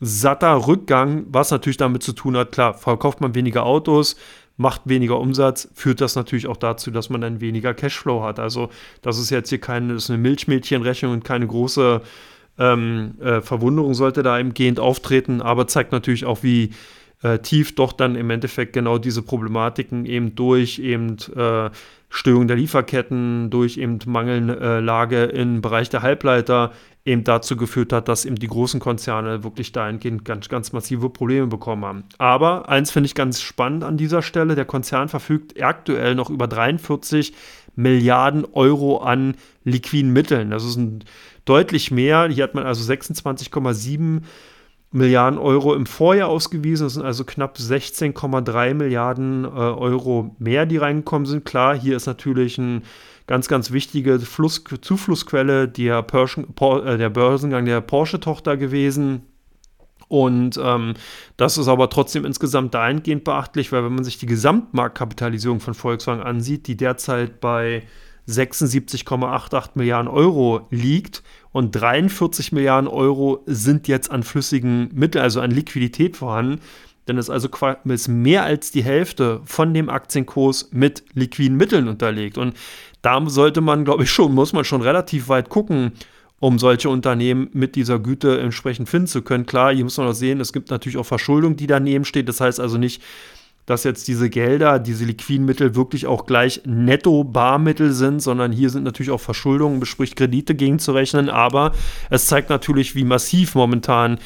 satter 0.00 0.66
Rückgang, 0.66 1.26
was 1.28 1.50
natürlich 1.50 1.76
damit 1.76 2.02
zu 2.02 2.12
tun 2.12 2.36
hat, 2.36 2.52
klar, 2.52 2.74
verkauft 2.74 3.20
man 3.20 3.34
weniger 3.34 3.64
Autos, 3.64 4.16
macht 4.60 4.82
weniger 4.84 5.18
Umsatz, 5.18 5.68
führt 5.74 6.02
das 6.02 6.16
natürlich 6.16 6.46
auch 6.46 6.58
dazu, 6.58 6.90
dass 6.90 7.08
man 7.08 7.22
dann 7.22 7.40
weniger 7.40 7.72
Cashflow 7.72 8.22
hat. 8.22 8.38
Also 8.38 8.68
das 9.00 9.18
ist 9.18 9.30
jetzt 9.30 9.48
hier 9.48 9.58
keine, 9.58 9.94
das 9.94 10.04
ist 10.04 10.10
eine 10.10 10.18
Milchmädchenrechnung 10.18 11.12
und 11.12 11.24
keine 11.24 11.46
große 11.46 12.02
ähm, 12.58 13.14
äh, 13.22 13.40
Verwunderung 13.40 13.94
sollte 13.94 14.22
da 14.22 14.38
im 14.38 14.52
Gehend 14.52 14.78
auftreten, 14.78 15.40
aber 15.40 15.66
zeigt 15.66 15.92
natürlich 15.92 16.26
auch, 16.26 16.42
wie 16.42 16.74
äh, 17.22 17.38
tief 17.38 17.74
doch 17.74 17.92
dann 17.92 18.16
im 18.16 18.30
Endeffekt 18.30 18.72
genau 18.72 18.98
diese 18.98 19.22
Problematiken 19.22 20.06
eben 20.06 20.34
durch 20.34 20.78
eben 20.78 21.16
äh, 21.36 21.70
Störung 22.08 22.48
der 22.48 22.56
Lieferketten, 22.56 23.50
durch 23.50 23.76
eben 23.76 23.98
Mangellage 24.06 25.24
im 25.24 25.60
Bereich 25.60 25.90
der 25.90 26.02
Halbleiter 26.02 26.72
eben 27.04 27.24
dazu 27.24 27.56
geführt 27.56 27.92
hat, 27.92 28.08
dass 28.08 28.24
eben 28.24 28.36
die 28.36 28.48
großen 28.48 28.80
Konzerne 28.80 29.44
wirklich 29.44 29.72
dahingehend 29.72 30.24
ganz, 30.24 30.48
ganz 30.48 30.72
massive 30.72 31.08
Probleme 31.08 31.46
bekommen 31.46 31.84
haben. 31.84 32.04
Aber 32.18 32.68
eins 32.68 32.90
finde 32.90 33.06
ich 33.06 33.14
ganz 33.14 33.40
spannend 33.40 33.84
an 33.84 33.96
dieser 33.96 34.22
Stelle, 34.22 34.54
der 34.54 34.64
Konzern 34.64 35.08
verfügt 35.08 35.62
aktuell 35.62 36.14
noch 36.14 36.30
über 36.30 36.48
43 36.48 37.32
Milliarden 37.76 38.44
Euro 38.52 38.98
an 38.98 39.36
liquiden 39.64 40.12
Mitteln. 40.12 40.50
Das 40.50 40.64
ist 40.64 40.76
ein, 40.76 41.04
deutlich 41.44 41.90
mehr. 41.90 42.28
Hier 42.28 42.44
hat 42.44 42.54
man 42.54 42.66
also 42.66 42.82
26,7 42.90 43.98
Milliarden 43.98 44.26
Euro 44.92 45.74
im 45.74 45.86
Vorjahr 45.86 46.28
ausgewiesen. 46.28 46.84
Das 46.84 46.94
sind 46.94 47.04
also 47.04 47.24
knapp 47.24 47.56
16,3 47.56 48.74
Milliarden 48.74 49.44
äh, 49.44 49.48
Euro 49.48 50.34
mehr, 50.38 50.66
die 50.66 50.78
reingekommen 50.78 51.26
sind. 51.26 51.44
Klar, 51.44 51.78
hier 51.78 51.96
ist 51.96 52.06
natürlich 52.06 52.58
ein 52.58 52.82
ganz, 53.26 53.46
ganz 53.46 53.70
wichtige 53.70 54.18
Fluss, 54.18 54.64
Zuflussquelle 54.80 55.68
der, 55.68 56.02
Perschen, 56.02 56.48
äh, 56.60 56.98
der 56.98 57.10
Börsengang 57.10 57.64
der 57.64 57.80
Porsche-Tochter 57.80 58.56
gewesen. 58.56 59.22
Und 60.08 60.58
ähm, 60.60 60.94
das 61.36 61.56
ist 61.56 61.68
aber 61.68 61.88
trotzdem 61.88 62.24
insgesamt 62.24 62.74
dahingehend 62.74 63.22
beachtlich, 63.22 63.70
weil 63.70 63.84
wenn 63.84 63.94
man 63.94 64.02
sich 64.02 64.18
die 64.18 64.26
Gesamtmarktkapitalisierung 64.26 65.60
von 65.60 65.74
Volkswagen 65.74 66.20
ansieht, 66.20 66.66
die 66.66 66.76
derzeit 66.76 67.40
bei 67.40 67.84
76,88 68.28 69.70
Milliarden 69.74 70.08
Euro 70.08 70.66
liegt 70.70 71.22
und 71.52 71.72
43 71.72 72.52
Milliarden 72.52 72.88
Euro 72.88 73.42
sind 73.46 73.88
jetzt 73.88 74.10
an 74.10 74.22
flüssigen 74.22 74.90
Mitteln, 74.94 75.22
also 75.22 75.40
an 75.40 75.50
Liquidität 75.50 76.16
vorhanden. 76.16 76.60
Dann 77.06 77.18
ist 77.18 77.30
also 77.30 77.48
ist 77.84 78.08
mehr 78.08 78.44
als 78.44 78.70
die 78.70 78.84
Hälfte 78.84 79.40
von 79.44 79.74
dem 79.74 79.88
Aktienkurs 79.88 80.68
mit 80.70 81.02
liquiden 81.14 81.56
Mitteln 81.56 81.88
unterlegt. 81.88 82.38
Und 82.38 82.54
da 83.02 83.20
sollte 83.28 83.60
man, 83.60 83.84
glaube 83.84 84.04
ich, 84.04 84.10
schon, 84.10 84.34
muss 84.34 84.52
man 84.52 84.64
schon 84.64 84.82
relativ 84.82 85.28
weit 85.28 85.48
gucken, 85.48 85.92
um 86.38 86.58
solche 86.58 86.88
Unternehmen 86.88 87.48
mit 87.52 87.74
dieser 87.74 87.98
Güte 87.98 88.40
entsprechend 88.40 88.88
finden 88.88 89.08
zu 89.08 89.22
können. 89.22 89.46
Klar, 89.46 89.74
hier 89.74 89.84
muss 89.84 89.98
man 89.98 90.08
auch 90.08 90.12
sehen, 90.12 90.40
es 90.40 90.52
gibt 90.52 90.70
natürlich 90.70 90.98
auch 90.98 91.06
Verschuldung, 91.06 91.56
die 91.56 91.66
daneben 91.66 92.04
steht. 92.04 92.28
Das 92.28 92.40
heißt 92.40 92.60
also 92.60 92.78
nicht, 92.78 93.02
dass 93.70 93.84
jetzt 93.84 94.08
diese 94.08 94.28
Gelder, 94.28 94.80
diese 94.80 95.04
liquiden 95.04 95.46
Mittel 95.46 95.76
wirklich 95.76 96.08
auch 96.08 96.26
gleich 96.26 96.62
Netto-Barmittel 96.64 97.92
sind, 97.92 98.20
sondern 98.20 98.50
hier 98.50 98.68
sind 98.68 98.82
natürlich 98.82 99.12
auch 99.12 99.20
Verschuldungen, 99.20 99.78
bespricht 99.78 100.16
Kredite 100.16 100.56
gegenzurechnen. 100.56 101.28
Aber 101.28 101.70
es 102.10 102.26
zeigt 102.26 102.50
natürlich, 102.50 102.96
wie 102.96 103.04
massiv 103.04 103.54
momentan 103.54 104.18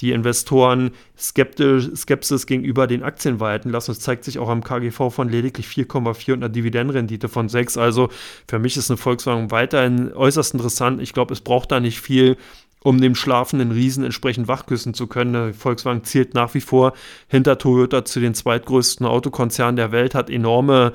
die 0.00 0.12
Investoren 0.12 0.92
skeptisch, 1.18 1.90
Skepsis 1.96 2.46
gegenüber 2.46 2.86
den 2.86 3.02
Aktien 3.02 3.40
walten 3.40 3.70
lassen. 3.70 3.90
Das 3.90 3.98
zeigt 3.98 4.22
sich 4.24 4.38
auch 4.38 4.48
am 4.48 4.62
KGV 4.62 5.10
von 5.10 5.28
lediglich 5.28 5.66
4,4 5.66 6.32
und 6.34 6.44
einer 6.44 6.48
Dividendenrendite 6.48 7.28
von 7.28 7.48
6. 7.48 7.78
Also 7.78 8.08
für 8.48 8.60
mich 8.60 8.76
ist 8.76 8.88
eine 8.88 8.98
Volkswagen 8.98 9.50
weiterhin 9.50 10.12
äußerst 10.12 10.54
interessant. 10.54 11.02
Ich 11.02 11.12
glaube, 11.12 11.32
es 11.32 11.40
braucht 11.40 11.72
da 11.72 11.80
nicht 11.80 12.00
viel, 12.00 12.36
um 12.82 13.00
dem 13.00 13.14
schlafenden 13.14 13.70
Riesen 13.70 14.04
entsprechend 14.04 14.48
wachküssen 14.48 14.94
zu 14.94 15.06
können. 15.06 15.54
Volkswagen 15.54 16.04
zielt 16.04 16.34
nach 16.34 16.54
wie 16.54 16.60
vor 16.60 16.92
hinter 17.28 17.58
Toyota 17.58 18.04
zu 18.04 18.20
den 18.20 18.34
zweitgrößten 18.34 19.06
Autokonzernen 19.06 19.76
der 19.76 19.92
Welt, 19.92 20.14
hat 20.14 20.30
enorme 20.30 20.92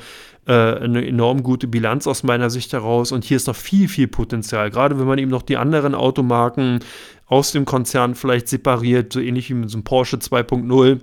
äh, 0.47 0.53
eine 0.53 1.05
enorm 1.05 1.43
gute 1.43 1.67
Bilanz 1.67 2.07
aus 2.07 2.23
meiner 2.23 2.49
Sicht 2.49 2.73
heraus 2.73 3.11
und 3.11 3.25
hier 3.25 3.37
ist 3.37 3.47
noch 3.47 3.55
viel, 3.55 3.87
viel 3.87 4.07
Potenzial. 4.07 4.69
Gerade 4.69 4.99
wenn 4.99 5.07
man 5.07 5.19
eben 5.19 5.31
noch 5.31 5.41
die 5.41 5.57
anderen 5.57 5.95
Automarken 5.95 6.79
aus 7.25 7.51
dem 7.51 7.65
Konzern 7.65 8.15
vielleicht 8.15 8.47
separiert, 8.47 9.11
so 9.11 9.19
ähnlich 9.19 9.49
wie 9.49 9.55
mit 9.55 9.69
so 9.69 9.77
einem 9.77 9.83
Porsche 9.83 10.17
2.0, 10.17 11.01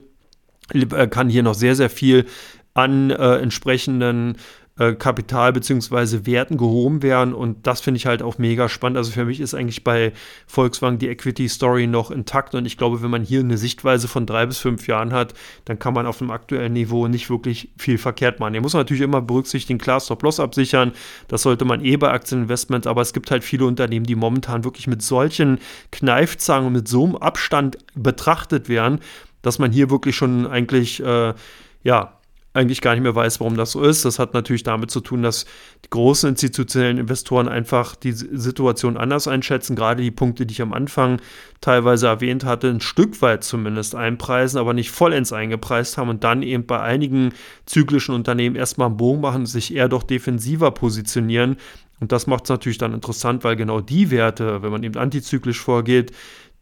äh, 0.73 1.07
kann 1.09 1.29
hier 1.29 1.43
noch 1.43 1.55
sehr, 1.55 1.77
sehr 1.77 1.91
viel 1.91 2.27
an 2.73 3.11
äh, 3.11 3.37
entsprechenden 3.37 4.37
äh, 4.79 4.95
Kapital 4.95 5.53
bzw. 5.53 6.27
Werten 6.27 6.57
gehoben 6.57 7.03
werden. 7.03 7.33
Und 7.33 7.67
das 7.67 7.81
finde 7.81 7.99
ich 7.99 8.07
halt 8.07 8.23
auch 8.23 8.39
mega 8.39 8.69
spannend. 8.69 8.97
Also 8.97 9.13
für 9.13 9.25
mich 9.25 9.41
ist 9.41 9.55
eigentlich 9.55 9.85
bei 9.85 10.13
Volkswagen 10.47 10.99
die 10.99 11.09
Equity-Story 11.09 11.87
noch 11.87 12.11
intakt. 12.11 12.55
Und 12.55 12.67
ich 12.67 12.77
glaube, 12.77 13.03
wenn 13.03 13.11
man 13.11 13.23
hier 13.23 13.41
eine 13.41 13.57
Sichtweise 13.57 14.09
von 14.09 14.27
drei 14.27 14.47
bis 14.47 14.59
fünf 14.59 14.87
Jahren 14.87 15.13
hat, 15.13 15.35
dann 15.65 15.79
kann 15.79 15.95
man 15.95 16.07
auf 16.07 16.19
dem 16.19 16.31
aktuellen 16.31 16.73
Niveau 16.73 17.07
nicht 17.07 17.31
wirklich 17.31 17.71
viel 17.79 17.99
verkehrt 17.99 18.41
machen. 18.41 18.55
Hier 18.55 18.63
muss 18.63 18.73
man 18.73 18.81
natürlich 18.81 19.03
immer 19.03 19.23
berücksichtigen, 19.23 19.79
klar, 19.79 20.01
Stop-Loss 20.01 20.41
absichern. 20.41 20.93
Das 21.29 21.43
sollte 21.43 21.65
man 21.65 21.85
eh 21.85 21.97
bei 21.97 22.11
Aktieninvestments. 22.11 22.87
Aber 22.87 23.03
es 23.03 23.13
gibt 23.13 23.31
halt 23.31 23.45
viele 23.45 23.67
Unternehmen, 23.67 24.07
die 24.07 24.17
momentan 24.17 24.65
wirklich 24.65 24.87
mit 24.87 25.03
solchen 25.03 25.59
Kneifzangen 25.93 26.67
und 26.67 26.73
mit 26.73 26.89
so 26.89 27.05
einem 27.05 27.17
Abstand 27.17 27.79
betrachtet 27.95 28.69
werden, 28.69 28.99
dass 29.43 29.59
man 29.59 29.71
hier 29.71 29.91
wirklich 29.91 30.17
schon 30.17 30.47
eigentlich, 30.47 31.01
äh, 31.03 31.35
ja, 31.83 32.14
eigentlich 32.55 32.81
gar 32.81 32.95
nicht 32.95 33.03
mehr 33.03 33.15
weiß, 33.15 33.41
warum 33.41 33.57
das 33.57 33.73
so 33.73 33.83
ist. 33.83 34.05
Das 34.05 34.21
hat 34.21 34.33
natürlich 34.33 34.63
damit 34.63 34.91
zu 34.91 35.01
tun, 35.01 35.23
dass 35.23 35.45
die 35.85 35.91
großen 35.91 36.31
institutionellen 36.31 36.99
Investoren 36.99 37.49
einfach 37.49 37.97
die 37.97 38.13
Situation 38.13 38.97
anders 38.97 39.27
einschätzen, 39.27 39.75
gerade 39.75 40.03
die 40.03 40.13
Punkte, 40.13 40.47
die 40.47 40.53
ich 40.53 40.63
am 40.63 40.73
Anfang 40.73 41.21
teilweise 41.61 42.07
erwähnt 42.07 42.45
hatte, 42.45 42.69
ein 42.69 42.81
Stück 42.81 43.21
weit 43.23 43.43
zumindest 43.43 43.97
einpreisen, 43.97 44.61
aber 44.61 44.73
nicht 44.73 44.93
vollends 44.93 45.33
eingepreist 45.33 45.99
haben 45.99 46.09
und 46.09 46.23
dann 46.23 46.43
eben 46.43 46.65
bei 46.65 46.81
einigen 46.81 47.33
zyklischen 47.67 48.15
Unternehmen 48.15 48.55
erstmal 48.55 48.87
einen 48.87 48.97
Bogen 48.97 49.21
machen, 49.21 49.47
sich 49.47 49.75
eher 49.75 49.89
doch 49.89 50.05
defensiver 50.05 50.71
positionieren. 50.71 51.57
Und 52.01 52.13
das 52.13 52.27
macht 52.27 52.45
es 52.45 52.51
natürlich 52.51 52.79
dann 52.79 52.93
interessant, 52.93 53.45
weil 53.45 53.57
genau 53.57 53.81
die 53.81 54.11
Werte, 54.11 54.63
wenn 54.63 54.71
man 54.71 54.83
eben 54.83 54.99
antizyklisch 54.99 55.61
vorgeht, 55.61 56.13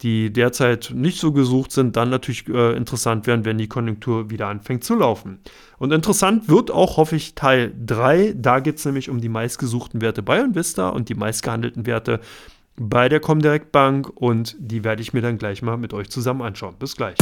die 0.03 0.33
derzeit 0.33 0.93
nicht 0.95 1.21
so 1.21 1.33
gesucht 1.33 1.73
sind, 1.73 1.97
dann 1.97 2.11
natürlich 2.11 2.49
äh, 2.49 2.77
interessant 2.77 3.27
werden, 3.27 3.45
wenn 3.45 3.59
die 3.59 3.69
Konjunktur 3.69 4.31
wieder 4.31 4.49
anfängt 4.49 4.85
zu 4.85 4.95
laufen. 4.95 5.39
Und 5.79 5.93
interessant 5.93 6.49
wird 6.49 6.71
auch, 6.71 6.97
hoffe 6.97 7.17
ich, 7.17 7.35
Teil 7.35 7.73
3. 7.87 8.35
Da 8.37 8.61
geht 8.61 8.79
es 8.79 8.85
nämlich 8.85 9.11
um 9.11 9.21
die 9.21 9.29
meistgesuchten 9.29 10.01
Werte 10.01 10.23
bei 10.23 10.41
Invista 10.41 10.89
und 10.89 11.09
die 11.09 11.15
meistgehandelten 11.15 11.87
Werte 11.87 12.21
bei 12.77 13.09
der 13.09 13.21
Comdirect 13.21 13.71
Bank 13.71 14.11
und 14.15 14.57
die 14.59 14.83
werde 14.83 15.03
ich 15.03 15.13
mir 15.13 15.21
dann 15.21 15.39
gleich 15.39 15.63
mal 15.63 15.77
mit 15.77 15.93
euch 15.93 16.11
zusammen 16.11 16.43
anschauen. 16.43 16.75
Bis 16.79 16.97
gleich. 16.97 17.17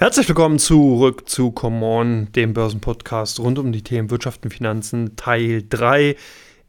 Herzlich 0.00 0.28
willkommen 0.28 0.58
zurück 0.58 1.28
zu 1.28 1.50
Come 1.50 1.84
On, 1.84 2.28
dem 2.32 2.54
Börsenpodcast 2.54 3.38
rund 3.38 3.58
um 3.58 3.70
die 3.70 3.82
Themen 3.82 4.10
Wirtschaft 4.10 4.42
und 4.42 4.50
Finanzen, 4.50 5.14
Teil 5.16 5.62
3. 5.68 6.16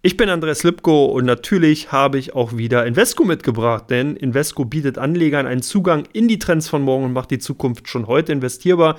Ich 0.02 0.18
bin 0.18 0.28
Andreas 0.28 0.64
Lipko 0.64 1.06
und 1.06 1.24
natürlich 1.24 1.94
habe 1.94 2.18
ich 2.18 2.36
auch 2.36 2.58
wieder 2.58 2.86
Invesco 2.86 3.24
mitgebracht, 3.24 3.86
denn 3.90 4.18
Invesco 4.18 4.66
bietet 4.66 4.98
Anlegern 4.98 5.48
einen 5.48 5.62
Zugang 5.62 6.04
in 6.12 6.28
die 6.28 6.40
Trends 6.40 6.68
von 6.68 6.82
morgen 6.82 7.06
und 7.06 7.14
macht 7.14 7.32
die 7.32 7.40
Zukunft 7.40 7.88
schon 7.88 8.08
heute 8.08 8.34
investierbar. 8.34 8.98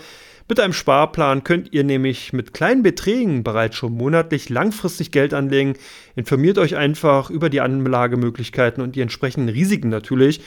Mit 0.49 0.61
einem 0.61 0.73
Sparplan 0.73 1.45
könnt 1.45 1.75
ihr 1.75 1.85
nämlich 1.85 2.33
mit 2.33 2.55
kleinen 2.55 2.83
Beträgen 2.83 3.45
bereits 3.45 3.77
schon 3.77 3.93
monatlich 3.93 4.49
langfristig 4.49 5.11
Geld 5.11 5.35
anlegen. 5.35 5.75
Informiert 6.17 6.57
euch 6.57 6.75
einfach 6.75 7.29
über 7.29 7.51
die 7.51 7.61
Anlagemöglichkeiten 7.61 8.83
und 8.83 8.97
die 8.97 9.03
entsprechenden 9.03 9.51
Risiken 9.51 9.91
natürlich 9.91 10.41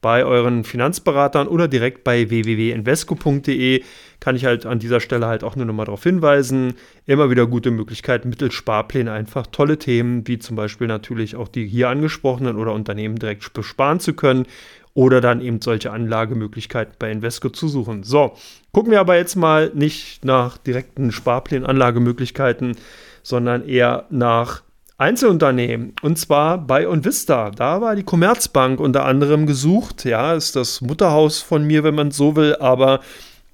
bei 0.00 0.24
euren 0.24 0.64
Finanzberatern 0.64 1.48
oder 1.48 1.68
direkt 1.68 2.04
bei 2.04 2.30
www.invesco.de 2.30 3.82
kann 4.20 4.36
ich 4.36 4.44
halt 4.44 4.66
an 4.66 4.78
dieser 4.78 5.00
Stelle 5.00 5.26
halt 5.26 5.44
auch 5.44 5.56
nur 5.56 5.66
nochmal 5.66 5.86
darauf 5.86 6.02
hinweisen. 6.02 6.74
Immer 7.06 7.30
wieder 7.30 7.46
gute 7.46 7.70
Möglichkeiten 7.70 8.28
mittels 8.28 8.54
Sparpläne 8.54 9.12
einfach 9.12 9.46
tolle 9.46 9.78
Themen, 9.78 10.26
wie 10.26 10.38
zum 10.38 10.56
Beispiel 10.56 10.86
natürlich 10.86 11.36
auch 11.36 11.48
die 11.48 11.66
hier 11.66 11.88
angesprochenen 11.88 12.56
oder 12.56 12.72
Unternehmen 12.72 13.16
direkt 13.16 13.52
besparen 13.52 14.00
zu 14.00 14.14
können 14.14 14.46
oder 14.94 15.20
dann 15.20 15.40
eben 15.40 15.60
solche 15.60 15.92
Anlagemöglichkeiten 15.92 16.94
bei 16.98 17.10
Invesco 17.10 17.48
zu 17.48 17.68
suchen. 17.68 18.02
So, 18.02 18.36
gucken 18.72 18.92
wir 18.92 19.00
aber 19.00 19.16
jetzt 19.16 19.36
mal 19.36 19.70
nicht 19.74 20.24
nach 20.24 20.58
direkten 20.58 21.12
Sparplan-Anlagemöglichkeiten, 21.12 22.76
sondern 23.22 23.66
eher 23.66 24.06
nach 24.10 24.62
Einzelunternehmen 25.00 25.94
und 26.02 26.18
zwar 26.18 26.58
bei 26.58 26.86
Onvista. 26.86 27.50
Da 27.50 27.80
war 27.80 27.96
die 27.96 28.02
Commerzbank 28.02 28.78
unter 28.78 29.06
anderem 29.06 29.46
gesucht. 29.46 30.04
Ja, 30.04 30.34
ist 30.34 30.56
das 30.56 30.82
Mutterhaus 30.82 31.40
von 31.40 31.64
mir, 31.64 31.84
wenn 31.84 31.94
man 31.94 32.10
so 32.10 32.36
will, 32.36 32.54
aber 32.56 33.00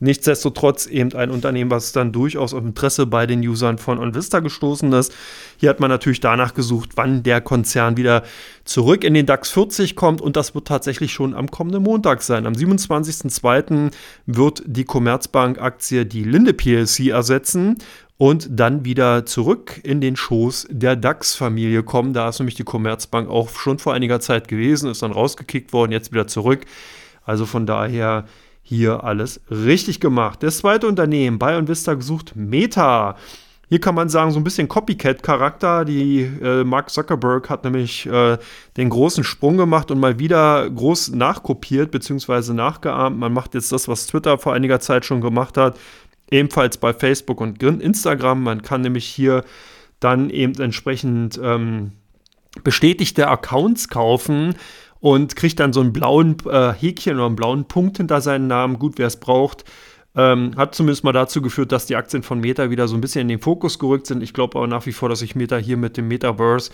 nichtsdestotrotz 0.01 0.87
eben 0.87 1.15
ein 1.15 1.31
Unternehmen, 1.31 1.71
was 1.71 1.93
dann 1.93 2.13
durchaus 2.13 2.53
auf 2.53 2.65
Interesse 2.65 3.07
bei 3.07 3.27
den 3.27 3.41
Usern 3.41 3.79
von 3.79 3.99
Onvista 3.99 4.41
gestoßen 4.41 4.93
ist. 4.93 5.15
Hier 5.57 5.71
hat 5.71 5.81
man 5.81 5.89
natürlich 5.89 6.21
danach 6.21 6.53
gesucht, 6.53 6.91
wann 6.97 7.23
der 7.23 7.41
Konzern 7.41 7.97
wieder 7.97 8.25
zurück 8.65 9.05
in 9.05 9.15
den 9.15 9.25
DAX 9.25 9.51
40 9.53 9.97
kommt 9.97 10.21
und 10.21 10.37
das 10.37 10.55
wird 10.55 10.67
tatsächlich 10.67 11.13
schon 11.13 11.33
am 11.33 11.51
kommenden 11.51 11.85
Montag 11.85 12.23
sein. 12.23 12.47
Am 12.47 12.55
27.02. 12.55 13.93
wird 14.27 14.63
die 14.67 14.85
Commerzbank-Aktie 14.85 16.05
die 16.05 16.25
Linde 16.25 16.53
PLC 16.53 17.09
ersetzen 17.09 17.79
und 18.19 18.49
dann 18.51 18.85
wieder 18.85 19.27
zurück 19.27 19.81
in 19.83 20.01
den 20.01 20.17
Schoß 20.17 20.69
der 20.71 20.97
DAX-Familie 20.97 21.83
kommen. 21.83 22.15
Da 22.15 22.29
ist 22.29 22.39
nämlich 22.39 22.55
die 22.55 22.65
Commerzbank 22.65 23.29
auch 23.29 23.51
schon 23.51 23.79
vor 23.79 23.93
einiger 23.93 24.21
Zeit 24.21 24.49
gewesen, 24.49 24.91
ist 24.91 25.03
dann 25.03 25.13
rausgekickt 25.13 25.73
worden, 25.73 25.93
jetzt 25.93 26.13
wieder 26.13 26.27
zurück. 26.27 26.65
Also 27.25 27.45
von 27.45 27.67
daher 27.67 28.25
hier 28.63 29.05
alles 29.05 29.41
richtig 29.51 30.01
gemacht. 30.01 30.43
Das 30.43 30.59
zweite 30.59 30.87
Unternehmen, 30.87 31.39
bei 31.39 31.69
Vista 31.69 31.95
gesucht, 31.95 32.33
Meta. 32.35 33.17
Hier 33.69 33.81
kann 33.81 33.97
man 33.97 34.09
sagen, 34.09 34.31
so 34.31 34.39
ein 34.39 34.45
bisschen 34.45 34.69
Copycat-Charakter. 34.69 35.85
Die 35.85 36.21
äh, 36.23 36.63
Mark 36.63 36.89
Zuckerberg 36.89 37.51
hat 37.51 37.65
nämlich 37.65 38.07
äh, 38.07 38.39
den 38.77 38.91
großen 38.91 39.25
Sprung 39.25 39.57
gemacht 39.57 39.91
und 39.91 39.99
mal 39.99 40.21
wieder 40.21 40.71
groß 40.71 41.11
nachkopiert 41.11 41.91
bzw. 41.91 42.53
nachgeahmt. 42.53 43.19
Man 43.19 43.33
macht 43.33 43.55
jetzt 43.55 43.73
das, 43.73 43.89
was 43.89 44.07
Twitter 44.07 44.39
vor 44.39 44.55
einiger 44.55 44.79
Zeit 44.79 45.05
schon 45.05 45.21
gemacht 45.21 45.57
hat 45.57 45.77
ebenfalls 46.31 46.79
bei 46.79 46.93
Facebook 46.93 47.41
und 47.41 47.63
Instagram. 47.63 48.43
Man 48.43 48.63
kann 48.63 48.81
nämlich 48.81 49.07
hier 49.07 49.45
dann 50.01 50.31
eben 50.31 50.61
entsprechend 50.61 51.41
ähm, 51.43 51.93
bestätigte 52.63 53.29
Accounts 53.29 53.89
kaufen 53.89 54.55
und 55.01 55.37
kriegt 55.37 55.61
dann 55.61 55.73
so 55.73 55.81
einen 55.81 55.93
blauen 55.93 56.37
äh, 56.51 56.73
Häkchen 56.73 57.17
oder 57.17 57.27
einen 57.27 57.37
blauen 57.37 57.67
Punkt 57.67 57.99
hinter 57.99 58.21
seinen 58.21 58.47
Namen. 58.47 58.79
Gut, 58.79 58.95
wer 58.99 59.07
es 59.07 59.21
braucht. 59.21 59.65
Ähm, 60.15 60.53
hat 60.57 60.75
zumindest 60.75 61.05
mal 61.05 61.13
dazu 61.13 61.43
geführt, 61.43 61.73
dass 61.73 61.87
die 61.87 61.97
Aktien 61.97 62.23
von 62.23 62.41
Meta 62.41 62.71
wieder 62.71 62.89
so 62.89 62.95
ein 62.95 63.03
bisschen 63.03 63.23
in 63.23 63.29
den 63.29 63.41
Fokus 63.41 63.79
gerückt 63.79 64.07
sind. 64.07 64.23
Ich 64.23 64.33
glaube 64.33 64.57
aber 64.57 64.67
nach 64.67 64.87
wie 64.87 64.93
vor, 64.93 65.11
dass 65.11 65.19
sich 65.19 65.35
Meta 65.35 65.57
hier 65.57 65.77
mit 65.77 65.99
dem 65.99 66.09
Metaverse 66.09 66.71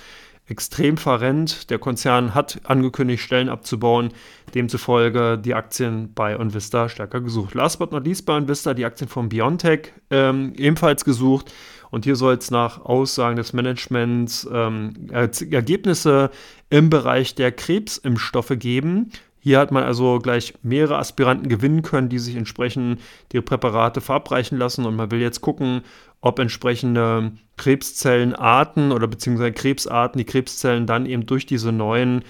extrem 0.53 0.99
verrennt. 0.99 1.71
Der 1.71 1.79
Konzern 1.79 2.35
hat 2.35 2.61
angekündigt, 2.65 3.23
Stellen 3.23 3.49
abzubauen. 3.49 4.11
Demzufolge 4.55 5.39
die 5.39 5.55
Aktien 5.55 6.13
bei 6.15 6.39
Onvista 6.39 6.91
stärker 6.91 7.23
gesucht. 7.23 7.55
Last 7.55 7.79
but 7.79 7.91
not 7.91 8.05
least 8.05 8.27
bei 8.27 8.37
Onvista 8.37 8.75
die 8.75 8.85
Aktien 8.85 9.09
von 9.09 9.31
Biontech 9.31 9.93
ähm, 10.11 10.53
ebenfalls 10.57 11.05
gesucht. 11.05 11.53
Und 11.91 12.05
hier 12.05 12.17
soll 12.17 12.35
es 12.35 12.51
nach 12.51 12.85
Aussagen 12.85 13.37
des 13.37 13.53
Managements 13.53 14.49
ähm, 14.53 15.09
Ergebnisse 15.11 16.31
im 16.71 16.91
Bereich 16.91 17.35
der 17.35 17.51
Krebsimpfstoffe 17.53 18.55
geben. 18.59 19.11
Hier 19.41 19.59
hat 19.59 19.73
man 19.73 19.83
also 19.83 20.19
gleich 20.19 20.55
mehrere 20.63 20.99
Aspiranten 20.99 21.49
gewinnen 21.49 21.83
können, 21.83 22.09
die 22.09 22.19
sich 22.19 22.37
entsprechend 22.37 23.01
die 23.33 23.41
Präparate 23.41 24.01
verabreichen 24.01 24.57
lassen. 24.57 24.87
Und 24.87 24.97
man 24.97 25.11
will 25.11 25.21
jetzt 25.21 25.41
gucken, 25.41 25.83
ob 26.23 26.39
entsprechende 26.39 27.33
Krebszellenarten 27.59 28.93
oder 28.93 29.07
beziehungsweise 29.07 29.53
Krebsarten, 29.53 30.19
die 30.19 30.25
Krebszellen 30.25 30.87
dann 30.87 31.05
eben 31.05 31.27
durch 31.27 31.45
diese 31.45 31.73
neuen 31.73 32.25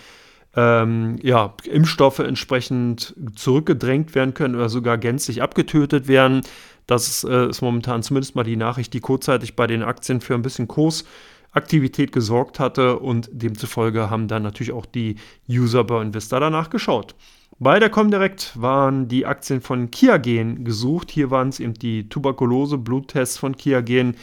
ähm, 0.57 1.16
ja, 1.22 1.55
Impfstoffe 1.64 2.18
entsprechend 2.18 3.14
zurückgedrängt 3.36 4.14
werden 4.14 4.34
können 4.34 4.55
oder 4.55 4.68
sogar 4.68 4.99
gänzlich 4.99 5.43
abgetötet 5.43 6.09
werden. 6.09 6.43
Das 6.86 7.07
ist, 7.07 7.24
äh, 7.24 7.49
ist 7.49 7.62
momentan 7.62 8.03
zumindest 8.03 8.34
mal 8.34 8.43
die 8.43 8.57
Nachricht, 8.57 8.93
die 8.93 9.01
kurzzeitig 9.01 9.57
bei 9.57 9.66
den 9.66 9.82
Aktien 9.82 10.20
für 10.20 10.34
ein 10.34 10.43
bisschen 10.43 10.68
Kurs 10.68 11.05
Aktivität 11.53 12.12
gesorgt 12.12 12.59
hatte 12.59 12.99
und 12.99 13.28
demzufolge 13.30 14.09
haben 14.09 14.26
dann 14.26 14.43
natürlich 14.43 14.72
auch 14.72 14.86
die 14.86 15.16
User 15.49 15.84
bei 15.84 16.01
Investa 16.01 16.40
danach 16.40 16.70
geschaut. 16.70 17.14
Bei 17.63 17.79
der 17.79 17.91
Comdirect 17.91 18.61
waren 18.61 19.07
die 19.07 19.25
Aktien 19.25 19.61
von 19.61 19.93
Kiagen 19.93 20.65
gesucht. 20.65 21.13
Hier 21.13 21.31
waren 21.31 21.49
es 21.49 21.61
eben 21.61 21.75
die 21.75 22.09
Tuberkulose-Bluttests 22.09 23.39
von 23.39 23.57
Kiagen, 23.57 24.17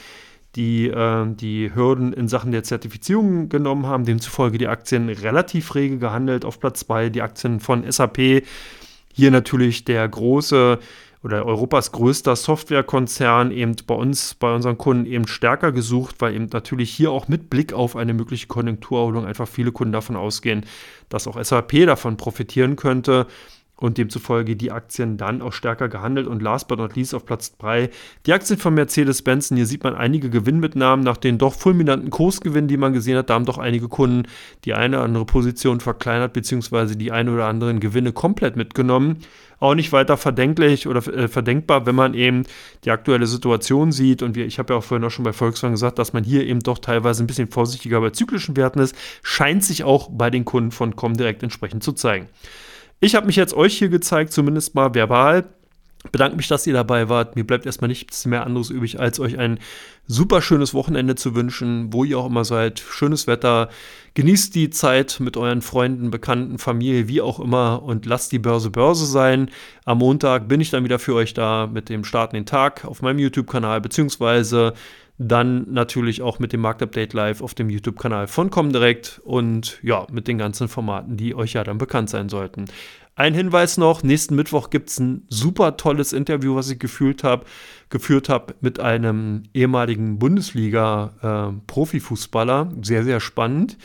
die 0.57 0.89
äh, 0.89 1.25
die 1.25 1.73
Hürden 1.73 2.11
in 2.11 2.27
Sachen 2.27 2.51
der 2.51 2.65
Zertifizierung 2.65 3.47
genommen 3.47 3.85
haben. 3.85 4.03
Demzufolge 4.03 4.57
die 4.57 4.67
Aktien 4.67 5.07
relativ 5.07 5.73
rege 5.73 5.99
gehandelt. 5.99 6.43
Auf 6.43 6.59
Platz 6.59 6.81
2 6.81 7.11
die 7.11 7.21
Aktien 7.21 7.61
von 7.61 7.89
SAP. 7.89 8.43
Hier 9.13 9.31
natürlich 9.31 9.85
der 9.85 10.05
große 10.09 10.77
oder 11.23 11.45
Europas 11.45 11.91
größter 11.91 12.35
Softwarekonzern 12.35 13.51
eben 13.51 13.75
bei 13.85 13.95
uns, 13.95 14.35
bei 14.35 14.53
unseren 14.53 14.77
Kunden 14.77 15.05
eben 15.05 15.27
stärker 15.27 15.71
gesucht, 15.71 16.15
weil 16.19 16.33
eben 16.33 16.47
natürlich 16.51 16.91
hier 16.91 17.11
auch 17.11 17.27
mit 17.27 17.49
Blick 17.49 17.73
auf 17.73 17.95
eine 17.95 18.13
mögliche 18.13 18.47
Konjunkturerholung 18.47 19.25
einfach 19.25 19.47
viele 19.47 19.71
Kunden 19.71 19.91
davon 19.91 20.15
ausgehen, 20.15 20.65
dass 21.09 21.27
auch 21.27 21.41
SAP 21.43 21.85
davon 21.85 22.15
profitieren 22.15 22.77
könnte 22.77 23.27
und 23.79 23.97
demzufolge 23.97 24.55
die 24.55 24.71
Aktien 24.71 25.17
dann 25.17 25.41
auch 25.41 25.53
stärker 25.53 25.87
gehandelt. 25.87 26.27
Und 26.27 26.41
last 26.41 26.67
but 26.67 26.79
not 26.79 26.95
least 26.95 27.15
auf 27.15 27.25
Platz 27.25 27.57
3 27.57 27.89
die 28.25 28.33
Aktien 28.33 28.59
von 28.59 28.73
Mercedes-Benz. 28.73 29.49
Hier 29.49 29.65
sieht 29.65 29.83
man 29.83 29.95
einige 29.95 30.29
Gewinnmitnahmen 30.29 31.03
nach 31.03 31.17
den 31.17 31.37
doch 31.37 31.53
fulminanten 31.53 32.09
Kursgewinnen, 32.09 32.67
die 32.67 32.77
man 32.77 32.93
gesehen 32.93 33.17
hat. 33.17 33.29
Da 33.29 33.35
haben 33.35 33.45
doch 33.45 33.57
einige 33.57 33.87
Kunden 33.87 34.27
die 34.65 34.73
eine 34.73 34.97
oder 34.97 35.05
andere 35.05 35.25
Position 35.25 35.79
verkleinert, 35.79 36.33
beziehungsweise 36.33 36.97
die 36.97 37.11
eine 37.11 37.31
oder 37.31 37.45
anderen 37.45 37.79
Gewinne 37.79 38.11
komplett 38.11 38.57
mitgenommen. 38.57 39.19
Auch 39.59 39.75
nicht 39.75 39.91
weiter 39.91 40.15
verdenklich 40.17 40.87
oder 40.87 41.05
äh, 41.07 41.27
verdenkbar, 41.27 41.85
wenn 41.85 41.95
man 41.95 42.13
eben 42.13 42.43
die 42.85 42.91
aktuelle 42.91 43.27
Situation 43.27 43.91
sieht. 43.91 44.21
Und 44.21 44.35
wir, 44.35 44.45
ich 44.45 44.57
habe 44.59 44.73
ja 44.73 44.79
auch 44.79 44.83
vorhin 44.83 45.05
auch 45.05 45.11
schon 45.11 45.25
bei 45.25 45.33
Volkswagen 45.33 45.73
gesagt, 45.73 45.99
dass 45.99 46.13
man 46.13 46.23
hier 46.23 46.45
eben 46.45 46.61
doch 46.61 46.79
teilweise 46.79 47.23
ein 47.23 47.27
bisschen 47.27 47.49
vorsichtiger 47.49 47.99
bei 47.99 48.11
zyklischen 48.11 48.55
Werten 48.55 48.79
ist. 48.79 48.95
Scheint 49.21 49.63
sich 49.63 49.83
auch 49.83 50.09
bei 50.11 50.29
den 50.29 50.45
Kunden 50.45 50.71
von 50.71 50.95
Comdirect 50.95 51.43
entsprechend 51.43 51.83
zu 51.83 51.91
zeigen. 51.91 52.27
Ich 53.01 53.15
habe 53.15 53.27
mich 53.27 53.35
jetzt 53.35 53.53
euch 53.53 53.77
hier 53.77 53.89
gezeigt, 53.89 54.33
zumindest 54.33 54.75
mal 54.75 54.93
verbal. 54.93 55.45
Bedanke 56.11 56.37
mich, 56.37 56.47
dass 56.47 56.65
ihr 56.65 56.73
dabei 56.73 57.09
wart. 57.09 57.35
Mir 57.35 57.45
bleibt 57.45 57.65
erstmal 57.65 57.89
nichts 57.89 58.25
mehr 58.25 58.45
anderes 58.45 58.69
übrig, 58.69 59.01
als 59.01 59.19
euch 59.19 59.37
ein 59.37 59.59
super 60.07 60.41
schönes 60.41 60.73
Wochenende 60.73 61.15
zu 61.15 61.35
wünschen, 61.35 61.91
wo 61.91 62.05
ihr 62.05 62.17
auch 62.17 62.27
immer 62.27 62.45
seid. 62.45 62.79
Schönes 62.79 63.27
Wetter. 63.27 63.67
Genießt 64.13 64.55
die 64.55 64.69
Zeit 64.69 65.19
mit 65.19 65.35
euren 65.35 65.61
Freunden, 65.61 66.09
Bekannten, 66.09 66.57
Familie, 66.57 67.09
wie 67.09 67.21
auch 67.21 67.39
immer 67.39 67.83
und 67.83 68.05
lasst 68.05 68.31
die 68.31 68.39
Börse 68.39 68.69
Börse 68.69 69.05
sein. 69.05 69.51
Am 69.83 69.97
Montag 69.97 70.47
bin 70.47 70.61
ich 70.61 70.69
dann 70.69 70.85
wieder 70.85 70.99
für 70.99 71.15
euch 71.15 71.33
da 71.33 71.67
mit 71.67 71.89
dem 71.89 72.05
Starten 72.05 72.35
den 72.35 72.45
Tag 72.45 72.85
auf 72.85 73.01
meinem 73.01 73.19
YouTube-Kanal, 73.19 73.81
beziehungsweise 73.81 74.73
dann 75.19 75.69
natürlich 75.69 76.21
auch 76.21 76.39
mit 76.39 76.53
dem 76.53 76.61
Marktupdate 76.61 77.13
live 77.13 77.41
auf 77.41 77.53
dem 77.53 77.69
YouTube-Kanal 77.69 78.27
von 78.27 78.49
Comdirect 78.49 79.19
und 79.25 79.77
ja, 79.83 80.07
mit 80.09 80.29
den 80.29 80.37
ganzen 80.37 80.69
Formaten, 80.69 81.17
die 81.17 81.35
euch 81.35 81.53
ja 81.53 81.65
dann 81.65 81.77
bekannt 81.77 82.09
sein 82.09 82.29
sollten. 82.29 82.65
Ein 83.19 83.33
Hinweis 83.33 83.77
noch: 83.77 84.01
Nächsten 84.01 84.37
Mittwoch 84.37 84.69
gibt 84.69 84.89
es 84.89 84.97
ein 84.97 85.25
super 85.27 85.75
tolles 85.75 86.13
Interview, 86.13 86.55
was 86.55 86.69
ich 86.69 86.79
gefühlt 86.79 87.25
hab, 87.25 87.45
geführt 87.89 88.29
habe 88.29 88.55
mit 88.61 88.79
einem 88.79 89.43
ehemaligen 89.53 90.19
Bundesliga-Profifußballer. 90.19 92.69
Äh, 92.71 92.85
sehr, 92.85 93.03
sehr 93.03 93.19
spannend. 93.19 93.77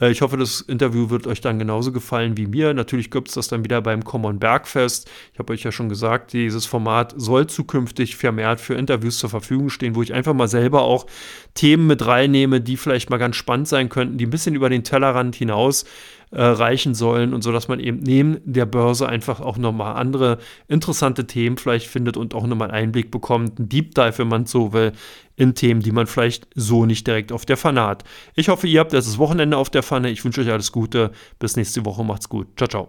Äh, 0.00 0.10
ich 0.10 0.22
hoffe, 0.22 0.36
das 0.36 0.60
Interview 0.60 1.10
wird 1.10 1.26
euch 1.26 1.40
dann 1.40 1.58
genauso 1.58 1.90
gefallen 1.92 2.36
wie 2.36 2.46
mir. 2.46 2.72
Natürlich 2.74 3.10
gibt 3.10 3.28
es 3.28 3.34
das 3.34 3.48
dann 3.48 3.64
wieder 3.64 3.82
beim 3.82 4.04
Common 4.04 4.38
Bergfest. 4.38 5.10
Ich 5.32 5.38
habe 5.38 5.52
euch 5.52 5.64
ja 5.64 5.72
schon 5.72 5.88
gesagt, 5.88 6.32
dieses 6.32 6.66
Format 6.66 7.14
soll 7.16 7.48
zukünftig 7.48 8.16
vermehrt 8.16 8.60
für 8.60 8.74
Interviews 8.74 9.18
zur 9.18 9.30
Verfügung 9.30 9.70
stehen, 9.70 9.96
wo 9.96 10.02
ich 10.02 10.14
einfach 10.14 10.34
mal 10.34 10.48
selber 10.48 10.82
auch 10.82 11.06
Themen 11.54 11.86
mit 11.86 12.06
reinnehme, 12.06 12.60
die 12.60 12.76
vielleicht 12.76 13.10
mal 13.10 13.18
ganz 13.18 13.36
spannend 13.36 13.68
sein 13.68 13.88
könnten, 13.88 14.18
die 14.18 14.26
ein 14.26 14.30
bisschen 14.30 14.54
über 14.54 14.70
den 14.70 14.84
Tellerrand 14.84 15.34
hinaus 15.34 15.84
äh, 16.30 16.42
reichen 16.42 16.94
sollen 16.94 17.34
und 17.34 17.42
so, 17.42 17.52
dass 17.52 17.68
man 17.68 17.80
eben 17.80 18.00
neben 18.00 18.38
der 18.44 18.66
Börse 18.66 19.08
einfach 19.08 19.40
auch 19.40 19.58
nochmal 19.58 19.96
andere 19.96 20.38
interessante 20.66 21.26
Themen 21.26 21.56
vielleicht 21.56 21.86
findet 21.86 22.16
und 22.16 22.34
auch 22.34 22.46
nochmal 22.46 22.70
einen 22.70 22.84
Einblick 22.84 23.10
bekommt, 23.10 23.58
einen 23.58 23.68
Deep 23.68 23.94
Dive, 23.94 24.18
wenn 24.18 24.28
man 24.28 24.46
so 24.46 24.72
will, 24.72 24.92
in 25.36 25.54
Themen, 25.54 25.80
die 25.80 25.92
man 25.92 26.06
vielleicht 26.06 26.48
so 26.54 26.84
nicht 26.84 27.06
direkt 27.06 27.32
auf 27.32 27.46
der 27.46 27.56
Pfanne 27.56 27.82
hat. 27.82 28.04
Ich 28.34 28.48
hoffe, 28.48 28.66
ihr 28.66 28.80
habt 28.80 28.92
das 28.92 29.18
Wochenende 29.18 29.56
auf 29.56 29.70
der 29.70 29.82
Pfanne. 29.82 30.10
Ich 30.10 30.24
wünsche 30.24 30.40
euch 30.40 30.50
alles 30.50 30.72
Gute. 30.72 31.12
Bis 31.38 31.56
nächste 31.56 31.84
Woche. 31.84 32.04
Macht's 32.04 32.28
gut. 32.28 32.48
Ciao, 32.56 32.68
ciao. 32.68 32.88